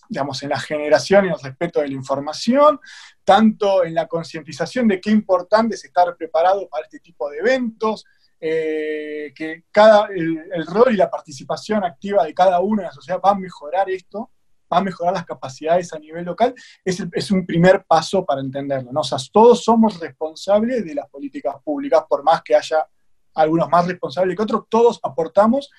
digamos, 0.10 0.42
en 0.42 0.50
la 0.50 0.60
generación 0.60 1.26
y 1.26 1.30
el 1.30 1.40
respeto 1.40 1.82
de 1.82 1.90
la 1.90 1.94
información, 1.94 2.80
tanto 3.24 3.84
en 3.84 3.94
la 3.94 4.08
concientización 4.08 4.88
de 4.88 5.00
qué 5.00 5.12
importante 5.12 5.76
es 5.76 5.86
estar 5.86 6.16
preparado 6.18 6.68
para 6.68 6.86
este 6.86 7.00
tipo 7.00 7.30
de 7.30 7.38
eventos, 7.38 8.06
eh, 8.42 9.34
que 9.36 9.66
cada, 9.70 10.08
el, 10.08 10.66
rol 10.66 10.94
y 10.94 10.98
la 10.98 11.12
participación 11.12 11.84
activa 11.84 12.24
de 12.24 12.34
cada 12.34 12.62
uno 12.62 12.82
en 12.82 12.88
la 12.88 12.94
sociedad 12.94 13.20
va 13.24 13.32
a 13.32 13.36
mejorar 13.36 13.90
esto, 13.90 14.32
a 14.70 14.82
mejorar 14.82 15.14
las 15.14 15.26
capacidades 15.26 15.92
a 15.94 16.00
nivel 16.00 16.26
local, 16.26 16.54
es, 16.86 17.04
es 17.12 17.32
un 17.32 17.46
primer 17.46 17.84
paso 17.86 18.26
para 18.26 18.42
entenderlo. 18.42 18.92
¿no? 18.92 19.02
O 19.02 19.04
sea, 19.04 19.18
todos 19.32 19.64
somos 19.64 20.00
responsables 20.00 20.86
de 20.86 20.96
las 20.96 21.10
políticas 21.10 21.56
públicas, 21.64 22.04
por 22.08 22.24
más 22.24 22.42
que 22.44 22.56
haya 22.56 22.86
algunos 23.34 23.70
más 23.70 23.88
responsables 23.88 24.36
que 24.36 24.44
otros, 24.44 24.64
todos 24.70 25.00
aportamos 25.04 25.70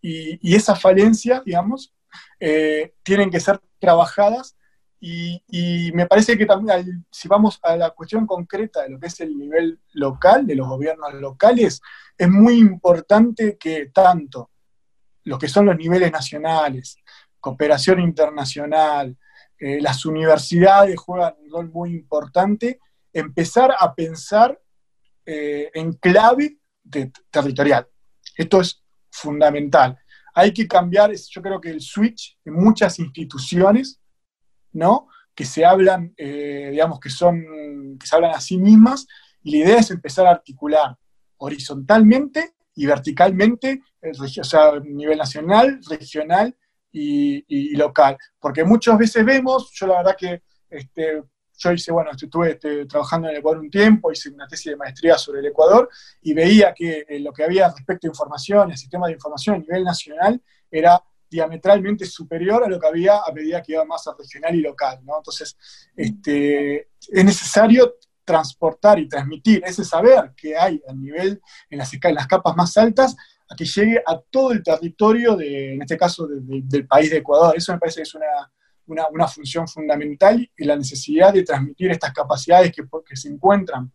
y, 0.00 0.54
esas 0.54 0.80
falencias, 0.80 1.44
digamos, 1.44 1.94
eh, 2.38 2.94
tienen 3.02 3.30
que 3.30 3.40
ser 3.40 3.60
trabajadas 3.78 4.56
y, 5.00 5.90
me 5.94 6.06
parece 6.06 6.36
que 6.36 6.44
también, 6.44 7.06
si 7.10 7.26
vamos 7.26 7.58
a 7.62 7.74
la 7.76 7.90
cuestión 7.90 8.26
concreta 8.26 8.82
de 8.82 8.90
lo 8.90 9.00
que 9.00 9.06
es 9.06 9.20
el 9.20 9.36
nivel 9.36 9.80
local, 9.92 10.46
de 10.46 10.54
los 10.54 10.68
gobiernos 10.68 11.14
locales, 11.14 11.80
es 12.16 12.28
muy 12.28 12.58
importante 12.58 13.56
que 13.58 13.86
tanto 13.86 14.50
lo 15.24 15.38
que 15.38 15.48
son 15.48 15.66
los 15.66 15.76
niveles 15.76 16.12
nacionales, 16.12 16.96
cooperación 17.40 18.00
internacional, 18.00 19.16
eh, 19.58 19.80
las 19.80 20.06
universidades 20.06 20.98
juegan 20.98 21.34
un 21.42 21.50
rol 21.50 21.70
muy 21.70 21.90
importante, 21.90 22.80
empezar 23.12 23.74
a 23.78 23.94
pensar 23.94 24.58
eh, 25.26 25.70
en 25.74 25.92
clave 25.94 26.58
territorial. 27.30 27.86
Esto 28.36 28.60
es 28.60 28.82
fundamental. 29.10 29.98
Hay 30.34 30.52
que 30.52 30.66
cambiar, 30.66 31.12
yo 31.12 31.42
creo 31.42 31.60
que 31.60 31.70
el 31.70 31.80
switch 31.80 32.38
en 32.44 32.54
muchas 32.54 32.98
instituciones, 32.98 34.00
¿no? 34.72 35.08
Que 35.34 35.44
se 35.44 35.64
hablan, 35.64 36.14
eh, 36.16 36.68
digamos, 36.70 37.00
que 37.00 37.10
son, 37.10 37.98
que 37.98 38.06
se 38.06 38.16
hablan 38.16 38.34
a 38.34 38.40
sí 38.40 38.56
mismas, 38.56 39.06
y 39.42 39.52
la 39.52 39.56
idea 39.58 39.78
es 39.78 39.90
empezar 39.90 40.26
a 40.26 40.30
articular 40.30 40.96
horizontalmente 41.38 42.54
y 42.74 42.86
verticalmente, 42.86 43.82
o 44.18 44.44
sea, 44.44 44.68
a 44.68 44.80
nivel 44.80 45.18
nacional, 45.18 45.80
regional 45.88 46.56
y, 46.92 47.76
local. 47.76 48.16
Porque 48.38 48.64
muchas 48.64 48.98
veces 48.98 49.24
vemos, 49.24 49.70
yo 49.72 49.86
la 49.86 49.98
verdad 49.98 50.16
que 50.18 50.42
este, 50.68 51.22
yo 51.56 51.72
hice, 51.72 51.92
bueno, 51.92 52.10
estuve 52.10 52.52
este, 52.52 52.86
trabajando 52.86 53.28
en 53.28 53.34
el 53.34 53.40
Ecuador 53.40 53.60
un 53.60 53.70
tiempo, 53.70 54.10
hice 54.10 54.30
una 54.30 54.48
tesis 54.48 54.72
de 54.72 54.76
maestría 54.76 55.18
sobre 55.18 55.40
el 55.40 55.46
Ecuador 55.46 55.88
y 56.22 56.32
veía 56.32 56.72
que 56.74 57.04
eh, 57.08 57.20
lo 57.20 57.32
que 57.32 57.44
había 57.44 57.68
respecto 57.68 58.06
a 58.06 58.10
información, 58.10 58.70
el 58.70 58.78
sistema 58.78 59.06
de 59.06 59.14
información 59.14 59.56
a 59.56 59.58
nivel 59.58 59.84
nacional, 59.84 60.42
era 60.70 61.02
diametralmente 61.28 62.06
superior 62.06 62.64
a 62.64 62.68
lo 62.68 62.80
que 62.80 62.86
había 62.86 63.18
a 63.18 63.32
medida 63.32 63.62
que 63.62 63.72
iba 63.72 63.84
más 63.84 64.06
a 64.08 64.14
regional 64.18 64.54
y 64.54 64.62
local, 64.62 64.98
¿no? 65.04 65.18
Entonces, 65.18 65.56
este, 65.94 66.88
es 67.08 67.24
necesario 67.24 67.94
transportar 68.24 68.98
y 68.98 69.08
transmitir 69.08 69.62
ese 69.64 69.84
saber 69.84 70.32
que 70.36 70.56
hay 70.56 70.82
a 70.88 70.92
nivel, 70.92 71.40
en 71.68 71.78
las, 71.78 71.92
en 71.92 72.14
las 72.14 72.26
capas 72.26 72.56
más 72.56 72.76
altas, 72.76 73.16
a 73.50 73.56
que 73.56 73.64
llegue 73.64 74.02
a 74.06 74.18
todo 74.30 74.52
el 74.52 74.62
territorio, 74.62 75.36
de, 75.36 75.74
en 75.74 75.82
este 75.82 75.96
caso 75.96 76.26
del 76.28 76.86
país 76.86 77.10
de 77.10 77.18
Ecuador. 77.18 77.54
Eso 77.56 77.72
me 77.72 77.78
parece 77.78 77.96
que 77.96 78.02
es 78.04 78.14
una, 78.14 79.08
una, 79.10 79.26
función 79.26 79.66
fundamental 79.66 80.48
y 80.56 80.64
la 80.64 80.76
necesidad 80.76 81.32
de 81.32 81.42
transmitir 81.42 81.90
estas 81.90 82.12
capacidades 82.12 82.72
que, 82.72 83.16
se 83.16 83.28
encuentran 83.28 83.92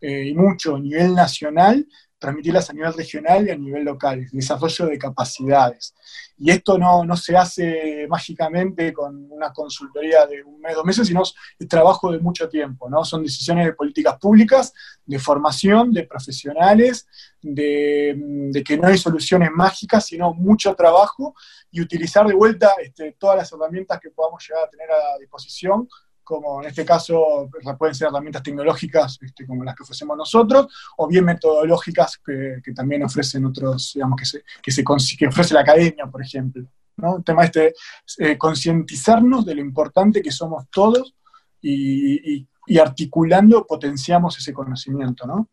eh, 0.00 0.28
y 0.28 0.34
mucho 0.34 0.76
a 0.76 0.80
nivel 0.80 1.14
nacional 1.14 1.86
transmitirlas 2.24 2.70
a 2.70 2.72
nivel 2.72 2.94
regional 2.94 3.46
y 3.46 3.50
a 3.50 3.56
nivel 3.56 3.84
local, 3.84 4.26
desarrollo 4.32 4.86
de 4.86 4.98
capacidades. 4.98 5.94
Y 6.38 6.50
esto 6.50 6.78
no, 6.78 7.04
no, 7.04 7.16
se 7.16 7.36
hace 7.36 8.06
mágicamente 8.08 8.94
con 8.94 9.30
una 9.30 9.52
consultoría 9.52 10.26
de 10.26 10.42
un 10.42 10.58
mes, 10.58 10.74
dos 10.74 10.84
meses, 10.84 11.06
sino 11.06 11.22
es 11.22 11.68
trabajo 11.68 12.10
de 12.10 12.18
mucho 12.18 12.48
tiempo, 12.48 12.88
¿no? 12.88 13.04
Son 13.04 13.22
decisiones 13.22 13.66
de 13.66 13.74
políticas 13.74 14.18
públicas, 14.18 14.72
de 15.04 15.18
formación, 15.18 15.92
de 15.92 16.04
profesionales, 16.04 17.06
de, 17.42 18.62
que 18.66 18.78
no 18.78 18.88
hay 18.88 18.96
soluciones 18.96 19.50
mágicas, 19.54 20.06
sino 20.06 20.32
mucho 20.32 20.74
trabajo 20.74 21.34
y 21.70 21.82
utilizar 21.82 22.26
de 22.26 22.34
vuelta 22.34 22.72
este, 22.82 23.12
todas 23.18 23.36
las 23.36 23.52
herramientas 23.52 24.00
que 24.00 24.10
podamos 24.10 24.42
llegar 24.48 24.64
a 24.64 24.70
tener 24.70 24.90
a 24.90 25.18
disposición 25.20 25.88
como 26.24 26.62
en 26.62 26.68
este 26.68 26.84
caso 26.84 27.48
pueden 27.78 27.94
ser 27.94 28.08
herramientas 28.08 28.42
tecnológicas 28.42 29.18
este, 29.20 29.46
como 29.46 29.62
las 29.62 29.76
que 29.76 29.82
ofrecemos 29.82 30.16
nosotros, 30.16 30.66
o 30.96 31.06
bien 31.06 31.24
metodológicas 31.24 32.18
que, 32.24 32.60
también 32.74 33.04
ofrecen 33.04 33.44
otros, 33.44 33.92
digamos, 33.94 34.18
que, 34.18 34.24
se, 34.24 34.42
que, 34.62 34.72
se, 34.72 34.84
ofrece 35.26 35.54
la 35.54 35.60
academia, 35.60 36.06
por 36.06 36.22
ejemplo. 36.22 36.64
¿no? 36.96 37.18
El 37.18 37.24
tema 37.24 37.44
este, 37.44 37.74
eh, 38.18 38.38
concientizarnos 38.38 39.44
de 39.44 39.54
lo 39.54 39.60
importante 39.60 40.22
que 40.22 40.32
somos 40.32 40.64
todos 40.70 41.14
y, 41.60 42.48
articulando 42.80 43.66
potenciamos 43.66 44.38
ese 44.38 44.52
conocimiento, 44.52 45.26
¿no? 45.26 45.48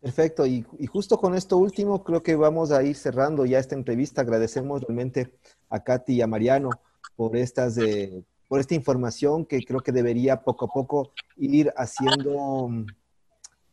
Perfecto, 0.00 0.46
y, 0.46 0.64
y, 0.78 0.86
justo 0.86 1.18
con 1.18 1.34
esto 1.34 1.56
último 1.56 2.04
creo 2.04 2.22
que 2.22 2.36
vamos 2.36 2.70
a 2.70 2.82
ir 2.84 2.94
cerrando 2.94 3.44
ya 3.46 3.58
esta 3.58 3.74
entrevista. 3.74 4.20
Agradecemos 4.20 4.82
realmente 4.82 5.32
a 5.68 5.82
Katy 5.82 6.14
y 6.14 6.22
a 6.22 6.28
Mariano 6.28 6.70
por 7.18 7.36
estas 7.36 7.76
eh, 7.78 8.22
por 8.48 8.60
esta 8.60 8.74
información 8.74 9.44
que 9.44 9.62
creo 9.62 9.80
que 9.80 9.92
debería 9.92 10.42
poco 10.42 10.64
a 10.64 10.68
poco 10.68 11.12
ir 11.36 11.72
haciendo 11.76 12.70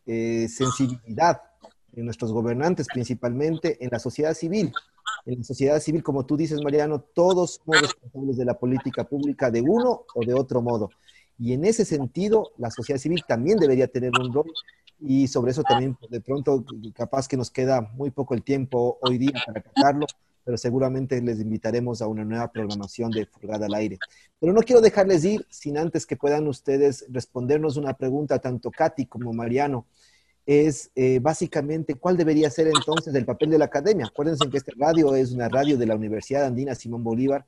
eh, 0.06 0.46
sensibilidad 0.48 1.40
en 1.94 2.04
nuestros 2.04 2.32
gobernantes, 2.32 2.86
principalmente 2.92 3.82
en 3.82 3.90
la 3.90 3.98
sociedad 3.98 4.34
civil. 4.34 4.72
En 5.24 5.38
la 5.38 5.44
sociedad 5.44 5.80
civil, 5.80 6.02
como 6.02 6.26
tú 6.26 6.36
dices, 6.36 6.62
Mariano, 6.62 7.00
todos 7.00 7.60
somos 7.64 7.80
responsables 7.80 8.36
de 8.36 8.44
la 8.44 8.58
política 8.58 9.04
pública 9.04 9.50
de 9.50 9.62
uno 9.62 10.04
o 10.14 10.24
de 10.24 10.34
otro 10.34 10.60
modo. 10.60 10.90
Y 11.38 11.54
en 11.54 11.64
ese 11.64 11.84
sentido, 11.84 12.52
la 12.58 12.70
sociedad 12.70 13.00
civil 13.00 13.24
también 13.26 13.58
debería 13.58 13.88
tener 13.88 14.10
un 14.20 14.32
rol 14.32 14.52
y 15.00 15.28
sobre 15.28 15.50
eso 15.50 15.62
también 15.62 15.96
de 16.08 16.20
pronto 16.20 16.64
capaz 16.94 17.28
que 17.28 17.36
nos 17.36 17.50
queda 17.50 17.82
muy 17.94 18.10
poco 18.10 18.34
el 18.34 18.42
tiempo 18.42 18.98
hoy 19.02 19.18
día 19.18 19.42
para 19.44 19.60
tratarlo, 19.60 20.06
pero 20.46 20.56
seguramente 20.56 21.20
les 21.20 21.40
invitaremos 21.40 22.00
a 22.00 22.06
una 22.06 22.24
nueva 22.24 22.52
programación 22.52 23.10
de 23.10 23.26
Fulgada 23.26 23.66
al 23.66 23.74
Aire. 23.74 23.98
Pero 24.38 24.52
no 24.52 24.60
quiero 24.62 24.80
dejarles 24.80 25.24
ir 25.24 25.44
sin 25.50 25.76
antes 25.76 26.06
que 26.06 26.16
puedan 26.16 26.46
ustedes 26.46 27.04
respondernos 27.08 27.76
una 27.76 27.94
pregunta, 27.94 28.38
tanto 28.38 28.70
Katy 28.70 29.06
como 29.06 29.32
Mariano. 29.32 29.86
Es 30.46 30.92
eh, 30.94 31.18
básicamente 31.20 31.96
cuál 31.96 32.16
debería 32.16 32.48
ser 32.48 32.68
entonces 32.68 33.12
el 33.12 33.24
papel 33.24 33.50
de 33.50 33.58
la 33.58 33.64
academia. 33.64 34.06
Acuérdense 34.06 34.48
que 34.48 34.58
este 34.58 34.70
radio 34.78 35.16
es 35.16 35.32
una 35.32 35.48
radio 35.48 35.76
de 35.76 35.86
la 35.86 35.96
Universidad 35.96 36.44
Andina 36.44 36.76
Simón 36.76 37.02
Bolívar 37.02 37.44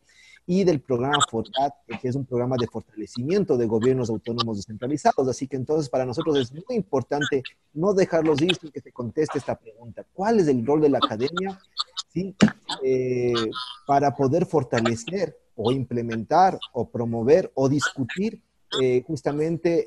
y 0.51 0.65
del 0.65 0.81
programa 0.81 1.19
FORTAT, 1.31 1.75
que 2.01 2.09
es 2.09 2.17
un 2.17 2.25
programa 2.25 2.57
de 2.59 2.67
fortalecimiento 2.67 3.59
de 3.59 3.67
gobiernos 3.67 4.09
autónomos 4.09 4.57
descentralizados. 4.57 5.29
Así 5.29 5.47
que 5.47 5.57
entonces 5.57 5.91
para 5.91 6.07
nosotros 6.07 6.39
es 6.39 6.51
muy 6.55 6.75
importante 6.75 7.43
no 7.75 7.93
dejarlos 7.93 8.41
ir 8.41 8.57
sin 8.57 8.71
que 8.71 8.81
se 8.81 8.91
conteste 8.91 9.37
esta 9.37 9.59
pregunta. 9.59 10.07
¿Cuál 10.11 10.41
es 10.41 10.49
el 10.49 10.65
rol 10.65 10.81
de 10.81 10.89
la 10.89 10.99
academia 11.05 11.61
¿sí? 12.15 12.35
Eh, 12.83 13.35
para 13.87 14.17
poder 14.17 14.47
fortalecer 14.47 15.37
o 15.55 15.71
implementar 15.71 16.59
o 16.73 16.89
promover 16.89 17.53
o 17.55 17.69
discutir 17.69 18.41
eh, 18.81 19.03
justamente 19.07 19.87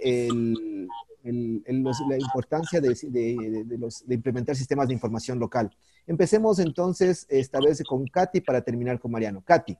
la 1.24 2.18
importancia 2.20 2.80
de, 2.80 2.89
de, 3.09 4.14
implementar 4.14 4.55
sistemas 4.55 4.88
de 4.89 4.93
información 4.93 5.39
local. 5.39 5.76
Empecemos 6.05 6.59
entonces 6.59 7.26
esta 7.30 7.59
vez 7.59 7.82
con 7.82 8.05
Katy 8.05 8.41
para 8.41 8.62
terminar 8.62 8.99
con 8.99 9.09
Mariano. 9.09 9.41
Katy. 9.43 9.76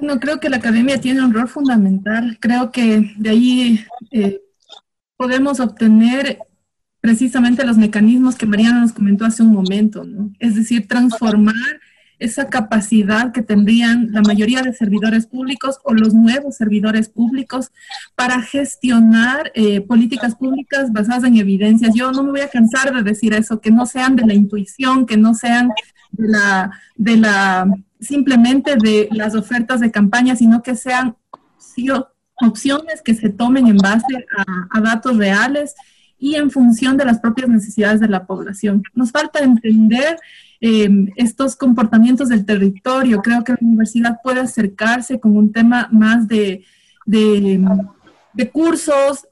Bueno, 0.00 0.18
creo 0.18 0.40
que 0.40 0.48
la 0.48 0.56
academia 0.56 0.98
tiene 0.98 1.22
un 1.22 1.34
rol 1.34 1.46
fundamental. 1.46 2.38
Creo 2.40 2.72
que 2.72 3.12
de 3.18 3.28
ahí 3.28 3.84
eh, 4.10 4.40
podemos 5.18 5.60
obtener 5.60 6.38
precisamente 7.02 7.66
los 7.66 7.76
mecanismos 7.76 8.36
que 8.36 8.46
Mariana 8.46 8.80
nos 8.80 8.92
comentó 8.92 9.26
hace 9.26 9.42
un 9.42 9.52
momento, 9.52 10.04
¿no? 10.04 10.32
Es 10.38 10.54
decir, 10.54 10.88
transformar 10.88 11.80
esa 12.18 12.48
capacidad 12.48 13.32
que 13.32 13.42
tendrían 13.42 14.08
la 14.12 14.22
mayoría 14.22 14.62
de 14.62 14.72
servidores 14.72 15.26
públicos 15.26 15.78
o 15.84 15.92
los 15.92 16.14
nuevos 16.14 16.56
servidores 16.56 17.10
públicos 17.10 17.70
para 18.14 18.40
gestionar 18.40 19.52
eh, 19.54 19.82
políticas 19.82 20.34
públicas 20.34 20.90
basadas 20.92 21.24
en 21.24 21.36
evidencias. 21.36 21.94
Yo 21.94 22.10
no 22.12 22.22
me 22.22 22.30
voy 22.30 22.40
a 22.40 22.48
cansar 22.48 22.94
de 22.94 23.02
decir 23.02 23.34
eso, 23.34 23.60
que 23.60 23.70
no 23.70 23.84
sean 23.84 24.16
de 24.16 24.26
la 24.26 24.32
intuición, 24.32 25.04
que 25.04 25.18
no 25.18 25.34
sean 25.34 25.68
de 26.12 26.28
la, 26.28 26.70
de 26.96 27.16
la 27.18 27.66
simplemente 28.00 28.76
de 28.76 29.08
las 29.12 29.34
ofertas 29.34 29.80
de 29.80 29.90
campaña, 29.90 30.36
sino 30.36 30.62
que 30.62 30.74
sean 30.74 31.16
opciones 32.40 33.02
que 33.02 33.14
se 33.14 33.28
tomen 33.28 33.66
en 33.66 33.76
base 33.76 34.26
a, 34.70 34.80
datos 34.80 35.16
reales 35.16 35.74
y 36.18 36.34
en 36.34 36.50
función 36.50 36.96
de 36.96 37.04
las 37.04 37.18
propias 37.18 37.48
necesidades 37.48 38.00
de 38.00 38.08
la 38.08 38.26
población. 38.26 38.82
Nos 38.94 39.10
falta 39.10 39.40
entender 39.40 40.18
em, 40.60 41.10
estos 41.16 41.56
comportamientos 41.56 42.28
del 42.28 42.44
territorio. 42.44 43.22
Creo 43.22 43.42
que 43.44 43.52
la 43.52 43.58
universidad 43.60 44.20
puede 44.22 44.40
acercarse 44.40 45.18
con 45.18 45.36
un 45.36 45.52
tema 45.52 45.88
más 45.90 46.28
de, 46.28 46.64
de, 47.06 47.60
de 48.34 48.50
cursos, 48.50 49.26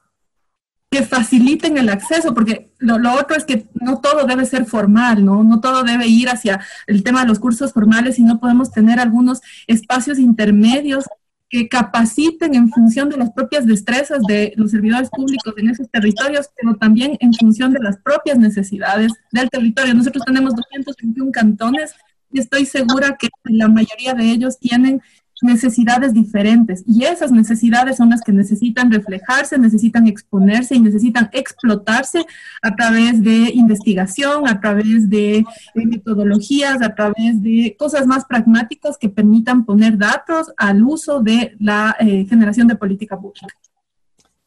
que 0.91 1.03
faciliten 1.03 1.77
el 1.77 1.91
acceso, 1.91 2.33
porque 2.33 2.73
lo, 2.79 2.97
otro 3.15 3.37
es 3.37 3.45
que 3.45 3.67
no 3.75 4.01
todo 4.01 4.25
debe 4.25 4.47
ser 4.47 4.65
formal, 4.65 5.25
¿no? 5.25 5.45
No 5.45 5.61
todo 5.61 5.83
debe 5.83 6.07
ir 6.07 6.31
hacia 6.31 6.61
el 6.87 7.03
tema 7.03 7.23
de 7.23 7.29
los 7.29 7.39
cursos 7.39 7.73
formales, 7.73 8.19
y 8.19 8.23
no 8.23 8.41
podemos 8.41 8.71
tener 8.71 8.99
algunos 8.99 9.41
espacios 9.67 10.19
intermedios 10.19 11.05
que 11.51 11.69
capaciten 11.69 12.55
en 12.55 12.71
función 12.71 13.09
de 13.09 13.17
las 13.17 13.31
propias 13.33 13.67
destrezas 13.67 14.23
de 14.29 14.53
los 14.57 14.71
servidores 14.71 15.09
públicos 15.11 15.55
en 15.57 15.71
esos 15.71 15.91
territorios, 15.91 16.51
pero 16.61 16.77
también 16.77 17.17
en 17.21 17.33
función 17.33 17.73
de 17.73 17.81
las 17.81 17.97
propias 17.99 18.39
necesidades 18.39 19.13
del 19.33 19.49
territorio. 19.49 19.95
Nosotros 19.95 20.25
tenemos 20.27 20.55
221 20.55 21.33
cantones 21.33 21.95
y 22.31 22.41
estoy 22.41 22.67
segura 22.67 23.17
que 23.19 23.29
la 23.45 23.69
mayoría 23.69 24.13
de 24.13 24.31
ellos 24.31 24.59
tienen 24.59 25.01
necesidades 25.43 26.13
diferentes 26.13 26.83
y 26.87 27.05
esas 27.05 27.31
necesidades 27.31 27.97
son 27.97 28.11
las 28.11 28.23
que 28.23 28.33
necesitan 28.33 28.91
reflejarse, 28.91 29.59
necesitan 29.59 30.07
exponerse 30.07 30.75
y 30.75 30.81
necesitan 30.81 31.31
explotarse 31.33 32.25
a 32.63 32.75
través 32.75 33.23
de 33.23 33.51
investigación, 33.55 34.49
a 34.49 34.61
través 34.61 35.09
de, 35.09 35.45
metodologías, 35.75 36.83
a 36.83 36.95
través 36.95 37.43
de 37.43 37.77
cosas 37.79 38.07
más 38.07 38.25
pragmáticas 38.25 38.99
que 38.99 39.09
permitan 39.09 39.65
poner 39.65 39.97
datos 39.97 40.53
al 40.57 40.83
uso 40.83 41.21
de 41.21 41.57
la 41.61 41.97
eh, 42.01 42.27
generación 42.29 42.67
de 42.67 42.77
política 42.77 43.19
pública. 43.19 43.47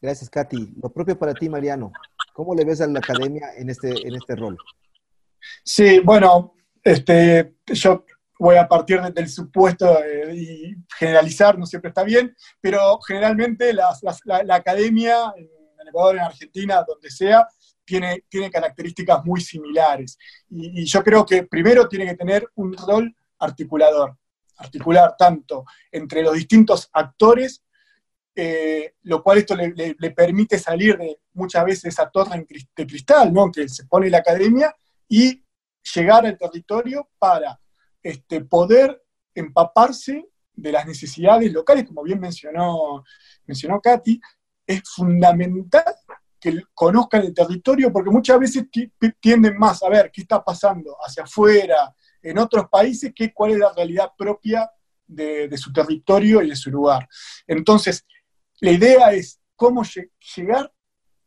Gracias, 0.00 0.28
Katy. 0.28 0.74
Lo 0.82 0.92
propio 0.92 1.18
para 1.18 1.32
ti, 1.32 1.48
Mariano. 1.48 1.92
¿Cómo 2.32 2.54
le 2.54 2.64
ves 2.64 2.80
a 2.80 2.86
la 2.86 2.98
academia 2.98 3.48
en 3.56 3.70
este, 3.70 4.06
en 4.06 4.14
este 4.14 4.34
rol? 4.34 4.56
Sí, 5.64 6.00
bueno, 6.00 6.54
este, 6.82 7.54
yo 7.66 8.04
voy 8.38 8.56
a 8.56 8.66
partir 8.66 9.00
del 9.00 9.28
supuesto 9.28 10.02
eh, 10.02 10.34
y 10.34 10.74
generalizar, 10.98 11.58
no 11.58 11.66
siempre 11.66 11.90
está 11.90 12.02
bien, 12.02 12.34
pero 12.60 12.98
generalmente 13.00 13.72
la, 13.72 13.96
academia 14.50 15.32
en, 15.36 15.48
Ecuador, 15.88 16.16
en 16.16 16.22
Argentina, 16.22 16.84
donde 16.86 17.10
sea, 17.10 17.46
tiene, 17.84 18.24
tiene 18.28 18.50
características 18.50 19.24
muy 19.24 19.40
similares. 19.40 20.18
Y, 20.48 20.84
yo 20.84 21.02
creo 21.02 21.26
que 21.26 21.44
primero 21.44 21.88
tiene 21.88 22.06
que 22.06 22.16
tener 22.16 22.48
un 22.54 22.76
rol 22.76 23.14
articulador, 23.38 24.16
articular 24.56 25.14
tanto 25.18 25.64
entre 25.90 26.22
los 26.22 26.34
distintos 26.34 26.88
actores, 26.92 27.62
eh, 28.34 28.94
lo 29.02 29.22
cual 29.22 29.38
esto 29.38 29.54
le, 29.54 30.10
permite 30.12 30.58
salir 30.58 30.96
de 30.96 31.20
muchas 31.34 31.64
veces 31.64 31.84
esa 31.86 32.08
torre 32.08 32.46
de 32.76 32.86
cristal, 32.86 33.32
¿no? 33.32 33.50
que 33.52 33.68
se 33.68 33.84
pone 33.84 34.08
la 34.08 34.18
academia, 34.18 34.74
y 35.08 35.44
llegar 35.94 36.24
al 36.24 36.38
territorio 36.38 37.08
para 37.18 37.58
este, 38.02 38.44
poder 38.44 39.02
empaparse 39.34 40.28
de 40.54 40.72
las 40.72 40.86
necesidades 40.86 41.52
locales, 41.52 41.86
como 41.86 42.02
bien 42.02 42.20
mencionó, 42.20 43.04
mencionó 43.46 43.80
Katy, 43.80 44.20
es 44.66 44.82
fundamental 44.84 45.84
que 46.38 46.60
conozcan 46.74 47.22
el 47.22 47.34
territorio, 47.34 47.92
porque 47.92 48.10
muchas 48.10 48.38
veces 48.38 48.64
tienden 49.20 49.56
más 49.56 49.82
a 49.82 49.88
ver 49.88 50.10
qué 50.12 50.22
está 50.22 50.42
pasando 50.42 50.96
hacia 51.00 51.22
afuera, 51.22 51.94
en 52.20 52.38
otros 52.38 52.68
países, 52.68 53.12
que 53.14 53.32
cuál 53.32 53.52
es 53.52 53.58
la 53.58 53.72
realidad 53.72 54.10
propia 54.16 54.70
de, 55.06 55.56
su 55.56 55.72
territorio 55.72 56.42
y 56.42 56.50
de 56.50 56.56
su 56.56 56.70
lugar. 56.70 57.08
Entonces, 57.46 58.04
la 58.60 58.72
idea 58.72 59.12
es 59.12 59.40
cómo 59.56 59.82
llegar, 60.36 60.72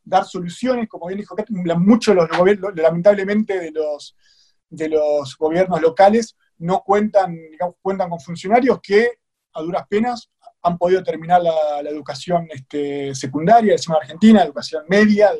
dar 0.04 0.24
soluciones, 0.24 0.88
como 0.88 1.06
bien 1.06 1.20
dijo 1.20 1.34
Katy, 1.34 1.52
muchos 1.52 2.14
de 2.14 2.20
los 2.20 2.76
lamentablemente, 2.76 3.58
de 3.58 3.70
los, 3.70 4.16
de 4.68 4.88
los 4.90 5.36
gobiernos 5.36 5.80
locales 5.80 6.36
no 6.58 6.82
cuentan, 6.84 7.34
digamos, 7.50 7.76
cuentan 7.80 8.10
con 8.10 8.20
funcionarios 8.20 8.80
que 8.82 9.10
a 9.52 9.62
duras 9.62 9.86
penas 9.88 10.30
han 10.62 10.78
podido 10.78 11.02
terminar 11.02 11.42
la, 11.42 11.80
educación 11.88 12.48
este, 12.50 13.14
secundaria, 13.14 13.72
decimos 13.72 13.98
Argentina, 14.00 14.42
educación 14.42 14.84
media, 14.88 15.30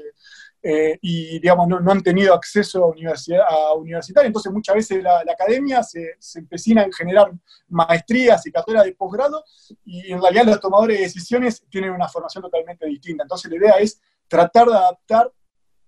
eh, 0.62 0.99
y 1.01 1.39
digamos, 1.39 1.69
no, 1.69 1.91
han 1.91 2.03
tenido 2.03 2.35
acceso 2.35 2.85
a, 2.85 2.89
universidad, 2.89 3.43
a. 3.43 4.27
Entonces 4.27 4.53
muchas 4.53 4.75
veces 4.75 5.03
la, 5.03 5.21
academia 5.21 5.83
se, 5.83 6.14
se, 6.19 6.39
empecina 6.39 6.83
en 6.83 6.93
generar 6.93 7.33
maestrías 7.69 8.47
y 8.47 8.53
carreras 8.53 8.85
de 8.85 8.95
posgrado, 8.95 9.45
y 9.85 10.12
en 10.12 10.21
realidad 10.21 10.45
los 10.47 10.61
tomadores 10.61 10.99
de 10.99 11.05
decisiones 11.05 11.62
tienen 11.71 11.91
una 11.91 12.09
formación 12.09 12.43
totalmente 12.43 12.87
distinta. 12.87 13.25
Entonces 13.25 13.51
la 13.51 13.57
idea 13.57 13.75
es 13.79 14.01
tratar 14.29 14.67
de 14.69 14.75
adaptar 14.75 15.33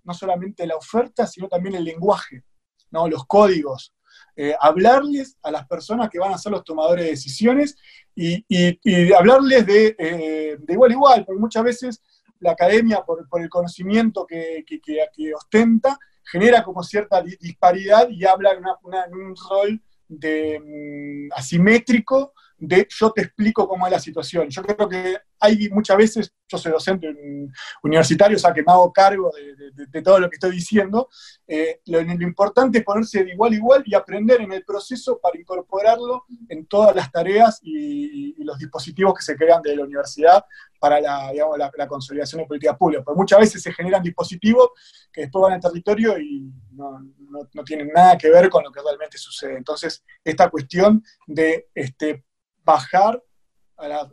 no 0.05 0.15
solamente 0.15 0.67
la 0.67 0.77
oferta, 0.77 1.27
sino 1.27 1.49
también 1.49 1.75
el 1.75 1.85
lenguaje, 1.85 2.43
¿no? 2.91 3.09
los 3.09 3.25
códigos, 3.27 3.93
eh, 4.41 4.55
hablarles 4.61 5.37
a 5.43 5.51
las 5.51 5.67
personas 5.67 6.09
que 6.09 6.21
van 6.21 6.33
a 6.33 6.39
ser 6.39 6.53
los 6.53 6.63
tomadores 6.63 7.05
de 7.05 7.11
decisiones 7.11 7.77
y, 8.15 8.45
hablarles 9.13 9.67
eh, 9.67 10.57
de, 10.61 10.73
igual 10.73 10.93
a 10.93 10.95
igual, 10.95 11.25
porque 11.25 11.41
muchas 11.41 11.65
veces 11.65 12.03
la 12.39 12.53
academia, 12.53 13.03
por, 13.05 13.27
el 13.43 13.49
conocimiento 13.49 14.25
que, 14.25 14.65
ostenta, 15.35 15.99
genera 16.23 16.63
como 16.63 16.85
cierta 16.85 17.21
disparidad 17.21 18.09
y 18.11 18.25
habla 18.25 18.53
en, 18.53 19.13
un 19.13 19.35
rol 19.51 19.83
de, 20.07 20.61
mm, 20.61 21.33
asimétrico 21.35 22.33
de 22.59 22.87
yo 22.91 23.13
te 23.13 23.23
explico 23.23 23.69
cómo 23.69 23.87
es 23.87 23.93
la 23.93 24.01
situación. 24.01 24.49
Yo 24.49 24.63
creo 24.63 24.89
que 24.89 25.19
hay 25.41 25.69
muchas 25.71 25.97
veces, 25.97 26.35
yo 26.49 26.59
soy 26.59 26.73
docente 26.73 27.09
universitario, 27.83 28.37
o 28.37 28.41
sea 28.41 28.53
que 28.53 28.63
me 28.63 28.73
hago 28.73 28.93
cargo 28.93 29.31
de, 29.93 30.03
todo 30.03 30.19
lo 30.19 30.29
que 30.29 30.37
estoy 30.37 30.53
diciendo, 30.53 31.09
eh, 31.47 31.81
lo, 31.87 32.01
importante 32.01 32.79
es 32.79 32.85
ponerse 32.85 33.25
de 33.25 33.33
igual 33.33 33.53
a 33.53 33.57
igual 33.57 33.83
y 33.87 33.95
aprender 33.95 34.41
en 34.41 34.53
el 34.53 34.65
proceso 34.65 35.21
para 35.21 35.39
incorporarlo 35.39 36.25
en 36.49 36.67
todas 36.67 36.95
las 36.95 37.11
tareas 37.13 37.61
y, 37.63 38.35
los 38.49 38.59
dispositivos 38.59 39.13
que 39.13 39.23
se 39.23 39.37
crean 39.37 39.61
de 39.61 39.77
la 39.77 39.85
universidad 39.85 40.43
para 40.81 41.03
la, 41.03 41.31
digamos, 41.33 41.59
la, 41.59 41.87
consolidación 41.87 42.41
de 42.41 42.47
políticas 42.47 42.79
públicas. 42.79 43.05
Porque 43.05 43.19
muchas 43.19 43.41
veces 43.41 43.63
se 43.63 43.75
generan 43.75 44.03
dispositivos 44.03 44.71
que 45.13 45.23
después 45.23 45.43
van 45.43 45.53
al 45.53 45.61
territorio 45.61 46.19
y 46.19 46.51
no, 46.71 46.99
no 47.53 47.65
tienen 47.65 47.89
nada 47.95 48.17
que 48.17 48.31
ver 48.31 48.49
con 48.49 48.65
lo 48.65 48.73
que 48.73 48.81
realmente 48.81 49.19
sucede. 49.19 49.59
Entonces, 49.59 50.03
esta 50.25 50.49
cuestión 50.49 51.05
de 51.27 51.69
este, 51.75 52.25
bajar, 52.69 53.23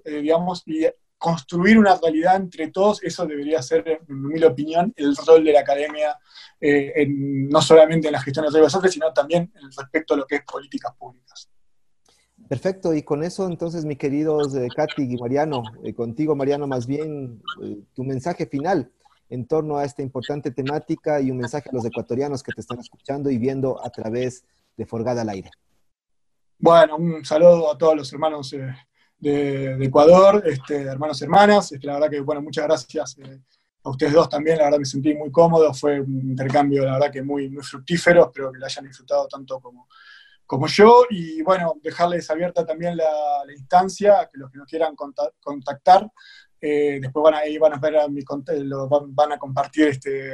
eh, 0.06 0.22
digamos, 0.22 0.64
y 0.66 0.86
construir 1.18 1.78
una 1.78 1.96
realidad 1.96 2.36
entre 2.36 2.70
todos, 2.70 3.04
eso 3.04 3.26
debería 3.26 3.62
ser, 3.62 3.88
en 3.88 4.22
mi 4.22 4.44
opinión, 4.44 4.94
el 4.96 5.16
rol 5.16 5.44
de 5.44 5.54
la 5.54 5.62
academia, 5.62 6.18
eh, 6.62 7.06
no 7.08 7.62
solamente 7.62 8.08
en 8.08 8.14
la 8.14 8.22
gestión 8.22 8.46
de 8.46 8.52
riesgos 8.52 8.72
sociales, 8.72 8.94
sino 8.94 9.14
también 9.14 9.52
en 9.56 9.72
respecto 9.76 10.14
a 10.14 10.18
lo 10.18 10.26
que 10.26 10.36
es 10.36 10.44
políticas 10.44 10.94
públicas. 10.96 11.50
Perfecto, 12.48 12.94
y 12.94 13.02
con 13.02 13.24
eso 13.24 13.48
entonces, 13.48 13.86
mi 13.86 13.96
queridos 13.96 14.56
eh, 14.56 14.68
Katy 14.74 15.04
y 15.14 15.18
Mariano, 15.18 15.64
contigo 15.96 16.36
Mariano, 16.36 16.68
más 16.68 16.86
bien 16.86 17.42
tu 17.94 18.04
mensaje 18.04 18.46
final 18.46 18.92
en 19.30 19.48
torno 19.48 19.78
a 19.78 19.86
esta 19.86 20.04
importante 20.04 20.52
temática 20.52 21.20
y 21.20 21.32
un 21.32 21.38
mensaje 21.38 21.70
a 21.70 21.74
los 21.74 21.86
ecuatorianos 21.86 22.44
que 22.44 22.52
te 22.52 22.62
están 22.62 22.80
escuchando 22.80 23.32
y 23.32 23.38
viendo 23.40 23.84
a 23.84 23.90
través 23.90 24.46
de 24.78 24.86
Forgada 24.86 25.24
al 25.24 25.30
Aire. 25.30 25.50
Bueno, 26.58 26.96
un 26.96 27.26
saludo 27.26 27.72
a 27.72 27.78
todos 27.78 27.96
los 27.98 28.14
hermanos 28.14 28.54
eh, 28.54 28.74
de, 29.20 29.86
Ecuador, 29.86 30.42
este, 30.46 30.84
hermanos 30.84 31.20
y 31.20 31.26
hermanas. 31.26 31.72
Este, 31.72 31.86
la 31.86 31.96
verdad 31.96 32.10
que, 32.10 32.22
bueno, 32.22 32.42
muchas 32.42 32.66
gracias 32.66 33.18
eh, 33.18 33.42
a 33.84 33.90
ustedes 33.90 34.14
dos 34.14 34.30
también. 34.30 34.58
La 34.58 34.66
verdad 34.66 34.80
me 34.80 34.86
sentí 34.86 35.14
muy 35.14 35.32
cómodo. 35.32 35.74
Fue 35.74 36.00
un 36.00 36.30
intercambio, 36.30 36.86
la 36.86 36.94
verdad 36.94 37.12
que 37.12 37.22
muy, 37.22 37.50
fructífero. 37.62 38.28
Espero 38.28 38.52
que 38.54 38.60
lo 38.60 38.66
hayan 38.66 38.86
disfrutado 38.86 39.28
tanto 39.28 39.60
como, 39.60 39.90
como 40.46 40.68
yo. 40.68 41.06
Y 41.10 41.42
bueno, 41.42 41.74
dejarles 41.84 42.30
abierta 42.30 42.66
también 42.66 42.96
la, 42.96 43.06
instancia, 43.54 44.30
que 44.32 44.40
los 44.40 44.50
que 44.50 44.58
nos 44.58 44.68
quieran 44.68 44.96
contactar, 44.96 46.10
eh, 46.62 47.00
después 47.02 47.22
van 47.22 47.34
a, 47.36 47.40
ahí 47.40 47.58
van 47.58 47.74
a 47.74 47.80
ver 47.80 47.98
a 47.98 48.08
mi, 48.08 48.24
lo, 48.64 48.88
van 48.88 49.34
a 49.34 49.38
compartir 49.38 49.90
este 49.90 50.32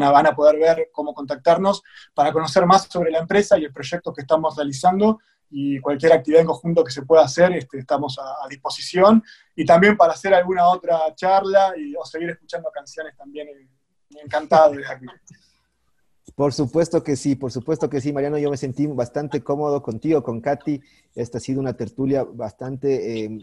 van 0.00 0.26
a, 0.26 0.34
poder 0.34 0.58
ver 0.58 0.88
cómo 0.92 1.14
contactarnos 1.14 1.82
para 2.14 2.32
conocer 2.32 2.66
más 2.66 2.88
sobre 2.90 3.10
la 3.10 3.18
empresa 3.18 3.58
y 3.58 3.64
el 3.64 3.72
proyecto 3.72 4.12
que 4.12 4.22
estamos 4.22 4.56
realizando 4.56 5.20
y 5.50 5.78
cualquier 5.80 6.12
actividad 6.12 6.40
en 6.40 6.46
conjunto 6.46 6.82
que 6.82 6.90
se 6.90 7.02
pueda 7.02 7.24
hacer, 7.24 7.52
este, 7.52 7.78
estamos 7.78 8.18
a, 8.18 8.48
disposición. 8.48 9.22
Y 9.54 9.64
también 9.64 9.96
para 9.96 10.12
hacer 10.12 10.34
alguna 10.34 10.66
otra 10.68 11.14
charla 11.14 11.74
y, 11.76 11.94
o 11.94 12.04
seguir 12.04 12.30
escuchando 12.30 12.70
canciones 12.72 13.16
también, 13.16 13.48
eh, 13.48 13.68
encantado. 14.22 14.74
Por 16.34 16.52
supuesto 16.52 17.04
que 17.04 17.14
sí, 17.14 17.36
por 17.36 17.52
supuesto 17.52 17.88
que 17.88 18.00
sí, 18.00 18.12
Mariano. 18.12 18.38
Yo 18.38 18.50
me 18.50 18.56
sentí 18.56 18.86
bastante 18.86 19.42
cómodo 19.42 19.82
contigo, 19.82 20.22
con 20.22 20.40
Katy. 20.40 20.80
Esta 21.14 21.38
ha 21.38 21.40
sido 21.40 21.60
una 21.60 21.74
tertulia 21.74 22.24
bastante 22.24 23.24
eh, 23.24 23.38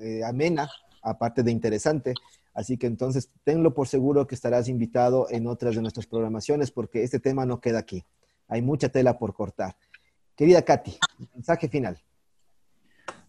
eh, 0.00 0.24
amena, 0.24 0.68
aparte 1.02 1.42
de 1.44 1.52
interesante. 1.52 2.14
Así 2.54 2.76
que 2.76 2.86
entonces 2.86 3.30
tenlo 3.44 3.72
por 3.72 3.86
seguro 3.86 4.26
que 4.26 4.34
estarás 4.34 4.68
invitado 4.68 5.26
en 5.30 5.46
otras 5.46 5.74
de 5.76 5.82
nuestras 5.82 6.06
programaciones 6.06 6.70
porque 6.70 7.02
este 7.04 7.20
tema 7.20 7.46
no 7.46 7.60
queda 7.60 7.78
aquí. 7.78 8.04
Hay 8.48 8.60
mucha 8.60 8.88
tela 8.88 9.18
por 9.18 9.34
cortar. 9.34 9.76
Querida 10.36 10.62
Katy, 10.62 10.92
mensaje 11.34 11.68
final. 11.68 11.98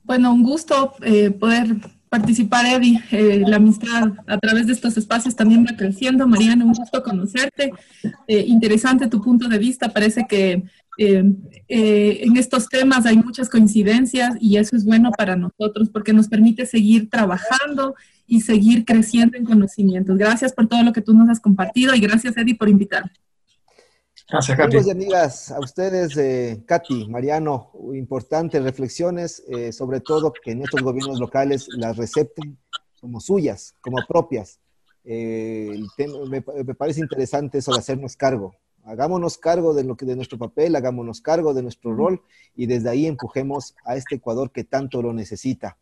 Bueno, 0.03 0.33
un 0.33 0.43
gusto 0.43 0.93
eh, 1.01 1.31
poder 1.31 1.77
participar, 2.09 2.65
Eddie. 2.65 3.01
Eh, 3.11 3.43
la 3.47 3.55
amistad 3.55 4.11
a 4.27 4.37
través 4.37 4.67
de 4.67 4.73
estos 4.73 4.97
espacios 4.97 5.35
también 5.35 5.65
va 5.65 5.75
creciendo. 5.75 6.27
Mariana, 6.27 6.65
un 6.65 6.73
gusto 6.73 7.01
conocerte. 7.01 7.71
Eh, 8.27 8.43
interesante 8.47 9.07
tu 9.07 9.21
punto 9.21 9.47
de 9.47 9.57
vista. 9.57 9.89
Parece 9.89 10.25
que 10.27 10.63
en 10.99 12.37
estos 12.37 12.69
temas 12.69 13.07
hay 13.07 13.17
muchas 13.17 13.49
coincidencias 13.49 14.35
y 14.39 14.57
eso 14.57 14.75
es 14.75 14.85
bueno 14.85 15.09
para 15.17 15.35
nosotros 15.35 15.89
porque 15.89 16.13
nos 16.13 16.27
permite 16.27 16.67
seguir 16.67 17.09
trabajando 17.09 17.95
y 18.27 18.41
seguir 18.41 18.85
creciendo 18.85 19.35
en 19.37 19.45
conocimientos. 19.45 20.15
Gracias 20.17 20.53
por 20.53 20.67
todo 20.67 20.83
lo 20.83 20.93
que 20.93 21.01
tú 21.01 21.15
nos 21.15 21.29
has 21.29 21.39
compartido 21.39 21.95
y 21.95 21.99
gracias, 21.99 22.37
Eddie, 22.37 22.55
por 22.55 22.69
invitarme. 22.69 23.11
Gracias, 24.29 24.57
Katy. 24.57 24.77
Amigos 24.77 24.87
y 24.87 24.91
amigas, 24.91 25.51
a 25.51 25.59
ustedes, 25.59 26.17
eh, 26.17 26.63
Katy, 26.65 27.07
Mariano, 27.09 27.71
importantes 27.93 28.63
reflexiones, 28.63 29.43
eh, 29.47 29.71
sobre 29.71 29.99
todo 29.99 30.33
que 30.33 30.55
nuestros 30.55 30.81
gobiernos 30.81 31.19
locales 31.19 31.67
las 31.77 31.97
recepten 31.97 32.57
como 32.99 33.19
suyas, 33.19 33.75
como 33.81 33.97
propias. 34.07 34.59
me, 35.03 36.43
me, 36.63 36.75
parece 36.75 37.01
interesante 37.01 37.57
eso 37.57 37.71
de 37.71 37.79
hacernos 37.79 38.15
cargo. 38.15 38.55
Hagámonos 38.85 39.37
cargo 39.37 39.73
de, 39.73 39.83
lo 39.83 39.95
que, 39.95 40.05
de 40.05 40.15
nuestro 40.15 40.37
papel, 40.37 40.75
hagámonos 40.75 41.21
cargo 41.21 41.53
de 41.53 41.63
nuestro 41.63 41.95
rol 41.95 42.21
y 42.53 42.65
desde 42.65 42.89
ahí 42.89 43.05
empujemos 43.05 43.75
a 43.85 43.95
este 43.95 44.15
Ecuador 44.15 44.51
que 44.51 44.65
tanto 44.65 45.01
lo 45.01 45.13
necesita. 45.13 45.77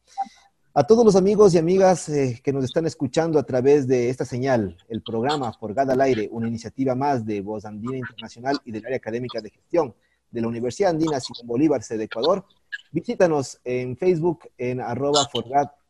A 0.74 0.86
todos 0.86 1.04
los 1.04 1.18
amigos 1.18 1.54
y 1.54 1.58
amigas 1.58 2.08
eh, 2.08 2.40
que 2.42 2.54
nos 2.54 2.64
están 2.64 2.86
escuchando 2.86 3.38
a 3.38 3.44
través 3.44 3.88
de 3.88 4.10
esta 4.10 4.24
señal, 4.24 4.78
el 4.88 5.02
programa 5.02 5.52
Forgada 5.52 5.92
al 5.92 6.00
Aire, 6.00 6.30
una 6.32 6.48
iniciativa 6.48 6.96
más 6.96 7.26
de 7.26 7.42
Voz 7.42 7.66
Andina 7.66 7.98
Internacional 7.98 8.58
y 8.64 8.72
del 8.72 8.86
área 8.86 8.96
académica 8.96 9.42
de 9.42 9.50
gestión 9.50 9.94
de 10.30 10.40
la 10.40 10.48
Universidad 10.48 10.92
Andina 10.92 11.20
Simón 11.20 11.46
Bolívar, 11.46 11.84
sede 11.84 12.06
Ecuador, 12.06 12.46
visítanos 12.90 13.60
en 13.66 13.98
Facebook 13.98 14.50
en 14.58 14.80
arroba 14.80 15.28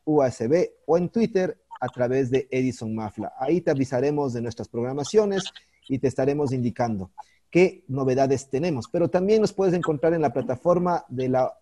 o 0.04 0.98
en 0.98 1.10
Twitter 1.10 1.62
a 1.80 1.88
través 1.90 2.32
de 2.32 2.48
Edison 2.50 2.96
Mafla. 2.96 3.34
Ahí 3.38 3.62
te 3.62 3.70
avisaremos 3.70 4.34
de 4.34 4.42
nuestras 4.42 4.68
programaciones 4.68 5.44
y 5.90 6.00
te 6.00 6.08
estaremos 6.08 6.54
indicando 6.54 7.12
qué 7.52 7.84
novedades 7.88 8.50
tenemos. 8.50 8.88
Pero 8.92 9.12
también 9.12 9.42
nos 9.42 9.54
puedes 9.54 9.76
encontrar 9.76 10.16
en 10.16 10.24
la 10.24 10.34
plataforma 10.34 11.06
de 11.08 11.30
la 11.30 11.54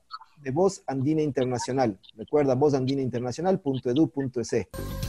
de 0.41 0.51
Voz 0.51 0.83
Andina 0.87 1.21
Internacional. 1.21 1.97
Recuerda 2.15 2.55
vozandinainternacional.edu.es. 2.55 4.67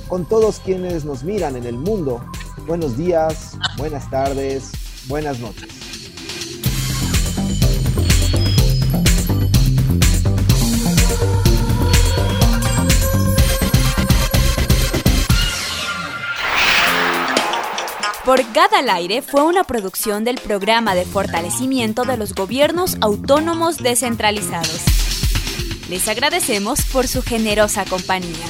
Con 0.08 0.28
todos 0.28 0.60
quienes 0.60 1.04
nos 1.04 1.24
miran 1.24 1.56
en 1.56 1.66
el 1.66 1.76
mundo, 1.76 2.24
buenos 2.66 2.96
días, 2.96 3.58
buenas 3.76 4.08
tardes, 4.10 4.70
buenas 5.08 5.40
noches. 5.40 5.90
Por 18.30 18.38
al 18.78 18.90
Aire 18.90 19.22
fue 19.22 19.42
una 19.42 19.64
producción 19.64 20.22
del 20.22 20.36
Programa 20.36 20.94
de 20.94 21.04
Fortalecimiento 21.04 22.04
de 22.04 22.16
los 22.16 22.32
Gobiernos 22.32 22.96
Autónomos 23.00 23.78
Descentralizados. 23.78 24.84
Les 25.90 26.06
agradecemos 26.06 26.82
por 26.82 27.08
su 27.08 27.20
generosa 27.20 27.84
compañía. 27.84 28.46